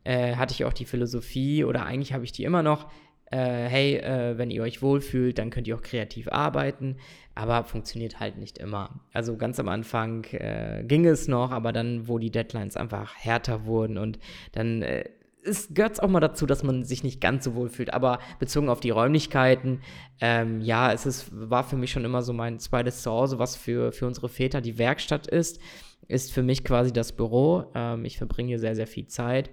[0.05, 2.91] äh, hatte ich auch die Philosophie oder eigentlich habe ich die immer noch,
[3.31, 6.97] äh, hey, äh, wenn ihr euch wohlfühlt, dann könnt ihr auch kreativ arbeiten,
[7.39, 8.99] aber funktioniert halt nicht immer.
[9.13, 13.65] Also ganz am Anfang äh, ging es noch, aber dann, wo die Deadlines einfach härter
[13.65, 14.19] wurden und
[14.53, 15.05] dann äh,
[15.45, 17.95] es gehört auch mal dazu, dass man sich nicht ganz so wohl fühlt.
[17.95, 19.81] Aber bezogen auf die Räumlichkeiten,
[20.21, 23.93] ähm, ja, es ist, war für mich schon immer so mein zweites Zuhause, was für,
[23.93, 25.61] für unsere Väter die Werkstatt ist,
[26.09, 27.71] ist für mich quasi das Büro.
[27.73, 29.51] Ähm, ich verbringe hier sehr, sehr viel Zeit.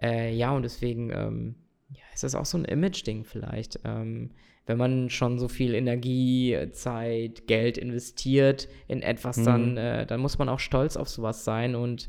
[0.00, 1.54] Äh, ja, und deswegen ähm,
[1.90, 3.78] ja, ist das auch so ein Image-Ding vielleicht.
[3.84, 4.30] Ähm,
[4.66, 9.44] wenn man schon so viel Energie, Zeit, Geld investiert in etwas, mhm.
[9.44, 11.76] dann, äh, dann muss man auch stolz auf sowas sein.
[11.76, 12.08] Und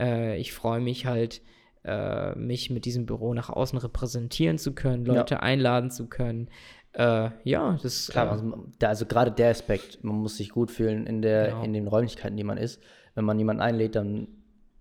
[0.00, 1.42] äh, ich freue mich halt,
[1.84, 5.40] äh, mich mit diesem Büro nach außen repräsentieren zu können, Leute ja.
[5.40, 6.48] einladen zu können.
[6.92, 11.06] Äh, ja, das Klar, äh, also, also gerade der Aspekt, man muss sich gut fühlen
[11.06, 11.62] in, der, genau.
[11.64, 12.80] in den Räumlichkeiten, die man ist.
[13.14, 14.28] Wenn man jemanden einlädt, dann,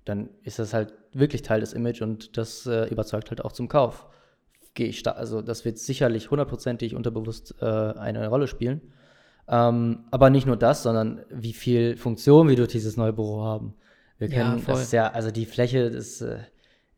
[0.06, 3.68] dann ist das halt wirklich Teil des Image und das äh, überzeugt halt auch zum
[3.68, 4.08] Kauf
[4.76, 8.82] gehe ich also das wird sicherlich hundertprozentig unterbewusst äh, eine Rolle spielen.
[9.48, 13.76] Ähm, aber nicht nur das, sondern wie viel Funktion wir durch dieses neue Büro haben.
[14.18, 16.40] Wir können, ja, das ja, also die Fläche ist, äh,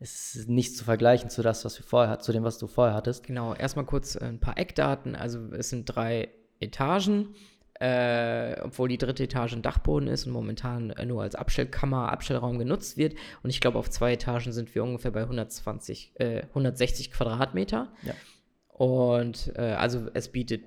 [0.00, 2.94] ist nicht zu vergleichen zu das, was wir vorher hatten, zu dem, was du vorher
[2.94, 3.26] hattest.
[3.26, 5.16] Genau, erstmal kurz ein paar Eckdaten.
[5.16, 6.28] Also es sind drei
[6.60, 7.34] Etagen
[7.80, 12.58] äh, obwohl die dritte Etage ein Dachboden ist und momentan äh, nur als Abstellkammer, Abstellraum
[12.58, 13.14] genutzt wird.
[13.42, 17.88] Und ich glaube, auf zwei Etagen sind wir ungefähr bei 120, äh, 160 Quadratmeter.
[18.02, 18.14] Ja.
[18.68, 20.64] Und äh, also es bietet,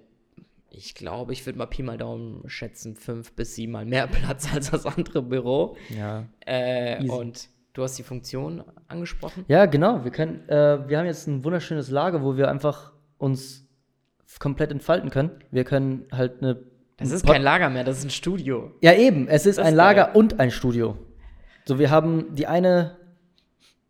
[0.70, 4.54] ich glaube, ich würde mal Pi mal Daumen schätzen, fünf bis sieben Mal mehr Platz
[4.54, 5.76] als das andere Büro.
[5.90, 6.26] Ja.
[6.46, 9.44] Äh, und du hast die Funktion angesprochen.
[9.50, 10.06] Ja, genau.
[10.06, 13.68] Wir können, äh, wir haben jetzt ein wunderschönes Lager, wo wir einfach uns
[14.40, 15.32] komplett entfalten können.
[15.52, 16.71] Wir können halt eine
[17.02, 18.72] es ist kein Lager mehr, das ist ein Studio.
[18.82, 19.28] Ja, eben.
[19.28, 20.16] Es ist das ein Lager geil.
[20.16, 20.98] und ein Studio.
[21.66, 22.98] So, wir haben die eine,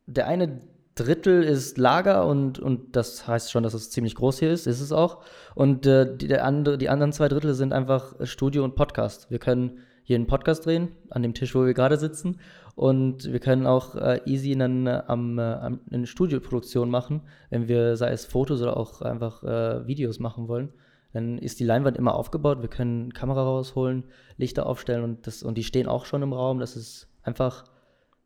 [0.05, 0.61] der eine
[0.95, 4.81] Drittel ist Lager und, und das heißt schon, dass es ziemlich groß hier ist, ist
[4.81, 5.23] es auch.
[5.55, 9.31] Und äh, die, der andere, die anderen zwei Drittel sind einfach Studio und Podcast.
[9.31, 12.39] Wir können hier einen Podcast drehen, an dem Tisch, wo wir gerade sitzen.
[12.75, 17.95] Und wir können auch äh, easy einen, äh, am, äh, eine Studioproduktion machen, wenn wir,
[17.95, 20.73] sei es Fotos oder auch einfach äh, Videos machen wollen.
[21.13, 22.61] Dann ist die Leinwand immer aufgebaut.
[22.61, 24.05] Wir können Kamera rausholen,
[24.37, 26.59] Lichter aufstellen und, das, und die stehen auch schon im Raum.
[26.59, 27.65] Das ist einfach,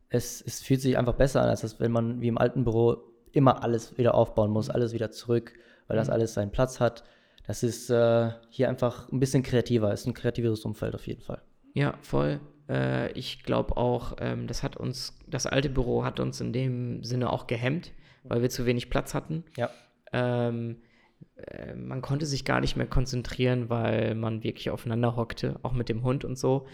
[0.09, 2.97] es, es fühlt sich einfach besser an, als das, wenn man wie im alten Büro
[3.31, 5.53] immer alles wieder aufbauen muss, alles wieder zurück,
[5.87, 6.13] weil das mhm.
[6.13, 7.03] alles seinen Platz hat.
[7.47, 11.41] Das ist äh, hier einfach ein bisschen kreativer, ist ein kreativeres Umfeld auf jeden Fall.
[11.73, 12.39] Ja, voll.
[12.69, 17.03] Äh, ich glaube auch, ähm, das hat uns, das alte Büro hat uns in dem
[17.03, 17.91] Sinne auch gehemmt,
[18.23, 19.43] weil wir zu wenig Platz hatten.
[19.57, 19.69] Ja.
[20.11, 20.77] Ähm,
[21.37, 25.89] äh, man konnte sich gar nicht mehr konzentrieren, weil man wirklich aufeinander hockte, auch mit
[25.89, 26.67] dem Hund und so.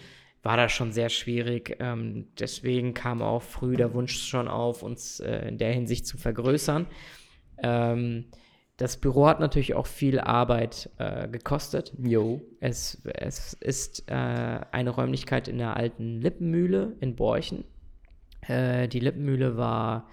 [0.44, 1.78] War das schon sehr schwierig.
[1.80, 6.18] Ähm, deswegen kam auch früh der Wunsch schon auf, uns äh, in der Hinsicht zu
[6.18, 6.88] vergrößern.
[7.60, 8.26] Ähm,
[8.78, 11.94] das Büro hat natürlich auch viel Arbeit äh, gekostet.
[12.02, 12.42] Jo.
[12.60, 17.64] Es, es ist äh, eine Räumlichkeit in der alten Lippenmühle in Borchen.
[18.42, 20.08] Äh, die Lippenmühle war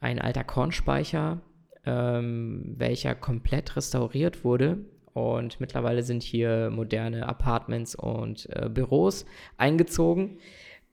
[0.00, 1.42] ein alter Kornspeicher,
[1.88, 4.78] ähm, welcher komplett restauriert wurde.
[5.14, 9.24] Und mittlerweile sind hier moderne Apartments und äh, Büros
[9.56, 10.38] eingezogen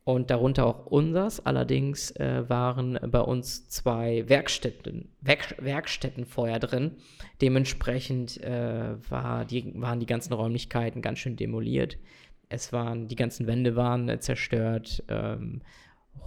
[0.05, 1.45] und darunter auch unsers.
[1.45, 6.91] Allerdings äh, waren bei uns zwei Werkstätten, Werk Werkstätten vorher drin.
[7.41, 11.97] Dementsprechend äh, war die, waren die ganzen Räumlichkeiten ganz schön demoliert.
[12.47, 15.03] Es waren, die ganzen Wände waren äh, zerstört.
[15.09, 15.61] Ähm,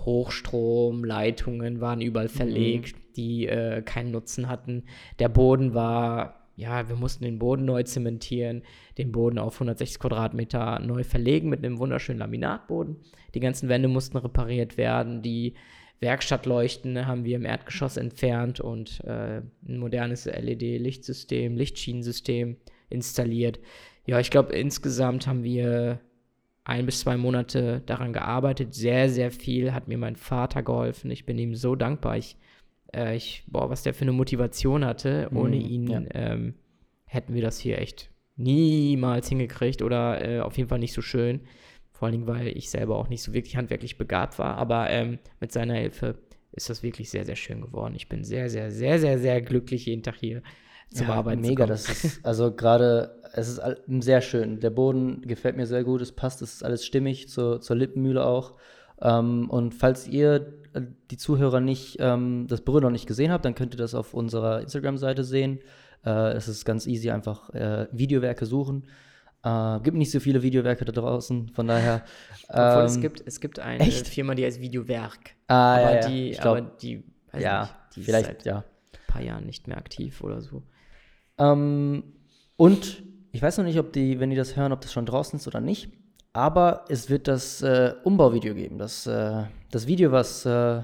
[0.04, 2.32] Hochstromleitungen waren überall mhm.
[2.32, 3.00] verlegt, mhm.
[3.18, 4.84] Die äh, keinen Nutzen hatten.
[5.18, 8.62] Der Boden war ja, wir mussten den Boden neu zementieren,
[8.98, 12.96] den Boden auf 160 Quadratmeter neu verlegen mit einem wunderschönen Laminatboden.
[13.34, 15.54] Die ganzen Wände mussten repariert werden, die
[16.00, 22.56] Werkstattleuchten haben wir im Erdgeschoss entfernt und äh, ein modernes LED-Lichtsystem, Lichtschienensystem
[22.90, 23.60] installiert.
[24.06, 26.00] Ja, ich glaube, insgesamt haben wir
[26.64, 28.74] ein bis zwei Monate daran gearbeitet.
[28.74, 31.10] Sehr, sehr viel hat mir mein Vater geholfen.
[31.10, 32.16] Ich bin ihm so dankbar.
[32.16, 32.36] Ich
[32.94, 35.28] äh, ich, boah, was der für eine Motivation hatte.
[35.34, 36.02] Ohne mhm, ihn ja.
[36.12, 36.54] ähm,
[37.04, 41.40] hätten wir das hier echt niemals hingekriegt oder äh, auf jeden Fall nicht so schön.
[41.92, 44.56] Vor allen Dingen, weil ich selber auch nicht so wirklich handwerklich begabt war.
[44.56, 46.16] Aber ähm, mit seiner Hilfe
[46.52, 47.94] ist das wirklich sehr, sehr schön geworden.
[47.96, 50.42] Ich bin sehr, sehr, sehr, sehr, sehr glücklich, jeden Tag hier
[50.90, 53.60] zum ja, Arbeiten mega, das ist, also gerade, es ist
[54.00, 54.60] sehr schön.
[54.60, 58.24] Der Boden gefällt mir sehr gut, es passt, es ist alles stimmig, zur, zur Lippenmühle
[58.24, 58.54] auch.
[59.00, 63.44] Ähm, und falls ihr äh, die Zuhörer nicht ähm, das Büro noch nicht gesehen habt,
[63.44, 65.60] dann könnt ihr das auf unserer Instagram-Seite sehen.
[66.04, 68.84] Äh, es ist ganz easy, einfach äh, Videowerke suchen.
[69.44, 72.04] Äh, gibt nicht so viele Videowerke da draußen, von daher.
[72.48, 74.08] Obwohl, es ähm, gibt, es gibt eine echt?
[74.08, 75.34] Firma, die heißt Videowerk.
[75.46, 76.08] Ah, aber, ja, ja.
[76.08, 77.04] Die, glaub, aber die,
[77.38, 78.56] ja, nicht, die vielleicht, ist seit ja.
[78.58, 80.62] ein paar Jahren nicht mehr aktiv oder so.
[81.38, 82.02] Ähm,
[82.56, 85.38] und ich weiß noch nicht, ob die, wenn die das hören, ob das schon draußen
[85.38, 85.92] ist oder nicht.
[86.38, 88.78] Aber es wird das äh, Umbauvideo geben.
[88.78, 89.42] Das, äh,
[89.72, 90.82] das Video, was, äh,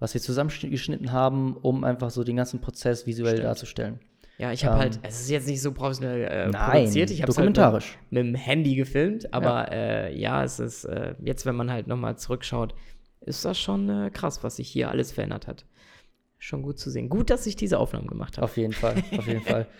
[0.00, 3.44] was wir zusammengeschnitten haben, um einfach so den ganzen Prozess visuell Stimmt.
[3.46, 4.00] darzustellen.
[4.38, 7.12] Ja, ich habe ähm, halt, es ist jetzt nicht so professionell äh, nein, produziert.
[7.12, 10.84] Ich habe es halt mit, mit, dem Handy gefilmt, aber ja, äh, ja es ist
[10.86, 12.74] äh, jetzt, wenn man halt nochmal zurückschaut,
[13.20, 15.66] ist das schon äh, krass, was sich hier alles verändert hat.
[16.38, 17.08] Schon gut zu sehen.
[17.08, 18.44] Gut, dass ich diese Aufnahmen gemacht habe.
[18.44, 19.66] Auf jeden Fall, auf jeden Fall.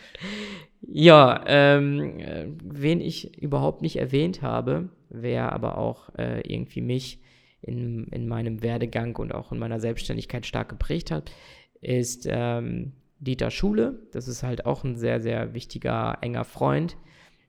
[0.88, 7.20] Ja, ähm, äh, wen ich überhaupt nicht erwähnt habe, wer aber auch äh, irgendwie mich
[7.60, 11.32] in, in meinem Werdegang und auch in meiner Selbstständigkeit stark geprägt hat,
[11.80, 13.98] ist ähm, Dieter Schule.
[14.12, 16.96] Das ist halt auch ein sehr, sehr wichtiger, enger Freund.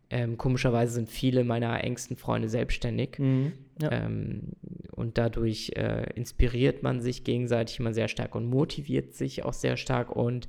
[0.10, 3.20] Ähm, komischerweise sind viele meiner engsten Freunde selbstständig.
[3.20, 3.92] Mhm, ja.
[3.92, 4.54] ähm,
[4.92, 9.76] und dadurch äh, inspiriert man sich gegenseitig immer sehr stark und motiviert sich auch sehr
[9.76, 10.16] stark.
[10.16, 10.48] Und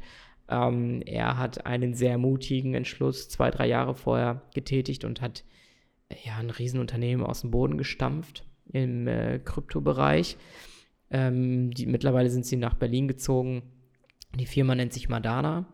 [0.48, 5.44] ähm, er hat einen sehr mutigen Entschluss zwei, drei Jahre vorher getätigt und hat
[6.24, 10.36] ja ein Riesenunternehmen aus dem Boden gestampft im äh, Kryptobereich.
[11.10, 13.62] Ähm, die, mittlerweile sind sie nach Berlin gezogen.
[14.39, 15.66] Die Firma nennt sich Madana.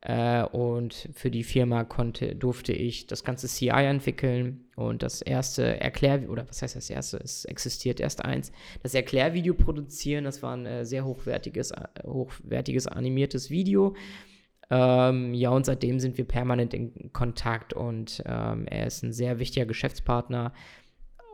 [0.00, 5.80] Äh, und für die Firma konnte, durfte ich das ganze CI entwickeln und das erste
[5.80, 7.18] Erklär, oder was heißt das erste?
[7.18, 8.52] Es existiert erst eins.
[8.82, 13.96] Das Erklärvideo produzieren, das war ein äh, sehr hochwertiges, äh, hochwertiges animiertes Video.
[14.70, 19.38] Ähm, ja, und seitdem sind wir permanent in Kontakt und ähm, er ist ein sehr
[19.38, 20.52] wichtiger Geschäftspartner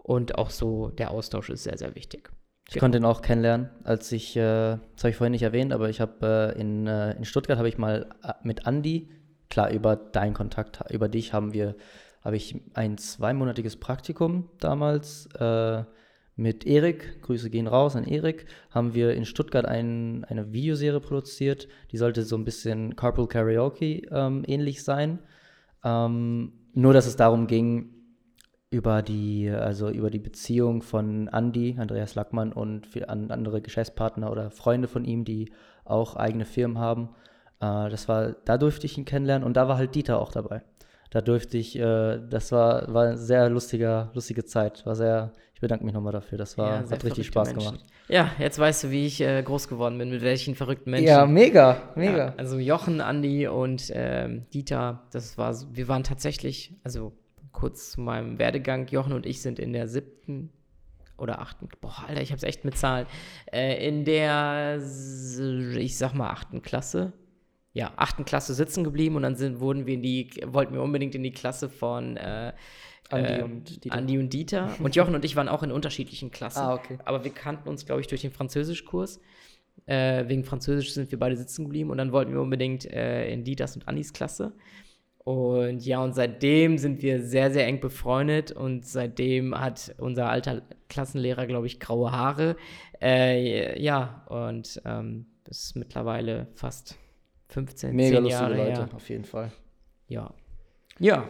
[0.05, 2.31] und auch so der Austausch ist sehr, sehr wichtig.
[2.67, 2.81] Ich genau.
[2.81, 6.01] konnte ihn auch kennenlernen, als ich, äh, das habe ich vorhin nicht erwähnt, aber ich
[6.01, 9.11] habe äh, in, äh, in Stuttgart habe ich mal äh, mit Andy,
[9.51, 11.77] klar über deinen Kontakt, über dich haben wir,
[12.23, 15.85] habe ich ein zweimonatiges Praktikum damals äh,
[16.37, 21.69] mit Erik, Grüße gehen raus an Erik, haben wir in Stuttgart ein, eine Videoserie produziert,
[21.93, 25.21] die sollte so ein bisschen Carpool Karaoke ähm, ähnlich sein.
[25.85, 27.94] Ähm, nur, dass es darum ging,
[28.75, 34.89] über die, also über die Beziehung von Andy, Andreas Lackmann und andere Geschäftspartner oder Freunde
[34.89, 35.53] von ihm, die
[35.85, 37.11] auch eigene Firmen haben.
[37.61, 40.63] Äh, das war, da durfte ich ihn kennenlernen und da war halt Dieter auch dabei.
[41.11, 44.85] Da durfte ich, äh, das war, war eine sehr lustiger, lustige Zeit.
[44.85, 46.37] War sehr, ich bedanke mich nochmal dafür.
[46.37, 47.75] Das war, ja, hat richtig Spaß Menschen.
[47.75, 47.85] gemacht.
[48.09, 51.07] Ja, jetzt weißt du, wie ich äh, groß geworden bin, mit welchen verrückten Menschen.
[51.07, 52.17] Ja, mega, mega.
[52.17, 57.13] Ja, also Jochen, Andi und ähm, Dieter, das war, wir waren tatsächlich, also
[57.55, 58.87] kurz zu meinem Werdegang.
[58.89, 60.51] Jochen und ich sind in der siebten
[61.17, 63.07] oder achten, boah, Alter, ich hab's echt mit Zahlen,
[63.53, 64.83] äh, in der,
[65.79, 67.13] ich sag mal, achten Klasse,
[67.73, 71.15] ja, achten Klasse sitzen geblieben und dann sind, wurden wir in die, wollten wir unbedingt
[71.15, 72.53] in die Klasse von äh,
[73.11, 73.97] Andi, äh, und Dieter.
[73.97, 74.71] Andi und Dieter.
[74.81, 76.61] Und Jochen und ich waren auch in unterschiedlichen Klassen.
[76.61, 76.99] Ah, okay.
[77.05, 79.21] Aber wir kannten uns, glaube ich, durch den Französischkurs.
[79.87, 83.45] Äh, wegen Französisch sind wir beide sitzen geblieben und dann wollten wir unbedingt äh, in
[83.45, 84.53] Dieters und Andis Klasse.
[85.25, 90.63] Und ja, und seitdem sind wir sehr, sehr eng befreundet und seitdem hat unser alter
[90.91, 92.57] Klassenlehrer, glaube ich, graue Haare.
[93.01, 96.99] Äh, ja, und ähm, ist mittlerweile fast
[97.49, 98.89] 15, Mega 10 Jahre Leute, her.
[98.95, 99.51] auf jeden Fall.
[100.09, 100.33] Ja.
[100.99, 101.29] Ja.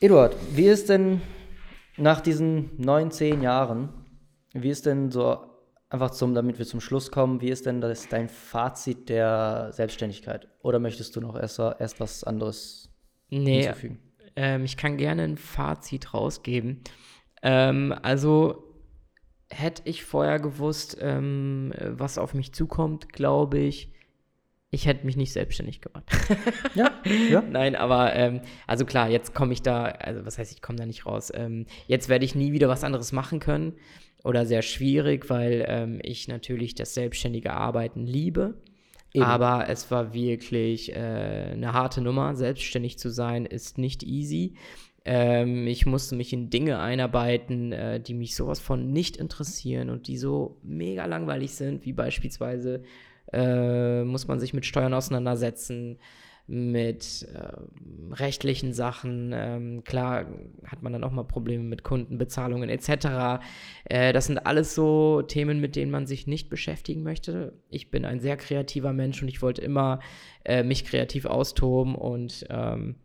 [0.00, 1.20] Eduard, wie ist denn
[1.96, 3.90] nach diesen neun, zehn Jahren,
[4.52, 5.38] wie ist denn so,
[5.88, 10.48] einfach zum, damit wir zum Schluss kommen, wie ist denn das dein Fazit der Selbstständigkeit?
[10.62, 12.87] Oder möchtest du noch erst, erst was anderes
[13.30, 13.98] Nee, hinzufügen?
[14.36, 16.82] ähm, ich kann gerne ein Fazit rausgeben.
[17.42, 18.64] Ähm, also
[19.50, 23.92] hätte ich vorher gewusst, ähm, was auf mich zukommt, glaube ich,
[24.70, 26.04] ich hätte mich nicht selbstständig gemacht.
[26.74, 26.90] Ja,
[27.30, 27.40] ja.
[27.40, 30.84] Nein, aber ähm, also klar, jetzt komme ich da, also was heißt, ich komme da
[30.84, 31.32] nicht raus.
[31.34, 33.74] Ähm, jetzt werde ich nie wieder was anderes machen können
[34.24, 38.60] oder sehr schwierig, weil ähm, ich natürlich das selbstständige Arbeiten liebe.
[39.12, 39.24] Eben.
[39.24, 42.34] Aber es war wirklich äh, eine harte Nummer.
[42.34, 44.54] Selbstständig zu sein ist nicht easy.
[45.04, 50.06] Ähm, ich musste mich in Dinge einarbeiten, äh, die mich sowas von nicht interessieren und
[50.06, 52.82] die so mega langweilig sind, wie beispielsweise
[53.32, 55.98] äh, muss man sich mit Steuern auseinandersetzen,
[56.50, 59.32] mit äh, rechtlichen Sachen.
[59.34, 60.26] Ähm, klar
[60.64, 63.44] hat man dann auch mal Probleme mit Kundenbezahlungen etc.
[63.84, 67.52] Äh, das sind alles so Themen, mit denen man sich nicht beschäftigen möchte.
[67.68, 70.00] Ich bin ein sehr kreativer Mensch und ich wollte immer
[70.46, 72.96] äh, mich kreativ austoben und ähm,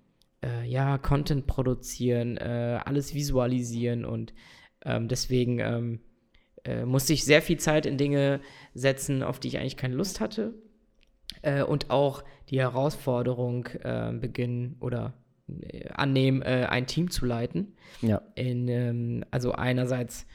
[0.41, 4.33] äh, ja, Content produzieren, äh, alles visualisieren und
[4.85, 5.99] ähm, deswegen ähm,
[6.63, 8.39] äh, musste ich sehr viel Zeit in Dinge
[8.73, 10.53] setzen, auf die ich eigentlich keine Lust hatte.
[11.67, 15.13] Und auch die Herausforderung äh, beginnen oder
[15.47, 17.73] äh, annehmen, äh, ein Team zu leiten.
[18.01, 18.21] Ja.
[18.35, 20.25] In, ähm, also einerseits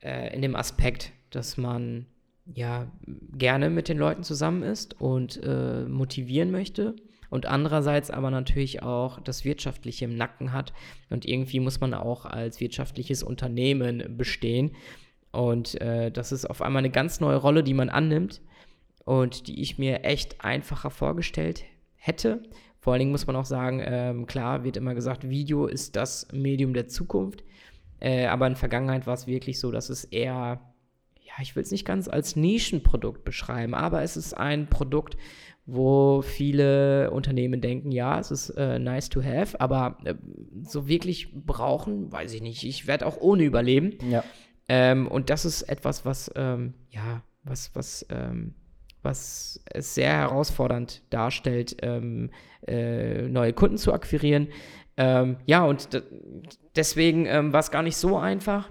[0.00, 2.06] äh, in dem Aspekt, dass man
[2.54, 2.90] ja
[3.32, 6.94] gerne mit den Leuten zusammen ist und äh, motivieren möchte.
[7.28, 10.72] Und andererseits aber natürlich auch das Wirtschaftliche im Nacken hat.
[11.10, 14.70] Und irgendwie muss man auch als wirtschaftliches Unternehmen bestehen.
[15.32, 18.40] Und äh, das ist auf einmal eine ganz neue Rolle, die man annimmt
[19.06, 21.64] und die ich mir echt einfacher vorgestellt
[21.94, 22.42] hätte.
[22.80, 26.26] Vor allen Dingen muss man auch sagen, ähm, klar wird immer gesagt, Video ist das
[26.32, 27.44] Medium der Zukunft.
[28.00, 30.60] Äh, aber in der Vergangenheit war es wirklich so, dass es eher,
[31.20, 35.16] ja, ich will es nicht ganz als Nischenprodukt beschreiben, aber es ist ein Produkt,
[35.66, 40.14] wo viele Unternehmen denken, ja, es ist äh, nice to have, aber äh,
[40.62, 42.64] so wirklich brauchen, weiß ich nicht.
[42.64, 43.98] Ich werde auch ohne überleben.
[44.10, 44.24] Ja.
[44.68, 48.54] Ähm, und das ist etwas, was, ähm, ja, was, was, ähm,
[49.06, 52.30] was es sehr herausfordernd darstellt, ähm,
[52.66, 54.48] äh, neue Kunden zu akquirieren.
[54.98, 56.02] Ähm, ja, und
[56.74, 58.70] deswegen ähm, war es gar nicht so einfach.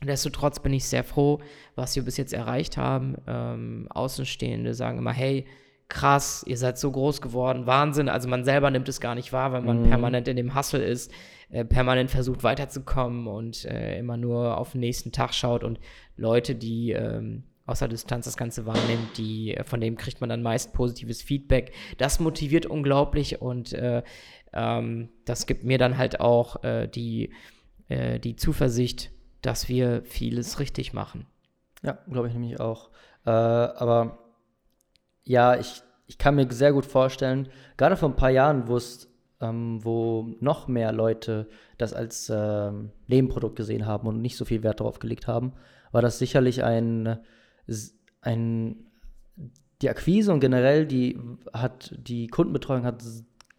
[0.00, 1.40] Nichtsdestotrotz bin ich sehr froh,
[1.74, 3.16] was wir bis jetzt erreicht haben.
[3.26, 5.46] Ähm, Außenstehende sagen immer, hey,
[5.88, 8.08] krass, ihr seid so groß geworden, Wahnsinn.
[8.08, 9.88] Also man selber nimmt es gar nicht wahr, weil man Mhm.
[9.90, 11.12] permanent in dem Hustle ist,
[11.50, 15.78] äh, permanent versucht weiterzukommen und äh, immer nur auf den nächsten Tag schaut und
[16.16, 20.30] Leute, die ähm, aus der Distanz das Ganze wahrnehmen, die, äh, von dem kriegt man
[20.30, 21.72] dann meist positives Feedback.
[21.98, 24.02] Das motiviert unglaublich und äh,
[24.52, 27.32] ähm, das gibt mir dann halt auch äh, die,
[27.88, 31.26] äh, die Zuversicht, dass wir vieles richtig machen.
[31.82, 32.90] Ja, glaube ich nämlich auch.
[33.24, 34.18] Äh, aber
[35.24, 39.08] ja, ich, ich kann mir sehr gut vorstellen, gerade vor ein paar Jahren, wo es,
[39.40, 44.62] ähm, wo noch mehr Leute das als ähm, Nebenprodukt gesehen haben und nicht so viel
[44.62, 45.54] Wert darauf gelegt haben,
[45.90, 47.18] war das sicherlich ein,
[48.20, 48.86] ein
[49.80, 51.18] die Akquise und generell die
[51.52, 53.02] hat die Kundenbetreuung hat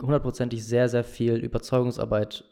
[0.01, 2.45] hundertprozentig sehr, sehr viel Überzeugungsarbeit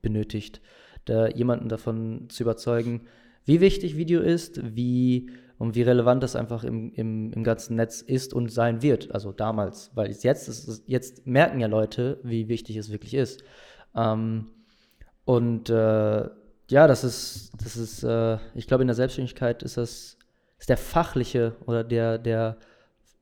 [0.00, 0.60] benötigt,
[1.04, 3.02] da jemanden davon zu überzeugen,
[3.44, 8.02] wie wichtig Video ist, wie und wie relevant das einfach im, im, im ganzen Netz
[8.02, 9.12] ist und sein wird.
[9.12, 13.42] Also damals, weil jetzt, ist, jetzt merken ja Leute, wie wichtig es wirklich ist.
[13.94, 14.48] Ähm,
[15.24, 16.28] und äh,
[16.68, 20.18] ja, das ist, das ist, äh, ich glaube, in der Selbstständigkeit ist das
[20.58, 22.58] ist der fachliche oder der, der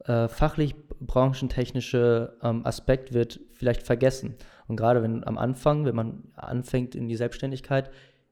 [0.05, 4.35] äh, fachlich branchentechnische ähm, Aspekt wird vielleicht vergessen.
[4.67, 7.91] Und gerade wenn am Anfang, wenn man anfängt in die Selbstständigkeit,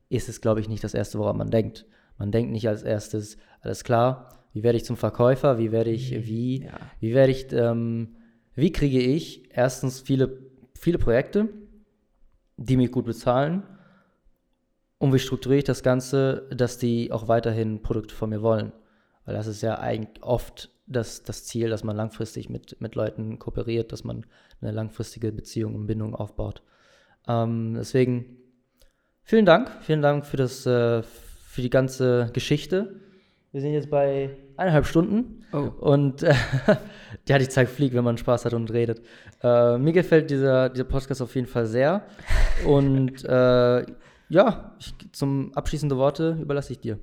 [0.08, 1.86] ist es, glaube ich, nicht das Erste, woran man denkt.
[2.18, 6.26] Man denkt nicht als erstes, alles klar, wie werde ich zum Verkäufer, wie werde ich,
[6.26, 6.72] wie, Ja.
[7.00, 8.16] wie werde ich, ähm,
[8.54, 10.38] wie kriege ich erstens viele,
[10.78, 11.48] viele Projekte,
[12.58, 13.62] die mich gut bezahlen
[14.98, 18.72] und wie strukturiere ich das Ganze, dass die auch weiterhin Produkte von mir wollen.
[19.24, 23.38] Weil das ist ja eigentlich oft das, das Ziel, dass man langfristig mit, mit Leuten
[23.38, 24.26] kooperiert, dass man
[24.60, 26.62] eine langfristige Beziehung und Bindung aufbaut.
[27.28, 28.38] Ähm, deswegen
[29.22, 33.00] vielen Dank, vielen Dank für, das, äh, für die ganze Geschichte.
[33.52, 35.70] Wir sind jetzt bei eineinhalb Stunden oh.
[35.78, 36.34] und äh,
[37.28, 39.02] ja, die Zeit fliegt, wenn man Spaß hat und redet.
[39.42, 42.06] Äh, mir gefällt dieser, dieser Podcast auf jeden Fall sehr
[42.66, 43.84] und äh,
[44.28, 46.98] ja, ich, zum abschließende Worte überlasse ich dir.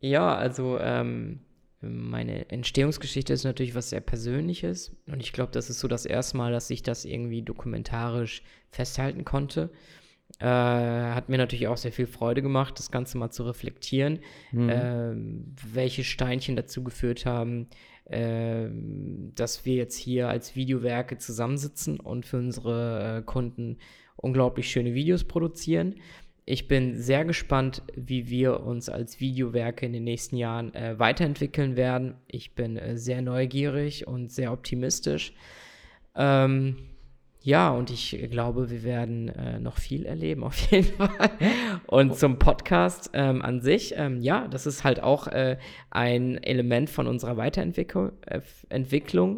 [0.00, 1.40] Ja, also ähm,
[1.86, 6.36] meine Entstehungsgeschichte ist natürlich was sehr Persönliches und ich glaube, das ist so das erste
[6.36, 9.70] Mal, dass ich das irgendwie dokumentarisch festhalten konnte.
[10.38, 14.20] Äh, hat mir natürlich auch sehr viel Freude gemacht, das Ganze mal zu reflektieren,
[14.52, 14.68] mhm.
[14.68, 15.14] äh,
[15.72, 17.68] welche Steinchen dazu geführt haben,
[18.04, 18.68] äh,
[19.34, 23.78] dass wir jetzt hier als Videowerke zusammensitzen und für unsere äh, Kunden
[24.16, 25.94] unglaublich schöne Videos produzieren
[26.48, 31.74] ich bin sehr gespannt, wie wir uns als Videowerke in den nächsten Jahren äh, weiterentwickeln
[31.74, 32.14] werden.
[32.28, 35.32] Ich bin äh, sehr neugierig und sehr optimistisch.
[36.14, 36.76] Ähm,
[37.42, 41.30] ja, und ich glaube, wir werden äh, noch viel erleben, auf jeden Fall.
[41.86, 45.56] Und zum Podcast ähm, an sich, ähm, ja, das ist halt auch äh,
[45.90, 48.12] ein Element von unserer Weiterentwicklung.
[48.24, 48.40] Äh,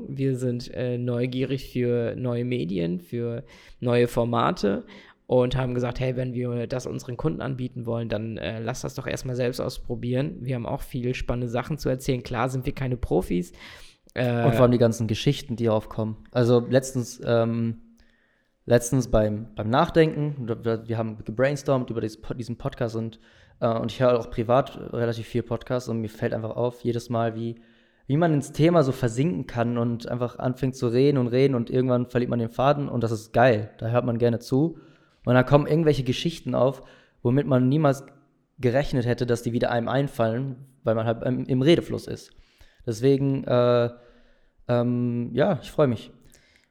[0.08, 3.44] wir sind äh, neugierig für neue Medien, für
[3.80, 4.84] neue Formate
[5.28, 8.94] und haben gesagt, hey, wenn wir das unseren Kunden anbieten wollen, dann äh, lass das
[8.94, 10.38] doch erstmal selbst ausprobieren.
[10.40, 12.22] Wir haben auch viele spannende Sachen zu erzählen.
[12.22, 13.52] Klar sind wir keine Profis.
[14.14, 16.16] Äh, und vor allem die ganzen Geschichten, die aufkommen.
[16.32, 17.82] Also letztens, ähm,
[18.64, 23.20] letztens beim, beim Nachdenken, wir haben gebrainstormt über diesen Podcast und,
[23.60, 27.10] äh, und ich höre auch privat relativ viel Podcasts und mir fällt einfach auf, jedes
[27.10, 27.60] Mal, wie,
[28.06, 31.68] wie man ins Thema so versinken kann und einfach anfängt zu reden und reden und
[31.68, 33.72] irgendwann verliert man den Faden und das ist geil.
[33.76, 34.78] Da hört man gerne zu.
[35.28, 36.82] Und dann kommen irgendwelche Geschichten auf,
[37.22, 38.02] womit man niemals
[38.58, 42.30] gerechnet hätte, dass die wieder einem einfallen, weil man halt im, im Redefluss ist.
[42.86, 43.90] Deswegen, äh,
[44.68, 46.10] ähm, ja, ich freue mich.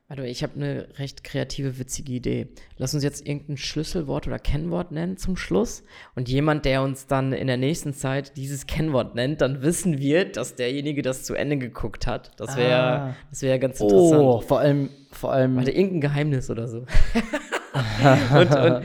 [0.08, 2.48] Warte, ich habe eine recht kreative, witzige Idee.
[2.78, 5.84] Lass uns jetzt irgendein Schlüsselwort oder Kennwort nennen zum Schluss.
[6.16, 10.26] Und jemand, der uns dann in der nächsten Zeit dieses Kennwort nennt, dann wissen wir,
[10.26, 12.32] dass derjenige das zu Ende geguckt hat.
[12.40, 13.16] Das wäre ah.
[13.40, 14.24] wär ganz interessant.
[14.24, 15.58] Oh, vor allem, vor allem.
[15.58, 16.88] Warte, irgendein Geheimnis oder so.
[18.34, 18.84] und, und,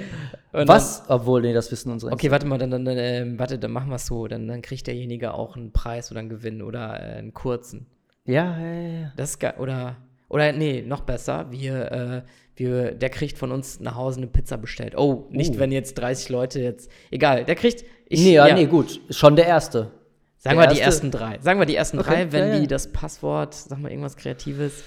[0.53, 1.07] und Was?
[1.07, 2.13] Dann, Obwohl, nee, das wissen unsere.
[2.13, 4.27] Okay, warte mal, dann, dann, dann äh, warte, dann machen wir es so.
[4.27, 7.87] Dann, dann kriegt derjenige auch einen Preis oder einen Gewinn oder äh, einen kurzen.
[8.25, 9.13] Ja, ja, ja.
[9.17, 9.55] Das ist geil.
[9.59, 9.97] Oder,
[10.29, 11.47] oder nee, noch besser.
[11.51, 12.23] Wir, äh,
[12.57, 14.97] wir, der kriegt von uns nach Hause eine Pizza bestellt.
[14.97, 15.59] Oh, nicht, uh.
[15.59, 16.91] wenn jetzt 30 Leute jetzt.
[17.11, 17.85] Egal, der kriegt.
[18.09, 19.01] Ich, nee, ja, ja, nee, gut.
[19.11, 19.91] Schon der Erste.
[20.37, 20.75] Sagen der wir erste.
[20.75, 21.39] die ersten drei.
[21.41, 22.61] Sagen wir die ersten okay, drei, wenn ja, ja.
[22.61, 24.83] die das Passwort, sag mal irgendwas Kreatives.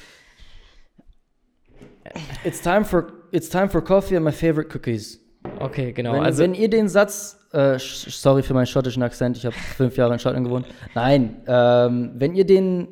[2.44, 5.19] It's time for it's time for coffee and my favorite cookies.
[5.60, 6.14] Okay, genau.
[6.14, 9.98] Wenn, also, wenn ihr den Satz, äh, sorry für meinen schottischen Akzent, ich habe fünf
[9.98, 10.65] Jahre in Schottland gewohnt.
[10.94, 12.88] Nein, ähm, wenn ihr den,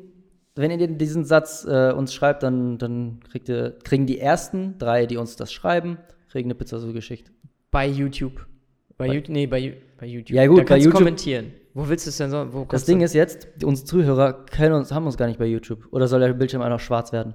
[0.54, 4.78] wenn ihr den, diesen Satz äh, uns schreibt, dann, dann kriegt ihr, kriegen die ersten
[4.78, 5.98] drei, die uns das schreiben,
[6.30, 7.30] kriegen eine Pizza so Geschichte.
[7.70, 8.46] Bei YouTube.
[8.96, 10.36] Bei, bei, nee, bei, bei YouTube.
[10.36, 10.94] Ja gut, da bei YouTube.
[10.94, 11.52] kommentieren.
[11.74, 12.66] Wo willst du es denn so?
[12.70, 13.04] Das Ding du?
[13.04, 15.88] ist jetzt, unsere Zuhörer kennen uns, haben uns gar nicht bei YouTube.
[15.90, 17.34] Oder soll der Bildschirm einfach schwarz werden?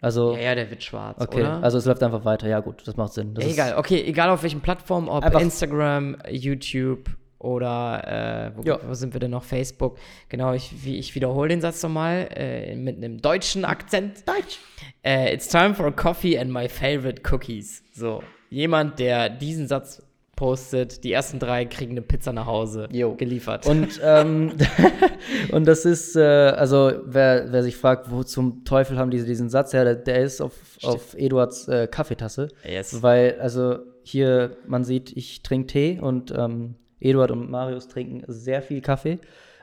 [0.00, 1.40] Also, ja, ja, der wird schwarz, okay.
[1.40, 1.62] oder?
[1.62, 2.48] Also es läuft einfach weiter.
[2.48, 3.34] Ja, gut, das macht Sinn.
[3.34, 7.08] Das egal, okay, egal auf welchen Plattformen, ob Instagram, YouTube
[7.38, 8.78] oder äh, wo, ja.
[8.86, 9.44] wo, sind wir denn noch?
[9.44, 9.98] Facebook.
[10.28, 14.28] Genau, ich, ich wiederhole den Satz nochmal äh, mit einem deutschen Akzent.
[14.28, 14.58] Deutsch.
[15.02, 17.82] Äh, It's time for coffee and my favorite cookies.
[17.92, 20.02] So, jemand, der diesen Satz
[20.36, 23.14] postet, die ersten drei kriegen eine Pizza nach Hause jo.
[23.14, 23.66] geliefert.
[23.66, 24.52] Und, ähm,
[25.52, 29.48] und das ist, äh, also wer, wer sich fragt, wo zum Teufel haben diese diesen
[29.48, 30.52] Satz, ja, der, der ist auf,
[30.82, 32.48] auf Eduards äh, Kaffeetasse.
[32.64, 33.02] Yes.
[33.02, 38.62] Weil, also hier, man sieht, ich trinke Tee und ähm, Eduard und Marius trinken sehr
[38.62, 39.18] viel Kaffee.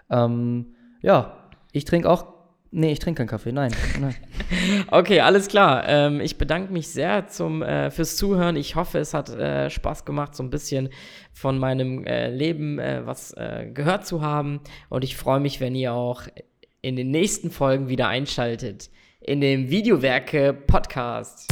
[0.10, 1.38] Ähm, ja,
[1.72, 2.33] ich trinke auch
[2.76, 3.72] Nee, ich trinke keinen Kaffee, nein.
[4.02, 4.16] nein.
[4.92, 5.88] okay, alles klar.
[5.88, 8.56] Ähm, ich bedanke mich sehr zum, äh, fürs Zuhören.
[8.56, 10.90] Ich hoffe, es hat äh, Spaß gemacht, so ein bisschen
[11.32, 14.60] von meinem äh, Leben äh, was äh, gehört zu haben.
[14.90, 16.24] Und ich freue mich, wenn ihr auch
[16.82, 18.90] in den nächsten Folgen wieder einschaltet
[19.22, 21.48] in dem Videowerke Podcast.